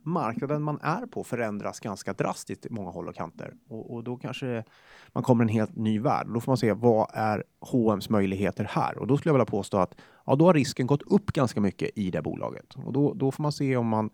marknaden 0.08 0.64
man 0.64 0.80
är 0.82 1.06
på 1.06 1.24
förändras 1.24 1.80
ganska 1.80 2.14
drastiskt 2.14 2.66
i 2.66 2.70
många 2.70 2.90
håll 2.90 3.08
och 3.08 3.16
kanter. 3.16 3.54
Och, 3.68 3.94
och 3.94 4.04
då 4.04 4.18
kanske 4.18 4.64
man 5.08 5.24
kommer 5.24 5.44
en 5.44 5.50
helt 5.50 5.76
ny 5.76 6.00
värld. 6.00 6.28
Då 6.34 6.40
får 6.40 6.52
man 6.52 6.58
se 6.58 6.74
vad 6.74 7.10
är 7.14 7.44
H&M's 7.60 8.12
möjligheter 8.12 8.64
här? 8.64 8.98
Och 8.98 9.08
då 9.08 9.18
skulle 9.18 9.30
jag 9.30 9.34
vilja 9.34 9.46
påstå 9.46 9.78
att 9.78 9.96
ja, 10.26 10.36
då 10.36 10.46
har 10.46 10.54
risken 10.54 10.88
gått 10.88 11.02
upp 11.04 11.32
ganska 11.32 11.62
mycket 11.62 11.90
i 11.96 12.12
det 12.12 12.22
bolaget. 12.22 12.76
Och 12.76 12.94
då, 12.94 13.14
då 13.14 13.32
får 13.32 13.44
man 13.44 13.52
se 13.52 13.78
om 13.78 13.88
man 13.88 14.10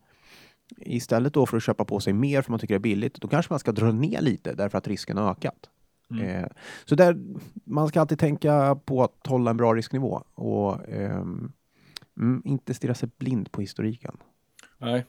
istället 0.78 1.34
då 1.34 1.46
för 1.46 1.58
att 1.58 1.64
köpa 1.64 1.86
på 1.86 2.00
sig 2.00 2.14
mer 2.14 2.42
för 2.42 2.52
man 2.52 2.60
tycker 2.60 2.74
det 2.74 2.78
är 2.78 2.80
billigt, 2.80 3.22
då 3.22 3.28
kanske 3.28 3.54
man 3.54 3.60
ska 3.60 3.72
dra 3.72 3.92
ner 3.92 4.22
lite 4.22 4.54
därför 4.54 4.78
att 4.78 4.88
risken 4.88 5.18
har 5.18 5.32
ökat. 5.32 5.70
Mm. 6.12 6.44
Eh, 6.44 6.50
så 6.86 6.96
där, 6.96 7.18
man 7.64 7.88
ska 7.88 8.02
alltid 8.02 8.20
tänka 8.20 8.80
på 8.86 9.04
att 9.04 9.28
hålla 9.28 9.52
en 9.52 9.58
bra 9.58 9.74
risknivå 9.74 10.24
och 10.34 10.90
mm, 10.90 11.52
inte 12.46 12.74
stirra 12.74 12.96
sig 12.96 13.10
blind 13.18 13.52
på 13.52 13.62
historiken. 13.62 14.18
Nej. 14.78 15.06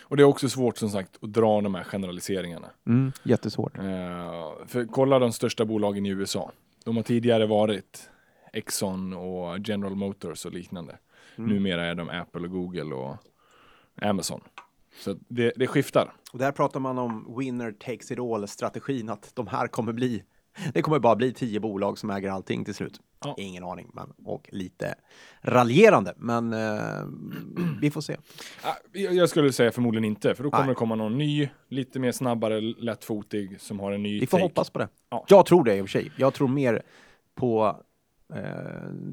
Och 0.00 0.16
det 0.16 0.22
är 0.22 0.24
också 0.24 0.48
svårt 0.48 0.78
som 0.78 0.88
sagt 0.88 1.18
att 1.22 1.32
dra 1.32 1.60
de 1.60 1.74
här 1.74 1.84
generaliseringarna. 1.84 2.70
Mm, 2.86 3.12
jättesvårt. 3.22 3.78
Eh, 3.78 3.84
för 4.66 4.86
kolla 4.92 5.18
de 5.18 5.32
största 5.32 5.64
bolagen 5.64 6.06
i 6.06 6.08
USA. 6.08 6.52
De 6.84 6.96
har 6.96 7.02
tidigare 7.02 7.46
varit 7.46 8.10
Exxon 8.52 9.12
och 9.12 9.58
General 9.58 9.94
Motors 9.94 10.46
och 10.46 10.52
liknande. 10.52 10.98
Mm. 11.36 11.50
Numera 11.50 11.84
är 11.84 11.94
de 11.94 12.08
Apple 12.08 12.40
och 12.40 12.50
Google 12.50 12.94
och 12.94 13.16
Amazon. 14.02 14.40
Så 14.98 15.16
det, 15.28 15.52
det 15.56 15.66
skiftar. 15.66 16.12
Och 16.32 16.38
där 16.38 16.52
pratar 16.52 16.80
man 16.80 16.98
om 16.98 17.36
winner 17.38 17.72
takes 17.72 18.10
it 18.10 18.18
all 18.18 18.48
strategin 18.48 19.08
att 19.08 19.30
de 19.34 19.46
här 19.46 19.66
kommer 19.66 19.92
bli 19.92 20.22
det 20.74 20.82
kommer 20.82 20.98
bara 20.98 21.16
bli 21.16 21.32
tio 21.32 21.60
bolag 21.60 21.98
som 21.98 22.10
äger 22.10 22.30
allting 22.30 22.64
till 22.64 22.74
slut. 22.74 23.00
Ja. 23.24 23.34
Ingen 23.38 23.64
aning, 23.64 23.90
men 23.94 24.12
och 24.24 24.48
lite 24.52 24.94
raljerande, 25.40 26.14
men 26.16 26.52
eh, 26.52 27.06
vi 27.80 27.90
får 27.90 28.00
se. 28.00 28.16
Jag 28.92 29.28
skulle 29.28 29.52
säga 29.52 29.72
förmodligen 29.72 30.04
inte, 30.04 30.34
för 30.34 30.44
då 30.44 30.50
kommer 30.50 30.64
Nej. 30.64 30.74
det 30.74 30.78
komma 30.78 30.94
någon 30.94 31.18
ny, 31.18 31.48
lite 31.68 31.98
mer 31.98 32.12
snabbare, 32.12 32.60
lättfotig, 32.60 33.60
som 33.60 33.80
har 33.80 33.92
en 33.92 34.02
ny 34.02 34.20
Vi 34.20 34.26
får 34.26 34.38
take. 34.38 34.48
hoppas 34.48 34.70
på 34.70 34.78
det. 34.78 34.88
Ja. 35.10 35.24
Jag 35.28 35.46
tror 35.46 35.64
det 35.64 35.76
i 35.76 35.80
och 35.80 35.84
för 35.86 35.90
sig. 36.00 36.12
Jag 36.16 36.34
tror 36.34 36.48
mer 36.48 36.82
på, 37.34 37.82
eh, 38.34 38.42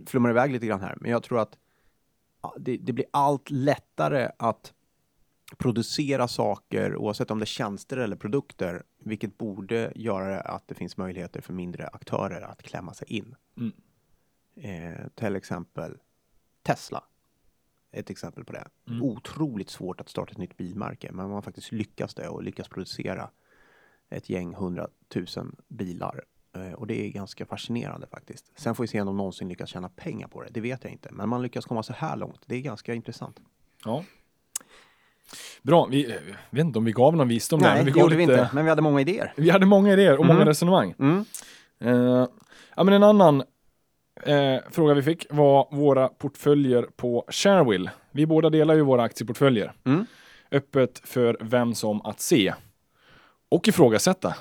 flummar 0.06 0.30
iväg 0.30 0.52
lite 0.52 0.66
grann 0.66 0.82
här, 0.82 0.98
men 1.02 1.12
jag 1.12 1.24
tror 1.24 1.40
att 1.40 1.58
det, 2.58 2.78
det 2.78 2.94
blir 2.94 3.06
allt 3.12 3.50
lättare 3.50 4.30
att 4.40 4.74
producera 5.58 6.28
saker, 6.28 6.96
oavsett 6.96 7.32
om 7.32 7.40
det 7.40 7.44
är 7.44 7.46
tjänster 7.46 7.98
eller 7.98 8.16
produkter, 8.16 8.84
vilket 9.00 9.38
borde 9.38 9.92
göra 9.96 10.40
att 10.40 10.68
det 10.68 10.76
finns 10.76 10.98
möjligheter 10.98 11.42
för 11.42 11.54
mindre 11.54 11.88
aktörer 11.88 12.42
att 12.42 12.64
klämma 12.64 12.94
sig 12.94 13.08
in. 13.14 13.36
Mm. 13.58 13.74
Eh, 14.56 15.08
till 15.16 15.36
exempel 15.36 15.98
Tesla. 16.64 17.04
Ett 17.92 18.10
exempel 18.10 18.44
på 18.46 18.54
det. 18.54 18.68
Mm. 18.88 19.04
Otroligt 19.04 19.70
svårt 19.70 20.02
att 20.02 20.10
starta 20.10 20.32
ett 20.32 20.38
nytt 20.38 20.58
bilmärke, 20.58 21.12
men 21.12 21.30
man 21.30 21.44
faktiskt 21.44 21.72
lyckas 21.72 22.14
det 22.16 22.28
och 22.28 22.44
lyckas 22.44 22.68
producera 22.68 23.30
ett 24.10 24.30
gäng 24.30 24.56
hundratusen 24.56 25.56
bilar 25.68 26.24
Eh, 26.56 26.74
och 26.74 26.88
det 26.88 27.06
är 27.06 27.10
ganska 27.10 27.46
fascinerande 27.46 28.08
faktiskt. 28.08 28.52
Sen 28.56 28.76
får 28.76 28.84
vi 28.84 28.88
se 28.88 29.02
om 29.02 29.08
de 29.08 29.18
någonsin 29.18 29.50
lyckas 29.50 29.70
tjäna 29.70 29.90
pengar 29.90 30.28
på 30.28 30.44
det. 30.44 30.50
Det 30.52 30.62
vet 30.62 30.84
jag 30.84 30.94
inte. 30.94 31.10
Men 31.12 31.30
man 31.30 31.42
lyckas 31.42 31.66
komma 31.66 31.84
så 31.84 31.94
här 31.94 32.16
långt. 32.16 32.42
Det 32.46 32.56
är 32.56 32.62
ganska 32.62 32.94
intressant. 32.94 33.40
Ja. 33.86 34.04
Bra, 35.62 35.88
vi 35.92 36.04
jag 36.10 36.18
vet 36.50 36.66
inte 36.66 36.80
om 36.80 36.86
vi 36.86 36.92
gav 36.92 37.16
någon 37.16 37.28
visdom 37.28 37.60
där. 37.62 37.68
Nej, 37.68 37.76
men 37.78 37.86
det 37.86 37.92
gav 37.92 38.02
gjorde 38.02 38.16
vi 38.16 38.26
lite- 38.26 38.40
inte. 38.42 38.50
Men 38.54 38.64
vi 38.66 38.70
hade 38.70 38.82
många 38.82 39.02
idéer. 39.02 39.34
Vi 39.36 39.50
hade 39.50 39.66
många 39.66 39.94
idéer 39.94 40.18
och 40.20 40.26
många 40.26 40.40
Mm. 40.40 40.48
resonemang. 40.48 40.94
Mm. 41.00 41.26
Eh, 41.82 42.28
ja, 42.76 42.84
men 42.84 42.94
en 42.94 43.04
annan 43.04 43.44
eh, 44.24 44.58
fråga 44.72 44.94
vi 44.94 45.02
fick 45.02 45.26
var 45.30 45.68
våra 45.72 46.08
portföljer 46.08 46.84
på 46.96 47.26
Sharewill. 47.30 47.90
Vi 48.12 48.26
båda 48.26 48.50
delar 48.50 48.74
ju 48.76 48.82
våra 48.82 49.04
aktieportföljer. 49.04 49.74
Mm. 49.86 50.06
Öppet 50.52 51.02
för 51.04 51.38
vem 51.42 51.76
som 51.76 52.02
att 52.06 52.20
se. 52.20 52.54
Och 53.52 53.68
ifrågasätta. 53.68 54.36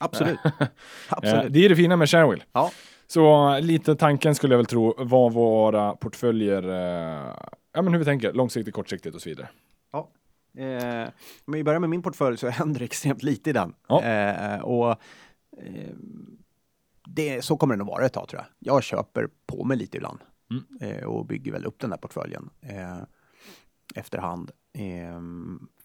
Absolut. 0.00 0.38
Eh, 0.60 0.66
Absolut. 1.08 1.52
det 1.52 1.64
är 1.64 1.68
det 1.68 1.76
fina 1.76 1.96
med 1.96 2.08
Sharewill. 2.10 2.44
Ja. 2.52 2.70
Så 3.06 3.54
eh, 3.54 3.60
lite 3.60 3.96
tanken 3.96 4.34
skulle 4.34 4.52
jag 4.54 4.58
väl 4.58 4.66
tro 4.66 4.94
var 4.98 5.30
våra 5.30 5.92
portföljer, 5.96 6.62
eh, 6.68 7.34
ja 7.74 7.82
men 7.82 7.92
hur 7.92 7.98
vi 7.98 8.04
tänker, 8.04 8.32
långsiktigt, 8.32 8.74
kortsiktigt 8.74 9.14
och 9.14 9.22
så 9.22 9.28
vidare. 9.28 9.48
Eh, 10.56 11.08
om 11.44 11.52
vi 11.52 11.64
börjar 11.64 11.80
med 11.80 11.90
min 11.90 12.02
portfölj 12.02 12.36
så 12.36 12.48
händer 12.48 12.78
det 12.78 12.84
extremt 12.84 13.22
lite 13.22 13.50
i 13.50 13.52
den. 13.52 13.74
Ja. 13.88 14.02
Eh, 14.02 14.60
och 14.60 14.90
eh, 15.62 15.94
det, 17.06 17.42
så 17.44 17.56
kommer 17.56 17.74
det 17.74 17.78
nog 17.78 17.86
vara 17.88 18.04
ett 18.06 18.12
tag 18.12 18.28
tror 18.28 18.42
jag. 18.42 18.46
Jag 18.74 18.82
köper 18.82 19.28
på 19.46 19.64
mig 19.64 19.76
lite 19.76 19.96
ibland 19.96 20.18
Mm. 20.50 20.64
eh, 20.98 21.04
och 21.04 21.26
bygger 21.26 21.52
väl 21.52 21.64
upp 21.64 21.78
den 21.80 21.90
där 21.90 21.96
portföljen 21.96 22.50
eh, 22.60 22.98
efterhand. 23.94 24.50
Eh, 24.72 25.20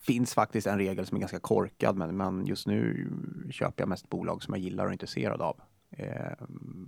finns 0.02 0.34
faktiskt 0.34 0.68
en 0.68 0.78
regel 0.78 1.06
som 1.06 1.16
är 1.16 1.20
ganska 1.20 1.40
korkad, 1.40 1.98
men, 1.98 2.18
men 2.18 2.46
just 2.46 2.68
nu 2.68 3.08
köper 3.52 3.82
jag 3.82 3.90
mest 3.90 4.10
bolag 4.10 4.44
som 4.44 4.54
jag 4.54 4.62
gillar 4.64 4.84
och 4.86 4.90
är 4.90 4.94
intresserad 4.94 5.42
av. 5.42 5.62
Eh, 5.90 6.34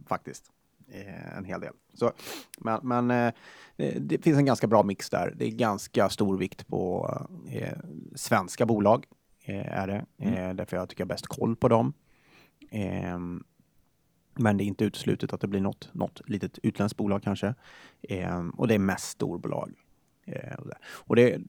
faktiskt. 0.08 0.52
Eh, 0.92 1.38
en 1.38 1.46
hel 1.46 1.62
del. 1.62 1.74
Så, 1.94 2.12
men 2.60 2.80
men 2.84 3.12
eh, 3.12 3.34
det- 3.76 4.00
det 4.00 4.24
finns 4.24 4.38
en 4.38 4.46
ganska 4.46 4.68
bra 4.68 4.84
mix 4.84 5.10
där. 5.10 5.34
Det 5.38 5.46
är 5.46 5.52
ganska 5.52 6.10
stor 6.10 6.38
vikt 6.38 6.68
på 6.68 7.10
eh, 7.50 7.78
svenska 8.16 8.66
bolag. 8.66 9.06
Eh, 9.44 9.78
är 9.80 9.88
det. 9.88 10.06
Eh, 10.18 10.54
därför 10.54 10.78
jag 10.78 10.90
tycker 10.90 11.02
jag 11.02 11.06
har 11.06 11.14
bäst 11.14 11.28
koll 11.28 11.56
på 11.56 11.68
dem. 11.68 11.94
Ehm, 12.72 13.44
men 14.36 14.58
det 14.58 14.64
är 14.64 14.66
inte 14.66 14.86
uteslutet 14.86 15.34
att 15.34 15.42
det 15.42 15.48
blir 15.48 15.62
något, 15.62 15.90
något 15.94 16.30
litet 16.30 16.60
utländskt 16.64 16.98
bolag 16.98 17.24
kanske. 17.24 17.56
Ehm, 18.10 18.50
och 18.50 18.68
det 18.68 18.76
är 18.76 18.80
mest 18.80 19.10
storbolag. 19.10 19.72
Eh, 20.26 20.58
och 20.84 21.16
det, 21.16 21.38
det, 21.38 21.44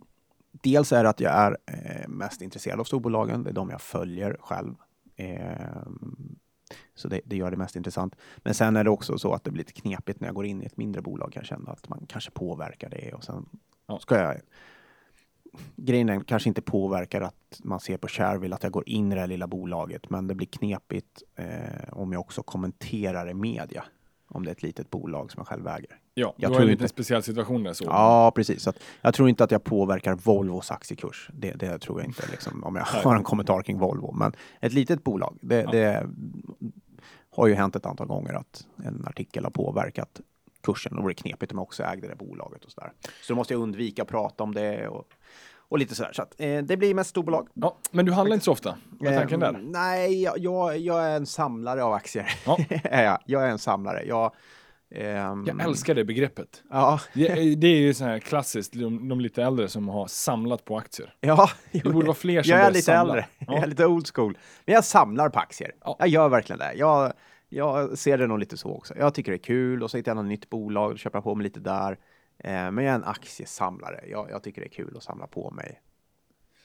dels 0.63 0.93
är 0.93 1.03
det 1.05 1.11
att 1.11 1.21
jag 1.21 1.33
är 1.35 1.57
eh, 1.67 2.09
mest 2.09 2.43
intresserad 2.43 2.81
av 2.81 2.85
storbolagen. 2.85 3.43
Det 3.43 3.51
är 3.51 3.55
de 3.55 3.71
jag 3.71 3.81
följer 3.81 4.37
själv. 4.41 4.75
Så 6.95 7.09
det, 7.09 7.21
det 7.25 7.37
gör 7.37 7.51
det 7.51 7.57
mest 7.57 7.77
intressant. 7.77 8.17
Men 8.37 8.55
sen 8.55 8.77
är 8.77 8.85
det 8.85 8.91
också 8.91 9.19
så 9.19 9.35
att 9.35 9.45
det 9.45 9.51
blir 9.51 9.65
lite 9.65 9.81
knepigt 9.81 10.21
när 10.21 10.29
jag 10.29 10.35
går 10.35 10.47
in 10.47 10.63
i 10.63 10.67
ett 10.67 10.77
mindre 10.77 11.03
bolag. 11.03 11.33
Jag 11.37 11.45
känna 11.45 11.71
att 11.71 11.89
man 11.89 12.07
kanske 12.09 12.31
påverkar 12.31 12.91
det 12.91 13.13
och 13.13 13.25
sen 13.25 13.47
Ja. 13.87 13.99
ska 13.99 14.19
jag 14.19 14.41
grejen 15.77 16.09
är 16.09 16.21
kanske 16.21 16.49
inte 16.49 16.63
påverkar 16.63 17.21
att 17.21 17.61
man 17.65 17.81
ser 17.81 17.97
på 17.97 18.09
Shareville 18.09 18.55
att 18.55 18.63
jag 18.63 18.73
går 18.73 18.89
in 18.89 19.13
i 19.13 19.15
det 19.15 19.21
här 19.21 19.29
lilla 19.29 19.47
bolaget, 19.47 20.11
men 20.11 20.27
det 20.27 20.35
blir 20.35 20.47
knepigt 20.47 21.23
eh, 21.37 21.93
om 21.93 22.13
jag 22.13 22.21
också 22.21 22.43
kommenterar 22.43 23.29
i 23.29 23.35
media 23.35 23.85
om 24.29 24.45
det 24.45 24.51
är 24.51 24.53
ett 24.53 24.63
litet 24.63 24.91
bolag 24.91 25.33
som 25.33 25.41
jag 25.41 25.47
själv 25.47 25.67
äger. 25.67 25.99
Ja, 26.15 26.35
Jag 26.37 26.41
du 26.41 26.47
har 26.47 26.51
tror 26.55 26.61
en 26.63 26.67
liten 26.71 26.85
inte- 26.85 26.95
speciell 26.95 27.23
situation 27.23 27.63
där 27.63 27.73
så. 27.73 27.85
Ja, 27.85 28.33
precis. 28.35 28.63
Så 28.63 28.73
jag 29.03 29.15
tror 29.15 29.29
inte 29.29 29.45
att 29.45 29.51
jag 29.51 29.65
påverkar 29.65 30.15
Volvos 30.15 30.71
aktiekurs. 30.71 31.31
Det, 31.33 31.51
det 31.53 31.79
tror 31.79 32.01
jag 32.01 32.07
inte, 32.09 32.23
liksom, 32.31 32.65
om 32.65 32.77
jag 32.77 32.85
har 33.05 33.17
en 33.17 33.25
kommentar 33.25 33.63
kring 33.63 33.79
Volvo. 33.79 34.13
Men 34.13 34.33
ett 34.61 34.73
litet 34.73 35.05
bolag, 35.05 35.39
det, 35.41 35.61
Ja. 35.63 35.71
det 35.71 36.07
har 37.37 37.47
ju 37.47 37.55
hänt 37.55 37.77
ett 37.77 37.87
antal 37.87 38.07
gånger 38.07 38.33
att 38.35 38.67
en 38.85 39.05
artikel 39.07 39.45
har 39.45 39.51
påverkat 39.51 40.21
kursen. 40.63 40.93
Då 40.97 41.03
vore 41.03 41.11
det 41.15 41.21
knepigt 41.23 41.53
om 41.53 41.59
jag 41.59 41.63
också 41.63 41.83
ägde 41.83 42.09
det 42.09 42.17
bolaget 42.17 42.65
och 42.65 42.71
sådär. 42.73 42.93
Så 43.23 43.33
då 43.33 43.37
måste 43.37 43.55
jag 43.55 43.61
undvika 43.63 44.03
att 44.03 44.09
prata 44.09 44.45
om 44.45 44.55
det 44.55 44.89
och, 44.89 45.05
och 45.69 45.79
lite 45.79 45.95
sådär. 45.95 46.11
Så 46.13 46.23
att, 46.23 46.35
eh, 46.41 46.59
det 46.63 46.77
blir 46.77 46.95
mest 46.95 47.11
storbolag. 47.11 47.49
Ja, 47.55 47.77
men 47.91 48.07
du 48.07 48.13
handlar 48.13 48.35
inte 48.35 48.45
så 48.45 48.53
ofta. 48.53 48.77
Vad 48.91 49.13
är 49.13 49.19
tanken 49.19 49.43
Eh, 49.43 49.53
där? 49.53 49.61
Nej, 49.63 50.23
jag, 50.23 50.39
jag, 50.39 50.79
jag 50.79 51.05
är 51.05 51.17
en 51.17 51.27
samlare 51.27 51.85
av 51.85 51.93
aktier. 51.93 52.33
Ja. 52.47 52.59
jag. 52.85 53.19
jag 53.27 53.45
är 53.45 53.49
en 53.51 53.59
samlare. 53.59 54.03
Jag, 54.07 54.33
ehm, 54.95 55.45
Jag 55.47 55.61
älskar 55.63 55.95
det 55.95 56.05
begreppet. 56.05 56.63
Ja, 56.71 57.01
Det, 57.15 57.55
det 57.55 57.67
är 57.67 57.81
ju 57.81 57.95
så 57.95 58.05
här 58.05 58.19
klassiskt, 58.19 58.73
de, 58.73 59.09
de 59.09 59.21
lite 59.21 59.43
äldre 59.43 59.69
som 59.69 59.89
har 59.89 60.07
samlat 60.07 60.65
på 60.65 60.77
aktier. 60.79 61.15
ja. 61.21 61.51
Det 61.73 61.83
borde 61.85 62.07
vara 62.07 62.15
fler 62.17 62.43
som 62.43 62.51
Jag 62.51 62.61
är 62.61 62.71
lite 62.71 62.83
samla. 62.83 63.01
äldre. 63.01 63.27
Jag 63.39 63.57
Ja. 63.59 63.63
är 63.63 63.67
lite 63.67 63.87
old 63.87 64.07
school. 64.15 64.39
Men 64.65 64.75
jag 64.75 64.85
samlar 64.85 65.29
på 65.29 65.39
aktier. 65.39 65.73
Ja. 65.81 65.97
Jag 65.99 66.09
gör 66.09 66.29
verkligen 66.29 66.59
det. 66.59 66.73
Jag, 66.75 67.13
jag 67.49 67.99
ser 67.99 68.19
det 68.19 68.27
nog 68.27 68.39
lite 68.39 68.57
så 68.57 68.71
också. 68.77 68.95
Jag 68.99 69.15
tycker 69.15 69.33
det 69.33 69.37
är 69.37 69.43
kul 69.45 69.83
och 69.83 69.91
så 69.91 69.97
hittar 69.97 70.11
jag 70.11 70.17
något 70.17 70.27
nytt 70.27 70.51
bolag 70.51 70.93
och 70.93 70.99
köper 70.99 71.21
på 71.21 71.35
mig 71.35 71.45
lite 71.45 71.61
där. 71.61 71.99
Eh, 72.39 72.51
men 72.71 72.79
jag 72.79 72.85
är 72.85 72.95
en 72.95 73.05
aktiesamlare. 73.05 74.05
Jag, 74.11 74.31
jag 74.31 74.43
tycker 74.43 74.61
det 74.61 74.67
är 74.67 74.73
kul 74.73 74.97
att 74.97 75.03
samla 75.03 75.27
på 75.27 75.51
mig. 75.51 75.81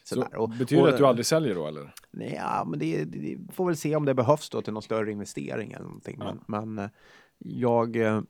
Så, 0.04 0.16
Sådär. 0.16 0.36
Och- 0.36 0.50
betyder 0.50 0.84
det 0.84 0.90
att 0.92 0.98
du 0.98 1.06
aldrig 1.06 1.26
säljer 1.26 1.56
då 1.56 1.68
eller? 1.68 1.94
Nej, 2.12 2.34
ja, 2.44 2.63
men 2.68 2.80
det, 2.80 3.04
det, 3.04 3.20
det 3.20 3.54
får 3.54 3.66
väl 3.66 3.78
se 3.78 3.96
om 3.96 4.06
det 4.06 4.13
behövs 4.13 4.50
då 4.50 4.62
till 4.62 4.74
någon 4.74 4.82
större 4.84 5.12
investering 5.12 5.72
eller 5.72 5.86
någonting. 5.86 6.18
Ja. 6.20 6.36
Men, 6.48 6.74
men 6.76 6.86
eh, 6.86 6.90
jag, 7.38 7.95
eh, 7.95 8.21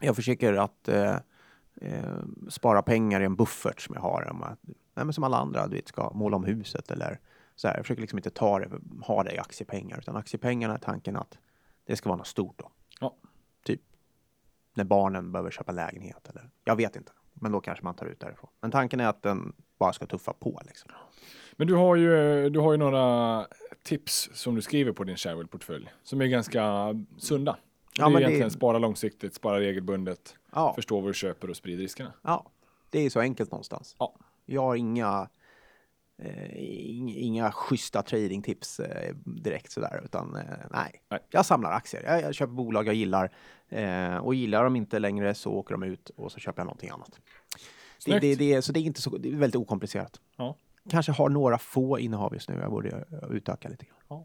jag 0.00 0.16
försöker 0.16 0.52
att 0.52 0.88
eh, 0.88 1.16
eh, 1.80 2.18
spara 2.48 2.82
pengar 2.82 3.20
i 3.20 3.24
en 3.24 3.36
buffert 3.36 3.80
som 3.80 3.94
jag 3.94 4.02
har. 4.02 4.56
Nej, 4.94 5.04
men 5.04 5.12
som 5.12 5.24
alla 5.24 5.36
andra, 5.36 5.66
du 5.66 5.76
vet, 5.76 5.88
ska 5.88 6.10
måla 6.14 6.36
om 6.36 6.44
huset 6.44 6.90
eller 6.90 7.20
så 7.56 7.68
här. 7.68 7.76
Jag 7.76 7.84
försöker 7.84 8.00
liksom 8.00 8.18
inte 8.18 8.30
ta 8.30 8.58
det, 8.58 8.70
ha 9.02 9.22
det 9.22 9.34
i 9.34 9.38
aktiepengar, 9.38 9.98
utan 9.98 10.16
aktiepengarna 10.16 10.74
är 10.74 10.78
tanken 10.78 11.16
att 11.16 11.38
det 11.84 11.96
ska 11.96 12.08
vara 12.08 12.18
något 12.18 12.26
stort 12.26 12.58
då. 12.58 12.70
Ja. 13.00 13.16
Typ 13.64 13.80
när 14.74 14.84
barnen 14.84 15.32
behöver 15.32 15.50
köpa 15.50 15.72
lägenhet 15.72 16.28
eller 16.28 16.50
jag 16.64 16.76
vet 16.76 16.96
inte. 16.96 17.12
Men 17.34 17.52
då 17.52 17.60
kanske 17.60 17.84
man 17.84 17.94
tar 17.94 18.06
ut 18.06 18.20
därifrån. 18.20 18.50
Men 18.60 18.70
tanken 18.70 19.00
är 19.00 19.06
att 19.06 19.22
den 19.22 19.52
bara 19.78 19.92
ska 19.92 20.06
tuffa 20.06 20.32
på 20.32 20.60
liksom. 20.66 20.90
Men 21.56 21.66
du 21.66 21.74
har 21.74 21.96
ju, 21.96 22.50
du 22.50 22.60
har 22.60 22.72
ju 22.72 22.78
några 22.78 23.46
tips 23.82 24.30
som 24.32 24.54
du 24.54 24.62
skriver 24.62 24.92
på 24.92 25.04
din 25.04 25.16
Shareville-portfölj 25.16 25.92
som 26.02 26.20
är 26.20 26.26
ganska 26.26 26.94
sunda. 27.18 27.56
Ja, 27.98 28.04
det 28.04 28.10
är 28.10 28.12
men 28.12 28.22
det- 28.22 28.28
egentligen 28.28 28.50
spara 28.50 28.78
långsiktigt, 28.78 29.34
spara 29.34 29.60
regelbundet, 29.60 30.36
Ja. 30.52 30.74
förstå 30.74 31.00
vad 31.00 31.10
du 31.10 31.14
köper 31.14 31.50
och 31.50 31.56
sprid 31.56 31.78
riskerna. 31.78 32.12
Ja, 32.22 32.50
det 32.90 32.98
är 32.98 33.10
så 33.10 33.20
enkelt 33.20 33.50
någonstans. 33.50 33.96
Ja. 33.98 34.14
Jag 34.46 34.62
har 34.62 34.76
inga, 34.76 35.28
eh, 36.22 36.50
inga, 37.24 37.52
schyssta 37.52 38.02
tradingtips 38.02 38.80
eh, 38.80 39.14
direkt 39.24 39.72
sådär, 39.72 40.00
utan 40.04 40.36
eh, 40.36 40.42
nej. 40.70 41.02
Nej. 41.08 41.20
Jag 41.30 41.46
samlar 41.46 41.72
aktier. 41.72 42.02
Jag, 42.06 42.22
jag 42.22 42.34
köper 42.34 42.52
bolag 42.52 42.86
jag 42.88 42.94
gillar 42.94 43.30
eh, 43.68 44.16
och 44.16 44.34
gillar 44.34 44.64
de 44.64 44.76
inte 44.76 44.98
längre 44.98 45.34
så 45.34 45.50
åker 45.52 45.74
de 45.74 45.82
ut 45.82 46.10
och 46.10 46.32
så 46.32 46.38
köper 46.40 46.60
jag 46.60 46.66
någonting 46.66 46.90
annat. 46.90 47.20
Det, 48.06 48.18
det, 48.18 48.34
det, 48.34 48.62
så 48.62 48.72
det 48.72 48.80
är 48.80 48.82
inte 48.82 49.02
så, 49.02 49.16
det 49.18 49.28
är 49.28 49.36
väldigt 49.36 49.56
okomplicerat. 49.60 50.20
Ja. 50.36 50.56
Kanske 50.90 51.12
har 51.12 51.28
några 51.28 51.58
få 51.58 51.98
innehav 51.98 52.34
just 52.34 52.48
nu. 52.48 52.58
Jag 52.60 52.70
borde 52.70 52.88
eh, 52.90 53.30
utöka 53.30 53.68
lite 53.68 53.84
grann. 53.84 54.24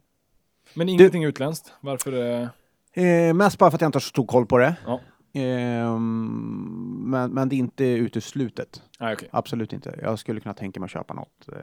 Men 0.73 0.89
ingenting 0.89 1.23
utländskt. 1.23 1.73
Varför? 1.82 2.49
Eh, 2.95 3.03
Eh, 3.03 3.34
mest 3.34 3.58
bara 3.60 3.71
för 3.71 3.75
att 3.77 3.81
jag 3.81 3.88
inte 3.88 3.95
har 3.95 4.01
så 4.01 4.10
stor 4.10 4.25
koll 4.25 4.45
på 4.45 4.58
det. 4.58 4.75
Ja, 4.86 4.99
Ehm, 5.34 7.03
men, 7.05 7.31
men 7.31 7.49
det 7.49 7.55
är 7.55 7.58
inte 7.58 7.86
uteslutet. 7.86 8.81
nej 8.99 9.13
okej. 9.13 9.29
Absolut 9.31 9.73
inte. 9.73 9.99
Jag 10.01 10.19
skulle 10.19 10.39
kunna 10.39 10.53
tänka 10.53 10.79
mig 10.79 10.86
att 10.86 10.91
köpa 10.91 11.13
något. 11.13 11.47
Eh, 11.51 11.55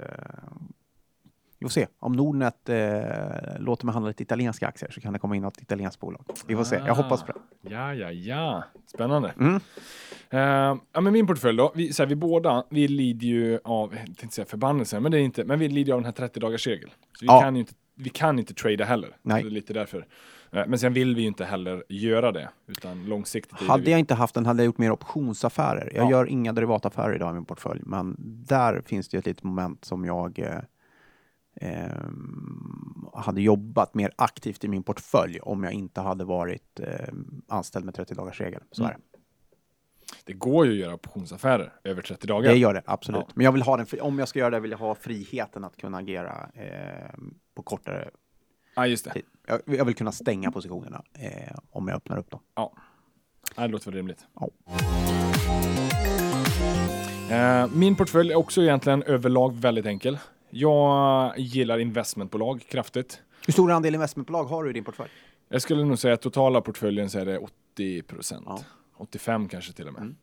vi 1.58 1.64
får 1.64 1.70
se. 1.70 1.86
Om 1.98 2.12
Nordnet 2.12 2.68
eh, 2.68 3.58
låter 3.58 3.86
mig 3.86 3.92
handla 3.92 4.08
lite 4.08 4.22
italienska 4.22 4.68
aktier 4.68 4.90
så 4.90 5.00
kan 5.00 5.12
det 5.12 5.18
komma 5.18 5.36
in 5.36 5.42
något 5.42 5.62
italienskt 5.62 6.00
bolag. 6.00 6.24
Vi 6.46 6.56
får 6.56 6.64
se. 6.64 6.76
Jag 6.86 6.94
hoppas 6.94 7.22
på 7.22 7.32
det. 7.32 7.70
Ja, 7.74 7.94
ja, 7.94 8.10
ja. 8.10 8.64
Spännande. 8.86 9.32
Mm. 9.40 9.54
Eh, 10.30 10.78
ja, 10.92 11.00
men 11.00 11.12
min 11.12 11.26
portfölj 11.26 11.58
då. 11.58 11.72
Vi, 11.74 11.92
så 11.92 12.02
här, 12.02 12.08
vi 12.08 12.16
båda, 12.16 12.64
vi 12.70 12.88
lider 12.88 13.26
ju 13.26 13.58
av, 13.64 13.94
jag 13.94 14.04
tänkte 14.06 14.28
säga 14.34 14.44
förbannelse, 14.46 15.00
men 15.00 15.12
det 15.12 15.18
är 15.18 15.22
inte, 15.22 15.44
men 15.44 15.58
vi 15.58 15.68
lider 15.68 15.92
ju 15.92 15.94
av 15.96 16.02
den 16.02 16.12
här 16.18 16.28
30-dagars 16.28 16.66
regeln. 16.66 16.90
Så 16.90 17.18
vi 17.20 17.26
Ja. 17.26 17.40
kan 17.40 17.54
ju 17.56 17.60
inte, 17.60 17.72
vi 17.96 18.10
kan 18.10 18.38
inte 18.38 18.54
trada 18.54 18.84
heller. 18.84 19.16
Nej. 19.22 19.42
Så 19.42 19.48
det 19.48 19.52
är 19.52 19.54
lite 19.54 19.72
därför. 19.72 20.06
Eh, 20.52 20.66
men 20.66 20.78
sen 20.78 20.92
vill 20.92 21.14
vi 21.14 21.20
ju 21.22 21.26
inte 21.28 21.44
heller 21.44 21.84
göra 21.88 22.32
det, 22.32 22.48
utan 22.66 23.04
långsiktigt. 23.06 23.58
Hade 23.60 23.82
vi- 23.82 23.90
jag 23.90 24.00
inte 24.00 24.14
haft 24.14 24.34
den 24.34 24.46
hade 24.46 24.62
jag 24.62 24.66
gjort 24.66 24.78
mer 24.78 24.90
optionsaffärer. 24.92 25.92
Jag 25.94 26.04
Ja. 26.06 26.10
gör 26.10 26.26
inga 26.26 26.52
derivataffärer 26.52 27.14
idag 27.14 27.30
i 27.30 27.34
min 27.34 27.44
portfölj, 27.44 27.80
men 27.86 28.16
där 28.46 28.80
finns 28.86 29.08
det 29.08 29.18
ett 29.18 29.26
litet 29.26 29.42
moment 29.44 29.84
som 29.84 30.04
jag 30.04 30.38
eh, 30.38 30.58
ehm, 31.60 33.06
hade 33.14 33.42
jobbat 33.42 33.94
mer 33.94 34.12
aktivt 34.16 34.64
i 34.64 34.68
min 34.68 34.82
portfölj 34.82 35.40
om 35.40 35.64
jag 35.64 35.72
inte 35.72 36.00
hade 36.00 36.24
varit 36.24 36.80
eh, 36.80 37.08
anställd 37.48 37.84
med 37.84 37.94
30 37.94 38.14
dagars 38.14 38.40
regel. 38.40 38.62
Så 38.70 38.84
Mm. 38.84 38.94
det. 40.24 40.32
Går 40.32 40.66
ju 40.66 40.72
att 40.72 40.78
göra 40.78 40.94
optionsaffärer 40.94 41.72
över 41.84 42.02
30 42.02 42.26
dagar. 42.26 42.48
Det 42.50 42.56
gör 42.58 42.74
det, 42.74 42.82
absolut. 42.86 43.22
Ja. 43.26 43.32
Men 43.34 43.44
jag 43.44 43.52
vill 43.52 43.62
ha 43.62 43.76
den, 43.76 43.86
om 44.00 44.18
jag 44.18 44.28
ska 44.28 44.38
göra 44.38 44.50
det 44.50 44.60
vill 44.60 44.70
jag 44.70 44.78
ha 44.78 44.94
friheten 44.94 45.64
att 45.64 45.76
kunna 45.76 45.98
agera 45.98 46.50
eh, 46.54 47.14
på 47.54 47.62
kortare 47.62 48.10
Ja, 48.74 48.86
just 48.86 49.04
det. 49.04 49.12
tid. 49.12 49.24
Jag, 49.46 49.60
jag 49.64 49.84
vill 49.84 49.94
kunna 49.94 50.12
stänga 50.12 50.50
positionerna 50.50 51.02
eh, 51.18 51.58
om 51.70 51.88
jag 51.88 51.96
öppnar 51.96 52.18
upp 52.18 52.30
dem. 52.30 52.40
Ja. 52.54 52.72
Det 53.56 53.68
låter 53.68 53.86
väl 53.86 53.94
rimligt. 53.94 54.26
Ja. 54.40 54.48
Eh, 57.30 57.66
Min 57.74 57.96
portfölj 57.96 58.32
är 58.32 58.36
också 58.36 58.62
egentligen 58.62 59.02
överlag 59.02 59.56
väldigt 59.56 59.86
enkel. 59.86 60.18
Jag 60.50 61.38
gillar 61.38 61.78
investmentbolag 61.78 62.64
kraftigt. 62.68 63.22
Hur 63.46 63.52
stor 63.52 63.70
andel 63.72 63.94
investmentbolag 63.94 64.44
har 64.44 64.64
du 64.64 64.70
i 64.70 64.72
din 64.72 64.84
portfölj? 64.84 65.10
Jag 65.48 65.62
skulle 65.62 65.84
nog 65.84 65.98
säga 65.98 66.14
att 66.14 66.20
totala 66.22 66.60
portföljen 66.60 67.10
så 67.10 67.18
är 67.18 67.26
det 67.26 67.38
80 67.38 68.02
procent. 68.02 68.44
Ja. 68.48 68.58
85 68.96 69.48
kanske 69.48 69.72
till 69.72 69.86
och 69.86 69.92
med. 69.92 70.02
Mm. 70.02 70.16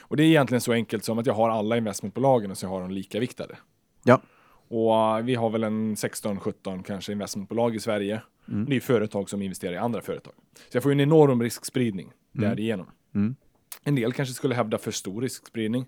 Och 0.00 0.16
det 0.16 0.22
är 0.22 0.26
egentligen 0.26 0.60
så 0.60 0.72
enkelt 0.72 1.04
som 1.04 1.18
att 1.18 1.26
jag 1.26 1.34
har 1.34 1.50
alla 1.50 1.76
investmentbolagen 1.76 2.50
och 2.50 2.58
så 2.58 2.66
jag 2.66 2.70
har 2.70 2.80
dem 2.80 2.90
lika 2.90 3.20
viktade. 3.20 3.56
Ja. 4.02 4.20
Och 4.68 5.18
uh, 5.18 5.24
vi 5.24 5.34
har 5.34 5.50
väl 5.50 5.64
en 5.64 5.94
16-17 5.94 6.82
kanske 6.82 7.12
investmentbolag 7.12 7.74
i 7.74 7.80
Sverige. 7.80 8.22
Mm. 8.48 8.64
Det 8.64 8.76
är 8.76 8.80
företag 8.80 9.30
som 9.30 9.42
investerar 9.42 9.72
i 9.72 9.76
andra 9.76 10.00
företag. 10.00 10.32
Så 10.70 10.76
jag 10.76 10.82
får 10.82 10.92
ju 10.92 10.94
en 10.94 11.00
enorm 11.00 11.42
riskspridning 11.42 12.12
därigenom. 12.32 12.90
Mm. 13.14 13.36
En 13.84 13.94
del 13.94 14.12
kanske 14.12 14.34
skulle 14.34 14.54
hävda 14.54 14.78
för 14.78 14.90
stor 14.90 15.22
riskspridning. 15.22 15.86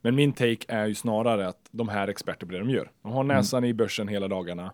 Men 0.00 0.14
min 0.14 0.32
take 0.32 0.64
är 0.68 0.86
ju 0.86 0.94
snarare 0.94 1.48
att 1.48 1.68
de 1.70 1.88
här 1.88 2.02
är 2.02 2.08
experter 2.08 2.46
på 2.46 2.52
det 2.52 2.58
de 2.58 2.70
gör. 2.70 2.90
De 3.02 3.12
har 3.12 3.24
näsan 3.24 3.64
i 3.64 3.74
börsen 3.74 4.08
hela 4.08 4.28
dagarna. 4.28 4.72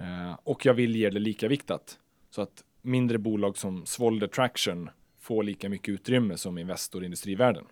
Eh, 0.00 0.38
och 0.44 0.66
jag 0.66 0.74
vill 0.74 0.96
ge 0.96 1.10
det 1.10 1.18
lika 1.18 1.48
viktat. 1.48 1.98
Så 2.30 2.42
att 2.42 2.64
mindre 2.82 3.18
bolag 3.18 3.56
som 3.56 3.86
Svolder 3.86 4.26
Traction 4.26 4.90
får 5.20 5.42
lika 5.42 5.68
mycket 5.68 5.88
utrymme 5.88 6.36
som 6.36 6.58
Investor 6.58 7.02
i 7.02 7.04
industrivärlden. 7.04 7.64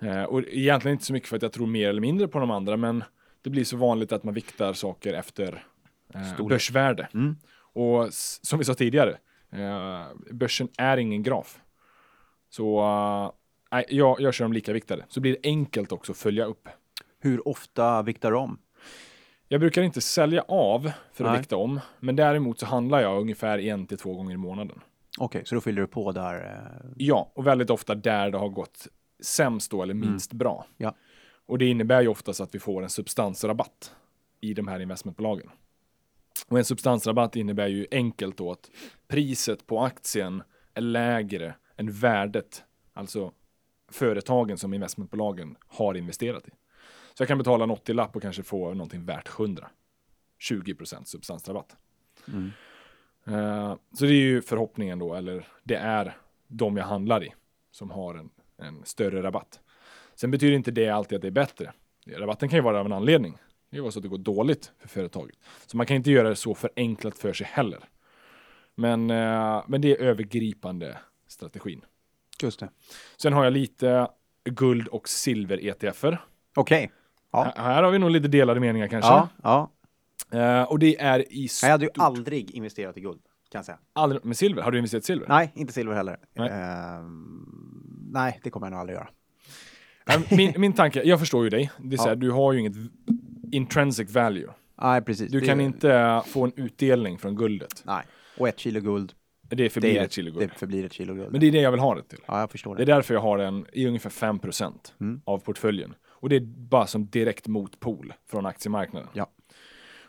Eh, 0.00 0.22
och 0.22 0.42
egentligen 0.48 0.92
inte 0.92 1.04
så 1.04 1.12
mycket 1.12 1.28
för 1.28 1.36
att 1.36 1.42
jag 1.42 1.52
tror 1.52 1.66
mer 1.66 1.88
eller 1.88 2.00
mindre 2.00 2.28
på 2.28 2.38
de 2.38 2.50
andra, 2.50 2.76
men 2.76 3.04
det 3.48 3.52
blir 3.52 3.64
så 3.64 3.76
vanligt 3.76 4.12
att 4.12 4.24
man 4.24 4.34
viktar 4.34 4.72
saker 4.72 5.14
efter 5.14 5.64
eh, 6.14 6.46
börsvärde. 6.46 7.08
Mm. 7.14 7.36
Och 7.72 8.08
som 8.12 8.58
vi 8.58 8.64
sa 8.64 8.74
tidigare, 8.74 9.18
eh, 9.52 10.06
börsen 10.32 10.68
är 10.78 10.96
ingen 10.96 11.22
graf. 11.22 11.58
Så 12.50 12.80
eh, 13.72 13.80
jag, 13.88 14.20
jag 14.20 14.34
kör 14.34 14.44
dem 14.44 14.52
lika 14.52 14.72
viktade. 14.72 15.04
Så 15.08 15.20
blir 15.20 15.32
det 15.32 15.48
enkelt 15.48 15.92
också 15.92 16.12
att 16.12 16.18
följa 16.18 16.44
upp. 16.44 16.68
Hur 17.20 17.48
ofta 17.48 18.02
viktar 18.02 18.30
du 18.30 18.36
om? 18.36 18.58
Jag 19.48 19.60
brukar 19.60 19.82
inte 19.82 20.00
sälja 20.00 20.42
av 20.48 20.92
för 21.12 21.24
att 21.24 21.30
Nej. 21.30 21.40
vikta 21.40 21.56
om, 21.56 21.80
men 22.00 22.16
däremot 22.16 22.58
så 22.58 22.66
handlar 22.66 23.00
jag 23.00 23.20
ungefär 23.20 23.58
en 23.58 23.86
till 23.86 23.98
två 23.98 24.14
gånger 24.14 24.34
i 24.34 24.36
månaden. 24.36 24.80
Okej, 25.18 25.42
så 25.44 25.54
då 25.54 25.60
fyller 25.60 25.80
du 25.82 25.86
på 25.88 26.12
där. 26.12 26.34
eh, 26.34 26.90
Ja, 26.96 27.32
och 27.34 27.46
väldigt 27.46 27.70
ofta 27.70 27.94
där 27.94 28.30
det 28.30 28.38
har 28.38 28.48
gått 28.48 28.88
sämst 29.22 29.70
då 29.70 29.82
eller 29.82 29.94
minst 29.94 30.32
bra. 30.32 30.54
Mm. 30.54 30.74
Ja. 30.76 30.94
Och 31.48 31.58
det 31.58 31.66
innebär 31.66 32.02
ju 32.02 32.08
oftast 32.08 32.40
att 32.40 32.54
vi 32.54 32.58
får 32.58 32.82
en 32.82 32.90
substansrabatt 32.90 33.94
i 34.40 34.54
de 34.54 34.68
här 34.68 34.80
investmentbolagen. 34.80 35.50
Och 36.48 36.58
en 36.58 36.64
substansrabatt 36.64 37.36
innebär 37.36 37.66
ju 37.66 37.86
enkelt 37.90 38.36
då 38.36 38.52
att 38.52 38.70
priset 39.06 39.66
på 39.66 39.80
aktien 39.80 40.42
är 40.74 40.80
lägre 40.80 41.54
än 41.76 41.92
värdet, 41.92 42.64
alltså 42.92 43.32
företagen 43.90 44.58
som 44.58 44.74
investmentbolagen 44.74 45.56
har 45.66 45.94
investerat 45.94 46.48
i. 46.48 46.50
Så 47.14 47.22
jag 47.22 47.28
kan 47.28 47.38
betala 47.38 47.64
en 47.64 47.70
80-lapp 47.70 48.16
och 48.16 48.22
kanske 48.22 48.42
få 48.42 48.74
någonting 48.74 49.04
värt 49.04 49.28
100. 49.40 49.70
20% 50.50 51.04
substansrabatt. 51.04 51.76
Mm. 52.26 52.50
Eh, 53.26 53.76
så 53.92 54.04
det 54.04 54.12
är 54.12 54.26
ju 54.26 54.42
förhoppningen 54.42 54.98
då, 54.98 55.14
eller 55.14 55.46
det 55.62 55.76
är 55.76 56.16
de 56.46 56.76
jag 56.76 56.84
handlar 56.84 57.24
i 57.24 57.34
som 57.70 57.90
har 57.90 58.14
en, 58.14 58.30
en 58.56 58.84
större 58.84 59.22
rabatt. 59.22 59.60
Sen 60.20 60.30
betyder 60.30 60.56
inte 60.56 60.70
det 60.70 60.88
alltid 60.88 61.16
att 61.16 61.22
det 61.22 61.28
är 61.28 61.32
bättre. 61.32 61.72
Rabatten 62.06 62.48
kan 62.48 62.56
ju 62.56 62.62
vara 62.62 62.80
av 62.80 62.86
en 62.86 62.92
anledning. 62.92 63.38
Det 63.70 63.76
kan 63.76 63.82
vara 63.82 63.92
så 63.92 63.98
att 63.98 64.02
det 64.02 64.08
går 64.08 64.18
dåligt 64.18 64.72
för 64.78 64.88
företaget. 64.88 65.36
Så 65.66 65.76
man 65.76 65.86
kan 65.86 65.96
inte 65.96 66.10
göra 66.10 66.28
det 66.28 66.36
så 66.36 66.54
förenklat 66.54 67.18
för 67.18 67.32
sig 67.32 67.46
heller. 67.46 67.78
Men, 68.74 69.10
eh, 69.10 69.62
men 69.68 69.80
det 69.80 69.90
är 69.92 69.96
övergripande 70.02 70.96
strategin. 71.26 71.80
Just 72.42 72.60
det. 72.60 72.68
Sen 73.16 73.32
har 73.32 73.44
jag 73.44 73.52
lite 73.52 74.08
guld 74.44 74.88
och 74.88 75.08
silver 75.08 75.64
ETFer. 75.64 76.20
Okej. 76.56 76.90
Ja. 77.32 77.52
Här- 77.56 77.82
har 77.82 77.90
vi 77.90 77.98
nog 77.98 78.10
lite 78.10 78.28
delade 78.28 78.60
meningar 78.60 78.86
kanske. 78.88 79.10
Ja, 79.10 79.28
ja. 79.42 79.70
Eh, 80.38 80.62
och 80.62 80.78
det 80.78 81.00
är 81.00 81.32
i 81.32 81.48
Jag 81.62 81.70
hade 81.70 81.84
ju 81.84 81.90
stort- 81.90 82.02
aldrig 82.04 82.50
investerat 82.50 82.96
i 82.96 83.00
guld, 83.00 83.20
kan 83.50 83.58
jag 83.58 83.64
säga. 83.64 83.78
aldrig 83.92 84.24
med 84.24 84.36
silver. 84.36 84.62
Har 84.62 84.70
du 84.70 84.78
investerat 84.78 85.04
i 85.04 85.06
silver? 85.06 85.26
Nej, 85.28 85.52
inte 85.54 85.72
silver 85.72 85.94
heller. 85.94 86.18
Nej. 86.34 86.50
Ehm, 86.50 88.08
nej, 88.12 88.40
det 88.42 88.50
kommer 88.50 88.66
jag 88.66 88.70
nog 88.70 88.80
aldrig 88.80 88.96
göra. 88.96 89.08
Min, 90.30 90.54
min 90.56 90.72
tanke, 90.72 91.02
jag 91.02 91.18
förstår 91.20 91.44
ju 91.44 91.50
dig. 91.50 91.70
Det 91.78 91.94
är 91.96 91.98
så 91.98 92.08
här, 92.08 92.16
du 92.16 92.30
har 92.30 92.52
ju 92.52 92.58
inget 92.60 92.76
intrinsic 93.52 94.10
value. 94.14 94.48
Nej, 94.82 95.02
precis. 95.02 95.30
Du 95.32 95.40
Det- 95.40 95.46
kan 95.46 95.60
inte 95.60 96.22
få 96.26 96.44
en 96.44 96.52
utdelning 96.56 97.18
från 97.18 97.36
guldet. 97.36 97.82
Nej, 97.86 98.04
och 98.38 98.48
ett 98.48 98.58
kilo 98.58 98.80
guld, 98.80 99.12
Det 99.50 99.70
förblir 99.70 99.96
ett 100.00 100.12
kilo 100.12 100.30
guld. 100.32 100.48
det 100.50 100.58
förblir 100.58 100.84
ett 100.84 100.92
kilo 100.92 101.14
guld. 101.14 101.32
Men 101.32 101.40
det 101.40 101.46
är 101.46 101.52
det 101.52 101.60
jag 101.60 101.70
vill 101.70 101.80
ha 101.80 101.94
det 101.94 102.02
till. 102.02 102.18
Ja, 102.26 102.40
jag 102.40 102.50
förstår 102.50 102.76
Det 102.76 102.82
är 102.82 102.86
det. 102.86 102.92
därför 102.94 103.14
jag 103.14 103.20
har 103.20 103.38
den 103.38 103.66
i 103.72 103.86
ungefär 103.86 104.10
5% 104.10 104.94
Mm. 105.00 105.20
av 105.24 105.38
portföljen. 105.38 105.94
Och 106.08 106.28
det 106.28 106.36
är 106.36 106.40
bara 106.40 106.86
som 106.86 107.06
direkt 107.06 107.48
motpol 107.48 108.12
från 108.30 108.46
aktiemarknaden. 108.46 109.08
Ja. 109.12 109.30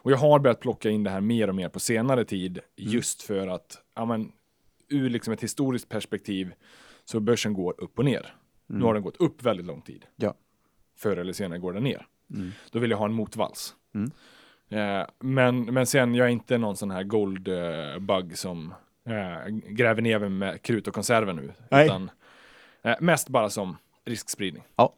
Och 0.01 0.11
jag 0.11 0.17
har 0.17 0.39
börjat 0.39 0.59
plocka 0.59 0.89
in 0.89 1.03
det 1.03 1.09
här 1.09 1.21
mer 1.21 1.47
och 1.47 1.55
mer 1.55 1.69
på 1.69 1.79
senare 1.79 2.25
tid 2.25 2.59
Mm. 2.79 2.91
just 2.91 3.21
för 3.21 3.47
att, 3.47 3.77
ja 3.95 4.05
men, 4.05 4.31
ur 4.89 5.09
liksom 5.09 5.33
ett 5.33 5.43
historiskt 5.43 5.89
perspektiv 5.89 6.51
så 7.05 7.19
börsen 7.19 7.53
går 7.53 7.75
upp 7.83 7.99
och 7.99 8.05
ner. 8.05 8.33
Nu 8.69 8.85
har 8.85 8.93
den 8.93 9.03
gått 9.03 9.17
upp 9.17 9.43
väldigt 9.43 9.65
lång 9.65 9.81
tid. 9.81 10.05
Ja. 10.15 10.33
Förr 10.97 11.17
eller 11.17 11.33
senare 11.33 11.59
går 11.59 11.73
den 11.73 11.83
ner. 11.83 12.07
Mm. 12.35 12.51
Då 12.71 12.79
vill 12.79 12.91
jag 12.91 12.97
ha 12.97 13.05
en 13.05 13.13
motvals. 13.13 13.75
Mm. 13.95 14.11
Eh, 14.69 15.07
men, 15.19 15.61
men 15.65 15.85
sen, 15.85 16.15
jag 16.15 16.27
är 16.27 16.31
inte 16.31 16.57
någon 16.57 16.77
sån 16.77 16.91
här 16.91 17.03
gold 17.03 17.47
eh, 17.47 17.99
bug 17.99 18.37
som 18.37 18.73
eh, 19.05 19.47
gräver 19.47 20.01
ner 20.01 20.19
mig 20.19 20.29
med 20.29 20.61
krut 20.61 20.87
och 20.87 20.93
konserver 20.93 21.33
nu. 21.33 21.53
Nej. 21.69 21.85
Utan 21.85 22.11
eh, 22.81 22.95
mest 22.99 23.29
bara 23.29 23.49
som 23.49 23.77
riskspridning. 24.05 24.63
Ja. 24.75 24.95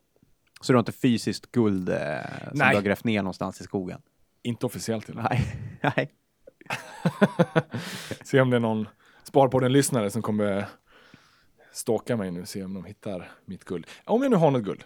Så 0.61 0.73
du 0.73 0.77
har 0.77 0.79
inte 0.79 0.91
fysiskt 0.91 1.51
guld 1.51 1.89
eh, 1.89 1.95
som 2.49 2.57
Nej. 2.57 2.69
du 2.69 2.75
har 2.75 2.81
grävt 2.81 3.03
ner 3.03 3.21
någonstans 3.21 3.61
i 3.61 3.63
skogen? 3.63 4.01
Inte 4.43 4.65
officiellt 4.65 5.05
till. 5.05 5.15
Nej. 5.15 5.45
Nej. 5.81 6.11
Se 8.23 8.41
om 8.41 8.49
det 8.49 8.55
är 8.55 8.59
någon 8.59 8.87
Sparpodden-lyssnare 9.23 10.09
som 10.09 10.21
kommer 10.21 10.65
stalka 11.71 12.17
mig 12.17 12.31
nu, 12.31 12.45
se 12.45 12.63
om 12.63 12.73
de 12.73 12.85
hittar 12.85 13.31
mitt 13.45 13.63
guld. 13.65 13.87
Om 14.05 14.21
jag 14.21 14.31
nu 14.31 14.37
har 14.37 14.51
något 14.51 14.63
guld. 14.63 14.83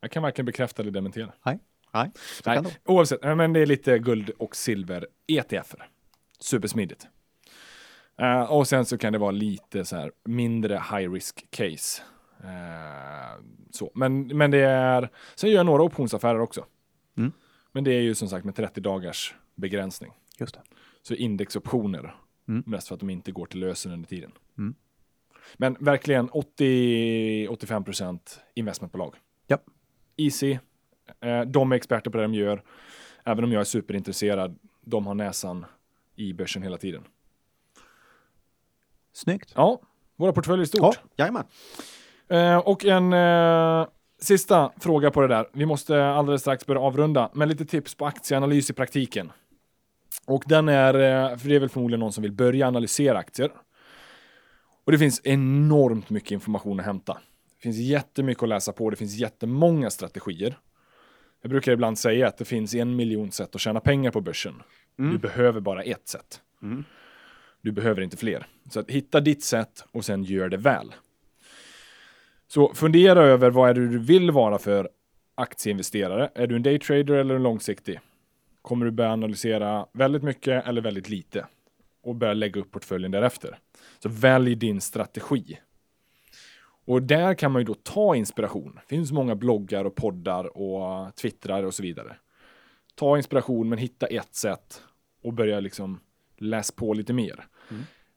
Jag 0.00 0.10
kan 0.10 0.22
varken 0.22 0.44
bekräfta 0.44 0.82
eller 0.82 0.92
dementera. 0.92 1.32
Nej. 1.42 1.58
Nej. 1.92 2.10
Nej, 2.46 2.78
oavsett, 2.84 3.22
men 3.22 3.52
det 3.52 3.60
är 3.60 3.66
lite 3.66 3.98
guld 3.98 4.30
och 4.30 4.56
silver 4.56 5.06
ETFer. 5.26 5.88
Supersmidigt. 6.40 7.06
Eh, 8.18 8.42
och 8.52 8.68
sen 8.68 8.84
så 8.84 8.98
kan 8.98 9.12
det 9.12 9.18
vara 9.18 9.30
lite 9.30 9.84
så 9.84 9.96
här 9.96 10.12
mindre 10.24 10.74
high 10.74 11.12
risk 11.12 11.46
case. 11.50 12.02
Eh, 12.44 13.42
så. 13.70 13.90
Men, 13.94 14.26
men 14.26 14.50
det 14.50 14.58
är, 14.60 15.10
sen 15.34 15.50
gör 15.50 15.56
jag 15.56 15.66
några 15.66 15.82
optionsaffärer 15.82 16.40
också. 16.40 16.64
Mm. 17.16 17.32
Men 17.72 17.84
det 17.84 17.90
är 17.92 18.00
ju 18.00 18.14
som 18.14 18.28
sagt 18.28 18.44
med 18.44 18.54
30 18.54 18.80
dagars 18.80 19.34
begränsning. 19.54 20.12
Just 20.38 20.54
det. 20.54 20.60
Så 21.02 21.14
indexoptioner, 21.14 22.14
Mm. 22.48 22.62
mest 22.66 22.88
för 22.88 22.94
att 22.94 23.00
de 23.00 23.10
inte 23.10 23.32
går 23.32 23.46
till 23.46 23.60
lösen 23.60 23.92
under 23.92 24.08
tiden. 24.08 24.32
Mm. 24.58 24.74
Men 25.56 25.76
verkligen 25.80 26.30
80-85% 26.30 28.18
investmentbolag. 28.54 29.14
Ja. 29.46 29.58
Easy, 30.16 30.58
eh, 31.20 31.40
de 31.40 31.72
är 31.72 31.76
experter 31.76 32.10
på 32.10 32.16
det 32.18 32.24
de 32.24 32.34
gör. 32.34 32.62
Även 33.24 33.44
om 33.44 33.52
jag 33.52 33.60
är 33.60 33.64
superintresserad, 33.64 34.58
de 34.84 35.06
har 35.06 35.14
näsan 35.14 35.66
i 36.16 36.32
börsen 36.32 36.62
hela 36.62 36.76
tiden. 36.76 37.02
Snyggt. 39.12 39.52
Ja, 39.56 39.80
våra 40.16 40.32
portföljer 40.32 40.64
är 40.66 40.68
Ja, 40.82 40.92
stort. 40.92 41.04
jajamän. 41.16 41.44
Eh, 42.28 42.56
och 42.58 42.84
en 42.84 43.12
eh, 43.12 43.86
sista 44.20 44.72
fråga 44.80 45.10
på 45.10 45.20
det 45.20 45.28
där. 45.28 45.48
Vi 45.52 45.66
måste 45.66 46.04
alldeles 46.06 46.40
strax 46.40 46.66
börja 46.66 46.80
avrunda, 46.80 47.30
men 47.34 47.48
lite 47.48 47.64
tips 47.64 47.94
på 47.94 48.06
aktieanalys 48.06 48.70
i 48.70 48.72
praktiken. 48.72 49.32
Och 50.26 50.42
den 50.46 50.68
är, 50.68 50.94
eh, 50.94 51.36
för 51.36 51.48
det 51.48 51.54
är 51.56 51.60
väl 51.60 51.68
förmodligen 51.68 52.00
någon 52.00 52.12
som 52.12 52.22
vill 52.22 52.32
börja 52.32 52.66
analysera 52.68 53.18
aktier. 53.18 53.50
Och 54.88 54.92
det 54.92 54.98
finns 54.98 55.20
enormt 55.24 56.10
mycket 56.10 56.30
information 56.30 56.80
att 56.80 56.86
hämta. 56.86 57.12
Det 57.12 57.62
finns 57.62 57.76
jättemycket 57.76 58.42
att 58.42 58.48
läsa 58.48 58.72
på, 58.72 58.90
det 58.90 58.96
finns 58.96 59.14
jättemånga 59.14 59.90
strategier. 59.90 60.58
Jag 61.42 61.50
brukar 61.50 61.72
ibland 61.72 61.98
säga 61.98 62.28
att 62.28 62.38
det 62.38 62.44
finns 62.44 62.74
en 62.74 62.96
miljon 62.96 63.30
sätt 63.32 63.54
att 63.54 63.60
tjäna 63.60 63.80
pengar 63.80 64.10
på 64.10 64.20
börsen. 64.20 64.62
Du 64.96 65.18
behöver 65.18 65.60
bara 65.60 65.82
ett 65.82 66.08
sätt. 66.08 66.40
Mm. 66.62 66.84
Du 67.62 67.72
behöver 67.72 68.02
inte 68.02 68.16
fler. 68.16 68.46
Så 68.70 68.80
att 68.80 68.90
hitta 68.90 69.20
ditt 69.20 69.44
sätt 69.44 69.84
och 69.92 70.04
sen 70.04 70.24
gör 70.24 70.48
det 70.48 70.56
väl. 70.56 70.94
Så 72.46 72.74
fundera 72.74 73.24
över 73.24 73.50
vad 73.50 73.70
är 73.70 73.74
det 73.74 73.88
du 73.88 73.98
vill 73.98 74.30
vara 74.30 74.58
för 74.58 74.88
aktieinvesterare. 75.34 76.30
Är 76.34 76.46
du 76.46 76.56
en 76.56 76.62
daytrader 76.62 77.14
eller 77.14 77.34
en 77.34 77.42
långsiktig? 77.42 78.00
Kommer 78.62 78.84
du 78.84 78.92
börja 78.92 79.12
analysera 79.12 79.86
väldigt 79.92 80.22
mycket 80.22 80.66
eller 80.66 80.80
väldigt 80.80 81.08
lite? 81.08 81.46
Och 82.02 82.14
börja 82.14 82.34
lägga 82.34 82.60
upp 82.60 82.70
portföljen 82.70 83.10
därefter. 83.10 83.58
Så 83.98 84.08
välj 84.08 84.54
din 84.54 84.80
strategi. 84.80 85.58
Och 86.84 87.02
där 87.02 87.34
kan 87.34 87.52
man 87.52 87.60
ju 87.60 87.66
då 87.66 87.74
ta 87.74 88.16
inspiration. 88.16 88.72
Det 88.74 88.88
finns 88.88 89.12
många 89.12 89.34
bloggar 89.34 89.84
och 89.84 89.94
poddar 89.94 90.56
och 90.56 91.16
twittrar 91.16 91.62
och 91.62 91.74
så 91.74 91.82
vidare. 91.82 92.16
Ta 92.94 93.16
inspiration 93.16 93.68
men 93.68 93.78
hitta 93.78 94.06
ett 94.06 94.34
sätt 94.34 94.82
och 95.22 95.32
börja 95.32 95.60
liksom 95.60 96.00
läs 96.36 96.70
på 96.70 96.94
lite 96.94 97.12
mer. 97.12 97.46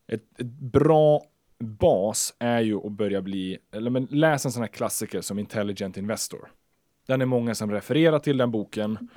Ett, 0.07 0.39
ett 0.39 0.47
bra 0.47 1.21
bas 1.59 2.35
är 2.39 2.61
ju 2.61 2.77
att 2.77 2.91
börja 2.91 3.21
bli, 3.21 3.57
eller 3.71 3.91
men 3.91 4.07
läs 4.11 4.45
en 4.45 4.51
sån 4.51 4.63
här 4.63 4.67
klassiker 4.67 5.21
som 5.21 5.39
Intelligent 5.39 5.97
Investor. 5.97 6.51
Den 7.07 7.21
är 7.21 7.25
många 7.25 7.55
som 7.55 7.71
refererar 7.71 8.19
till 8.19 8.37
den 8.37 8.51
boken. 8.51 9.09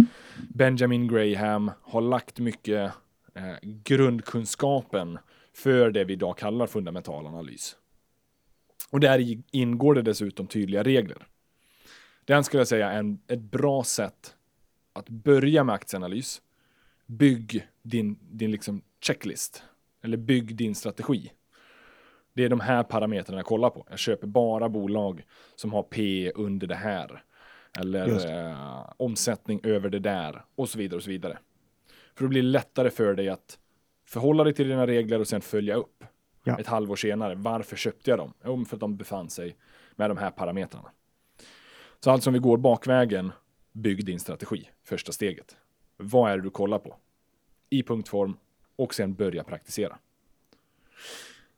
Benjamin 0.54 1.08
Graham 1.08 1.70
har 1.82 2.00
lagt 2.00 2.38
mycket 2.38 2.92
eh, 3.34 3.56
grundkunskapen 3.62 5.18
för 5.52 5.90
det 5.90 6.04
vi 6.04 6.12
idag 6.12 6.38
kallar 6.38 6.66
fundamental 6.66 7.26
analys. 7.26 7.76
Och 8.90 9.00
där 9.00 9.42
ingår 9.50 9.94
det 9.94 10.02
dessutom 10.02 10.46
tydliga 10.46 10.82
regler. 10.82 11.26
Den 12.24 12.44
skulle 12.44 12.60
jag 12.60 12.68
säga 12.68 12.90
är 12.90 12.98
en, 12.98 13.18
ett 13.28 13.40
bra 13.40 13.84
sätt 13.84 14.34
att 14.92 15.08
börja 15.08 15.64
med 15.64 15.74
aktieanalys. 15.74 16.42
Bygg 17.06 17.68
din, 17.82 18.18
din 18.20 18.50
liksom 18.50 18.82
checklist. 19.00 19.62
Eller 20.02 20.16
bygg 20.16 20.56
din 20.56 20.74
strategi. 20.74 21.32
Det 22.34 22.44
är 22.44 22.48
de 22.48 22.60
här 22.60 22.82
parametrarna 22.82 23.38
jag 23.38 23.46
kollar 23.46 23.70
på. 23.70 23.86
Jag 23.90 23.98
köper 23.98 24.26
bara 24.26 24.68
bolag 24.68 25.22
som 25.56 25.72
har 25.72 25.82
P 25.82 26.30
under 26.34 26.66
det 26.66 26.74
här. 26.74 27.22
Eller 27.78 28.38
eh, 28.48 28.92
omsättning 28.96 29.60
över 29.62 29.90
det 29.90 29.98
där. 29.98 30.44
Och 30.54 30.68
så 30.68 30.78
vidare 30.78 30.96
och 30.96 31.02
så 31.02 31.10
vidare. 31.10 31.38
För 32.14 32.24
då 32.24 32.28
blir 32.28 32.42
det 32.42 32.48
lättare 32.48 32.90
för 32.90 33.14
dig 33.14 33.28
att 33.28 33.58
förhålla 34.06 34.44
dig 34.44 34.54
till 34.54 34.68
dina 34.68 34.86
regler 34.86 35.20
och 35.20 35.28
sen 35.28 35.40
följa 35.40 35.74
upp. 35.74 36.04
Ja. 36.44 36.58
Ett 36.58 36.66
halvår 36.66 36.96
senare. 36.96 37.34
Varför 37.34 37.76
köpte 37.76 38.10
jag 38.10 38.18
dem? 38.18 38.32
Jo, 38.44 38.64
för 38.64 38.76
att 38.76 38.80
de 38.80 38.96
befann 38.96 39.30
sig 39.30 39.56
med 39.96 40.10
de 40.10 40.18
här 40.18 40.30
parametrarna. 40.30 40.90
Så 42.00 42.10
alltså 42.10 42.30
om 42.30 42.34
vi 42.34 42.40
går 42.40 42.56
bakvägen, 42.56 43.32
bygg 43.72 44.06
din 44.06 44.20
strategi. 44.20 44.70
Första 44.84 45.12
steget. 45.12 45.56
Vad 45.96 46.32
är 46.32 46.36
det 46.36 46.42
du 46.42 46.50
kollar 46.50 46.78
på? 46.78 46.96
I 47.70 47.82
punktform 47.82 48.36
och 48.76 48.94
sen 48.94 49.14
börja 49.14 49.44
praktisera. 49.44 49.98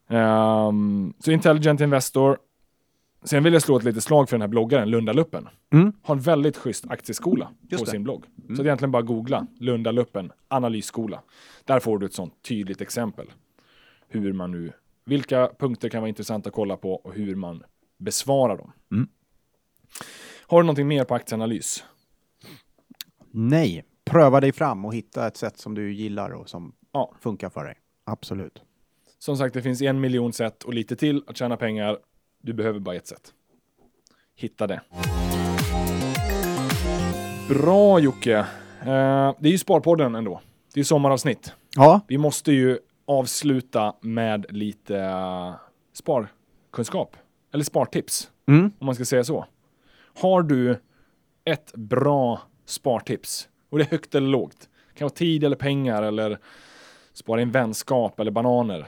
Ehm, 0.07 1.13
så 1.19 1.31
Intelligent 1.31 1.81
Investor. 1.81 2.37
Sen 3.23 3.43
vill 3.43 3.53
jag 3.53 3.61
slå 3.61 3.77
ett 3.77 3.83
litet 3.83 4.03
slag 4.03 4.29
för 4.29 4.37
den 4.37 4.41
här 4.41 4.47
bloggaren, 4.47 4.89
Lundaluppen. 4.89 5.47
Mm. 5.73 5.93
Har 6.01 6.15
en 6.15 6.21
väldigt 6.21 6.57
schysst 6.57 6.85
aktieskola 6.89 7.51
Just 7.61 7.81
på 7.81 7.85
det. 7.85 7.91
sin 7.91 8.03
blogg. 8.03 8.25
Så 8.47 8.53
det 8.53 8.61
är 8.61 8.65
egentligen 8.65 8.91
bara 8.91 9.01
googla 9.01 9.47
Lundaluppen 9.59 10.31
analysskola. 10.47 11.21
Där 11.65 11.79
får 11.79 11.99
du 11.99 12.05
ett 12.05 12.13
sånt 12.13 12.33
tydligt 12.41 12.81
exempel. 12.81 13.27
Hur 14.07 14.33
man 14.33 14.51
nu, 14.51 14.71
vilka 15.05 15.51
punkter 15.59 15.89
kan 15.89 16.01
vara 16.01 16.09
intressanta 16.09 16.49
att 16.49 16.53
kolla 16.55 16.77
på 16.77 16.93
och 16.93 17.13
hur 17.13 17.35
man 17.35 17.63
besvarar 17.97 18.57
dem. 18.57 18.71
Mm. 18.91 19.07
Har 20.47 20.61
du 20.61 20.65
någonting 20.65 20.87
mer 20.87 21.03
på 21.03 21.15
aktieanalys? 21.15 21.83
Nej, 23.31 23.83
pröva 24.05 24.41
dig 24.41 24.51
fram 24.51 24.85
och 24.85 24.95
hitta 24.95 25.27
ett 25.27 25.37
sätt 25.37 25.57
som 25.57 25.75
du 25.75 25.93
gillar 25.93 26.29
och 26.31 26.49
som 26.49 26.73
Ja. 26.91 27.13
funkar 27.21 27.49
för 27.49 27.65
dig. 27.65 27.75
Absolut. 28.03 28.61
Som 29.19 29.37
sagt, 29.37 29.53
det 29.53 29.61
finns 29.61 29.81
en 29.81 29.99
miljon 29.99 30.33
sätt 30.33 30.63
och 30.63 30.73
lite 30.73 30.95
till 30.95 31.23
att 31.27 31.37
tjäna 31.37 31.57
pengar. 31.57 31.97
Du 32.47 32.53
behöver 32.53 32.79
bara 32.79 32.95
ett 32.95 33.07
sätt. 33.07 33.33
Hitta 34.35 34.67
det. 34.67 34.81
Bra 37.49 37.99
Jocke. 37.99 38.37
Eh, 38.81 39.35
det 39.39 39.47
är 39.47 39.51
ju 39.51 39.57
Sparpodden 39.57 40.15
ändå. 40.15 40.41
Det 40.73 40.79
är 40.79 40.83
sommaravsnitt. 40.83 41.53
Ja, 41.75 42.01
Vi 42.07 42.17
måste 42.17 42.51
ju 42.51 42.79
avsluta 43.05 43.95
med 44.01 44.45
lite 44.49 44.97
eh, 44.97 45.53
sparkunskap. 45.93 47.17
Eller 47.53 47.63
spartips, 47.63 48.31
mm. 48.47 48.71
om 48.79 48.85
man 48.85 48.95
ska 48.95 49.05
säga 49.05 49.23
så. 49.23 49.45
Har 50.21 50.41
du 50.41 50.81
ett 51.45 51.73
bra 51.73 52.41
spartips? 52.65 53.49
Och 53.69 53.77
det 53.77 53.83
är 53.83 53.89
högt 53.89 54.15
eller 54.15 54.27
lågt. 54.27 54.69
Det 54.87 54.99
kan 54.99 55.05
vara 55.05 55.15
tid 55.15 55.43
eller 55.43 55.55
pengar 55.55 56.03
eller 56.03 56.39
spara 57.13 57.41
in 57.41 57.51
vänskap 57.51 58.19
eller 58.19 58.31
bananer. 58.31 58.87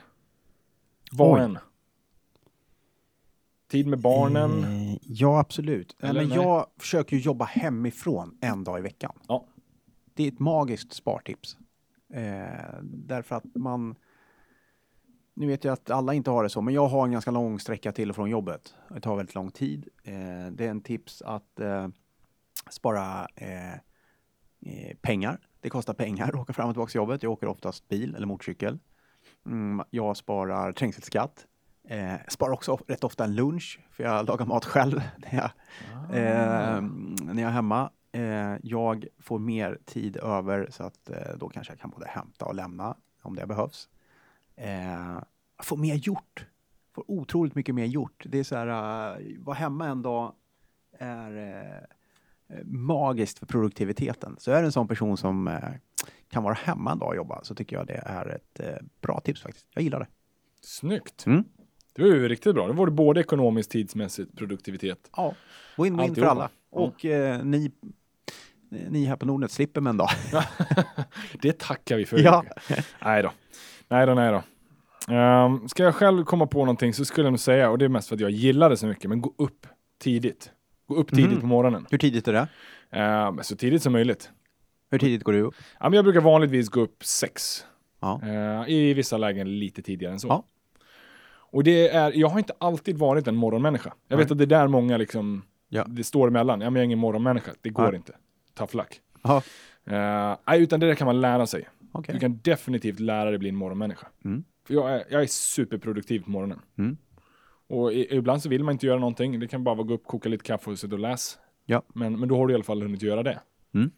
Vad 1.12 1.52
Oj. 1.52 1.60
Tid 3.70 3.88
med 3.88 4.00
barnen. 4.00 4.64
Eh, 4.64 4.98
ja, 5.02 5.40
absolut. 5.40 5.96
Eller 6.00 6.22
men 6.22 6.30
nej? 6.30 6.38
jag 6.38 6.66
försöker 6.78 7.16
ju 7.16 7.22
jobba 7.22 7.46
hemifrån 7.46 8.38
en 8.42 8.64
dag 8.64 8.80
i 8.80 8.82
veckan. 8.82 9.20
Ja. 9.28 9.46
Det 10.14 10.24
är 10.24 10.28
ett 10.28 10.40
magiskt 10.40 10.94
spartips. 10.94 11.58
Eh, 12.14 12.80
därför 12.84 13.36
att 13.36 13.56
man... 13.56 13.96
Nu 15.34 15.48
vet 15.48 15.64
jag 15.64 15.74
att 15.74 15.90
alla 15.90 16.14
inte 16.14 16.32
har 16.32 16.44
det 16.44 16.50
så, 16.50 16.62
men 16.62 16.74
jag 16.74 16.88
har 16.88 17.06
en 17.06 17.12
ganska 17.12 17.32
lång 17.32 17.60
sträcka 17.60 17.92
till 17.92 18.10
och 18.10 18.16
från 18.16 18.30
jobbet. 18.30 18.76
Det 18.90 19.02
tar 19.02 19.16
väldigt 19.16 19.36
lång 19.36 19.52
tid. 19.52 19.88
Eh, 20.04 20.14
det 20.52 20.66
är 20.66 20.70
en 20.70 20.82
tips 20.82 21.22
att 21.22 21.60
eh, 21.60 21.88
spara 22.70 23.28
eh, 23.36 23.74
eh, 23.74 24.98
pengar. 25.02 25.40
Det 25.60 25.70
kostar 25.70 25.94
pengar 25.94 26.28
att 26.28 26.36
åka 26.36 26.54
fram 26.54 26.70
och 26.70 26.76
tillbaka 26.76 26.90
till 26.90 26.98
jobbet. 26.98 27.24
Jag 27.24 27.32
åker 27.32 27.48
oftast 27.48 27.88
bil 27.88 28.16
eller 28.16 28.28
motorcykel. 28.28 28.80
Mm, 29.46 29.86
jag 29.90 30.18
sparar 30.18 30.72
trängselskatt. 30.72 31.46
Eh, 31.90 32.16
sparar 32.28 32.54
också 32.54 32.80
rätt 32.88 33.04
ofta 33.04 33.24
en 33.24 33.36
lunch, 33.36 33.80
för 33.92 34.04
jag 34.04 34.28
lagar 34.28 34.46
mat 34.46 34.66
själv 34.66 35.02
när 35.18 35.36
jag, 35.36 35.52
eh, 36.18 36.82
när 37.34 37.42
jag 37.42 37.50
är 37.50 37.54
hemma. 37.54 37.92
Eh, 38.12 38.56
jag 38.64 39.06
får 39.20 39.40
mer 39.40 39.80
tid 39.86 40.18
över 40.18 40.68
så 40.72 40.84
att 40.84 41.10
eh, 41.10 41.38
då 41.38 41.50
kanske 41.50 41.74
jag 41.74 41.80
kan 41.80 41.90
både 41.90 42.08
hämta 42.08 42.46
och 42.46 42.56
lämna 42.56 42.96
om 43.22 43.36
det 43.36 43.48
behövs. 43.48 43.90
Eh, 44.56 45.20
jag 45.58 45.66
får 45.66 45.78
mer 45.78 45.96
gjort. 45.96 46.46
Får 46.96 47.04
otroligt 47.08 47.56
mycket 47.56 47.76
mer 47.76 47.86
gjort. 47.86 48.26
Det 48.28 48.40
är 48.40 48.44
så 48.44 48.56
här, 48.56 48.68
uh, 49.20 49.44
vara 49.44 49.56
hemma 49.56 49.88
en 49.88 50.02
dag 50.02 50.34
är 51.00 51.38
eh, 51.38 52.58
eh, 52.58 52.66
magiskt 52.66 53.40
för 53.40 53.46
produktiviteten. 53.46 54.36
Så 54.40 54.52
är 54.52 54.62
det 54.62 54.68
en 54.68 54.72
sån 54.72 54.88
person 54.88 55.18
som 55.18 55.48
eh, 55.48 55.70
kan 56.30 56.44
vara 56.44 56.54
hemma 56.54 56.92
en 56.92 57.00
dag 57.00 57.10
och 57.10 57.16
jobba 57.16 57.44
så 57.44 57.56
tycker 57.56 57.76
jag 57.76 57.88
det 57.88 58.04
är 58.06 58.30
ett 58.30 58.60
eh, 58.60 58.86
bra 59.02 59.20
tips 59.20 59.42
faktiskt. 59.42 59.68
Jag 59.74 59.84
gillar 59.84 60.00
det. 60.00 60.08
Snyggt. 60.62 61.26
Mm. 61.26 61.44
Det 61.94 62.02
var 62.02 62.10
ju 62.10 62.28
riktigt 62.30 62.56
bra. 62.56 62.68
Det 62.68 62.74
var 62.74 62.86
det 62.86 62.92
både 62.92 63.20
ekonomiskt, 63.22 63.72
tidsmässigt, 63.72 64.38
produktivitet. 64.38 65.10
Ja, 65.16 65.34
win-win 65.78 66.16
för 66.16 66.22
alla. 66.22 66.50
Och 66.72 67.06
eh, 67.06 67.44
ni, 67.44 67.72
ni 68.70 69.06
här 69.06 69.16
på 69.16 69.26
Nordnet 69.26 69.52
slipper 69.52 69.82
med 69.82 69.90
en 69.90 69.98
dag. 69.98 70.10
Det 71.42 71.60
tackar 71.60 71.98
vi 71.98 72.06
för. 72.06 72.20
Ja. 72.20 72.44
Nej 73.06 73.24
då. 73.24 73.32
Nej 73.88 74.06
då, 74.06 74.14
nej 74.14 74.32
då. 74.32 74.44
Um, 75.14 75.68
ska 75.70 75.84
jag 75.84 75.96
själv 75.96 76.24
komma 76.24 76.48
på 76.48 76.60
någonting 76.60 76.94
så 76.94 77.06
skulle 77.06 77.26
jag 77.26 77.32
nog 77.32 77.40
säga, 77.40 77.70
och 77.70 77.78
det 77.78 77.86
är 77.86 77.90
mest 77.90 78.08
för 78.08 78.16
att 78.16 78.22
jag 78.22 78.32
gillar 78.32 78.70
det 78.70 78.78
så 78.78 78.86
mycket, 78.88 79.10
men 79.10 79.22
gå 79.22 79.34
upp 79.38 79.68
tidigt. 80.02 80.52
Gå 80.88 80.96
upp 80.96 81.10
tidigt 81.10 81.32
Mhm. 81.32 81.42
på 81.42 81.48
morgonen. 81.48 81.86
Hur 81.92 81.98
tidigt 81.98 82.28
är 82.28 82.34
det? 82.34 82.48
Ehm, 82.92 83.40
så 83.44 83.56
tidigt 83.56 83.84
som 83.84 83.94
möjligt. 83.94 84.32
Hur 84.92 85.00
tidigt 85.00 85.24
går 85.24 85.34
du 85.34 85.42
upp? 85.42 85.56
Ja, 85.80 85.90
men 85.90 85.94
jag 85.94 86.06
brukar 86.06 86.22
vanligtvis 86.22 86.70
gå 86.70 86.82
upp 86.82 87.04
sex. 87.04 87.66
Ja. 88.00 88.22
Eh, 88.24 88.70
I 88.70 88.94
vissa 88.94 89.18
lägen 89.18 89.60
lite 89.60 89.82
tidigare 89.82 90.14
än 90.14 90.20
så. 90.20 90.28
Ja. 90.28 90.44
Och 91.52 91.64
det 91.64 91.90
är, 91.90 92.12
jag 92.16 92.28
har 92.28 92.40
inte 92.40 92.54
alltid 92.58 92.98
varit 92.98 93.28
en 93.28 93.36
morgonmänniska. 93.36 93.94
Jag 94.08 94.18
Nej. 94.18 94.26
vet 94.26 94.32
att 94.32 94.38
det 94.38 94.44
är 94.44 94.46
där 94.46 94.68
många 94.68 94.98
liksom, 94.98 95.42
Ja. 95.70 95.84
det 95.88 96.04
står 96.04 96.28
emellan. 96.28 96.62
Ja, 96.62 96.70
men 96.70 96.76
jag 96.76 96.82
är 96.82 96.86
ingen 96.86 97.00
morgonmänniska. 97.00 97.52
Det 97.62 97.70
går 97.70 97.84
Nej. 97.88 97.96
inte. 97.96 98.14
Tough 98.54 98.76
luck. 98.76 99.02
Nej, 99.84 100.62
utan 100.64 100.80
det 100.80 100.88
där 100.88 100.96
kan 100.96 101.06
man 101.06 101.22
lära 101.22 101.48
sig. 101.48 101.68
okej. 101.92 102.14
Du 102.14 102.20
kan 102.20 102.40
definitivt 102.44 103.00
lära 103.00 103.30
dig 103.30 103.40
bli 103.40 103.50
en 103.50 103.56
morgonmänniska. 103.56 104.08
Mm. 104.26 104.44
För 104.68 104.74
jag 104.74 104.92
är, 104.94 105.04
jag 105.10 105.22
är 105.22 105.28
superproduktiv 105.28 106.20
på 106.24 106.30
morgonen. 106.32 106.60
Mm. 106.78 106.98
Och 107.68 107.94
i, 107.94 108.16
ibland 108.16 108.44
så 108.44 108.50
vill 108.50 108.64
man 108.64 108.72
inte 108.72 108.86
göra 108.88 109.00
någonting. 109.00 109.40
Det 109.40 109.48
kan 109.48 109.64
bara 109.64 109.76
vara 109.76 109.88
gå 109.88 109.94
upp, 109.94 110.04
koka 110.06 110.30
lite 110.30 110.44
kaffe 110.44 110.70
och 110.70 110.80
sitta 110.80 110.96
och 110.96 111.00
läsa. 111.00 111.40
Ja. 111.66 111.84
Men, 111.94 112.20
men 112.20 112.30
då 112.30 112.38
har 112.38 112.48
du 112.48 112.54
i 112.54 112.56
alla 112.56 112.64
fall 112.64 112.82
hunnit 112.82 113.02
göra 113.02 113.24
det. 113.24 113.40
Mm. 113.74 113.92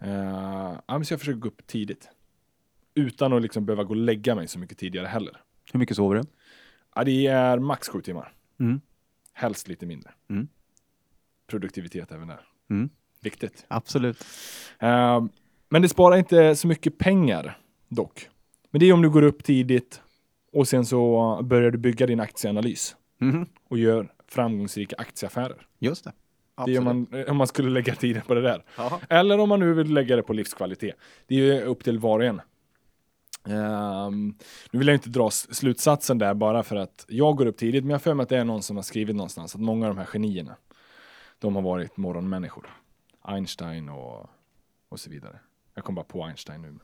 Ja, 0.00 0.82
men 0.86 1.04
så 1.04 1.12
jag 1.12 1.20
försöker 1.20 1.38
gå 1.40 1.48
upp 1.48 1.66
tidigt. 1.66 2.08
Utan 2.94 3.32
att 3.32 3.42
liksom 3.42 3.66
behöva 3.66 3.84
gå 3.84 3.90
och 3.90 3.96
lägga 3.96 4.34
mig 4.34 4.48
så 4.48 4.58
mycket 4.58 4.78
tidigare 4.78 5.06
heller. 5.06 5.36
Hur 5.72 5.78
mycket 5.80 5.96
sover 5.96 6.14
du? 6.16 6.22
Ja, 6.96 7.04
det 7.04 7.26
är 7.26 7.58
max 7.58 7.88
sju 7.88 8.00
timmar. 8.00 8.32
Mm. 8.60 8.80
Helst 9.32 9.68
lite 9.68 9.86
mindre. 9.86 10.10
Mm. 10.30 10.48
Produktivitet 11.46 12.12
även 12.12 12.28
där. 12.28 12.40
Mm. 12.70 12.88
Viktigt. 13.22 13.64
Absolut. 13.68 14.24
Eh, 14.78 15.24
men 15.68 15.82
det 15.82 15.88
sparar 15.88 16.16
inte 16.16 16.56
så 16.56 16.66
mycket 16.68 16.98
pengar 16.98 17.58
dock. 17.88 18.28
Men 18.70 18.80
det 18.80 18.86
är 18.88 18.92
om 18.92 19.02
du 19.02 19.10
går 19.10 19.22
upp 19.22 19.44
tidigt 19.44 20.02
och 20.52 20.68
sen 20.68 20.86
så 20.86 21.40
börjar 21.42 21.70
du 21.70 21.78
bygga 21.78 22.06
din 22.06 22.20
aktieanalys 22.20 22.96
Mhm. 23.18 23.46
och 23.68 23.78
gör 23.78 24.12
framgångsrika 24.28 24.96
aktieaffärer. 24.98 25.66
Just 25.78 26.04
det. 26.04 26.12
Det 26.66 26.74
är 26.74 26.78
om 26.80 26.86
Absolut. 26.88 27.10
man, 27.12 27.30
om 27.30 27.36
man 27.36 27.46
skulle 27.46 27.70
lägga 27.70 27.94
tiden 27.94 28.22
på 28.26 28.34
det 28.34 28.40
där. 28.42 28.64
Ja. 28.76 29.00
Eller 29.08 29.38
om 29.38 29.48
man 29.48 29.60
nu 29.60 29.72
vill 29.74 29.94
lägga 29.94 30.16
det 30.16 30.22
på 30.22 30.32
livskvalitet. 30.32 30.96
Det 31.26 31.50
är 31.50 31.62
upp 31.64 31.84
till 31.84 31.98
var 31.98 32.18
och 32.18 32.24
en. 32.24 32.40
Ehm, 33.48 34.34
nu 34.70 34.78
vill 34.78 34.88
jag 34.88 34.94
inte 34.94 35.08
dra 35.10 35.30
slutsatsen 35.30 36.18
där 36.18 36.34
bara 36.34 36.62
för 36.62 36.76
att 36.76 37.04
jag 37.08 37.36
går 37.36 37.46
upp 37.46 37.56
tidigt, 37.56 37.84
men 37.84 37.90
jag 37.90 37.94
har 37.94 38.00
för 38.00 38.14
mig 38.14 38.22
att 38.22 38.28
det 38.28 38.38
är 38.38 38.44
någon 38.44 38.62
som 38.62 38.76
har 38.76 38.82
skrivit 38.82 39.16
någonstans 39.16 39.54
att 39.54 39.60
många 39.60 39.86
av 39.88 39.94
de 39.94 39.98
här 39.98 40.06
genierna, 40.06 40.56
de 41.38 41.54
har 41.54 41.62
varit 41.62 41.96
morgonmänniskor. 41.96 42.70
Einstein 43.22 43.88
och, 43.88 44.30
och 44.88 45.00
så 45.00 45.10
vidare. 45.10 45.38
Jag 45.74 45.84
kom 45.84 45.94
bara 45.94 46.04
på 46.04 46.24
Einstein 46.24 46.62
nu. 46.62 46.68
Men 46.68 46.80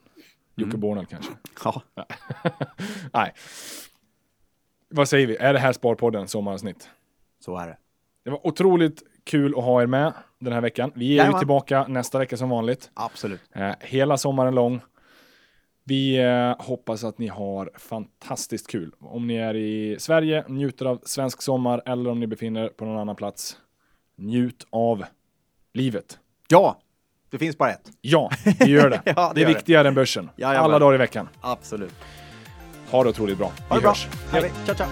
Jocke 0.55 0.69
Mm. 0.71 0.81
Bornald 0.81 1.09
kanske. 1.09 1.33
Ja. 1.65 1.83
Nej. 3.13 3.33
Vad 4.89 5.09
säger 5.09 5.27
vi? 5.27 5.37
Är 5.37 5.53
det 5.53 5.59
här 5.59 5.73
Sparpodden 5.73 6.29
sommaravsnitt? 6.29 6.91
så 7.41 7.57
är 7.57 7.67
det. 7.67 7.77
Det 8.25 8.31
var 8.31 8.47
otroligt 8.47 9.03
kul 9.25 9.55
att 9.59 9.65
ha 9.65 9.83
er 9.83 9.87
med 9.87 10.13
den 10.39 10.53
här 10.53 10.61
veckan. 10.61 10.93
Vi 10.95 11.05
är 11.05 11.11
ju 11.11 11.15
Jajamän. 11.17 11.39
tillbaka 11.39 11.87
nästa 11.89 12.19
vecka 12.19 12.37
som 12.37 12.49
vanligt. 12.49 12.91
Absolut. 12.95 13.41
Eh, 13.53 13.73
hela 13.81 14.17
sommaren 14.19 14.55
lång. 14.55 14.81
Vi 15.85 16.19
eh, 16.19 16.55
hoppas 16.67 17.05
att 17.05 17.19
ni 17.19 17.27
har 17.29 17.71
fantastiskt 17.79 18.67
kul. 18.71 18.93
Om 19.01 19.27
ni 19.27 19.35
är 19.37 19.55
i 19.57 19.97
Sverige, 19.99 20.45
njuter 20.49 20.87
av 20.87 21.01
svensk 21.05 21.43
sommar 21.43 21.83
eller 21.87 22.11
om 22.11 22.21
ni 22.21 22.27
befinner 22.27 22.65
er 22.65 22.69
på 22.69 22.85
någon 22.85 22.99
annan 22.99 23.17
plats. 23.17 23.57
Njut 24.17 24.67
av 24.71 25.05
livet. 25.75 26.19
Ja, 26.49 26.79
det 27.31 27.39
finns 27.39 27.59
bara 27.59 27.71
ett. 27.71 27.91
Ja, 28.01 28.31
vi 28.61 28.71
gör 28.71 28.91
det. 28.91 29.03
Ja, 29.17 29.29
det 29.29 29.35
det 29.35 29.41
är 29.41 29.43
gör 29.43 29.49
det. 29.49 29.55
viktigare 29.55 29.89
än 29.89 29.95
börsen. 29.95 30.31
Jajamän. 30.37 30.65
Alla 30.65 30.79
dagar 30.79 30.95
i 30.95 30.99
veckan. 30.99 31.29
Absolut. 31.41 31.95
Ha 32.91 33.03
det 33.03 33.09
otroligt 33.11 33.39
bra. 33.39 33.47
Ha 33.47 33.55
Vi 33.71 33.75
det 33.75 33.81
bra. 33.81 33.91
hörs. 33.91 34.09
Hej. 34.33 34.53
Ciao, 34.67 34.75
ciao. 34.77 34.89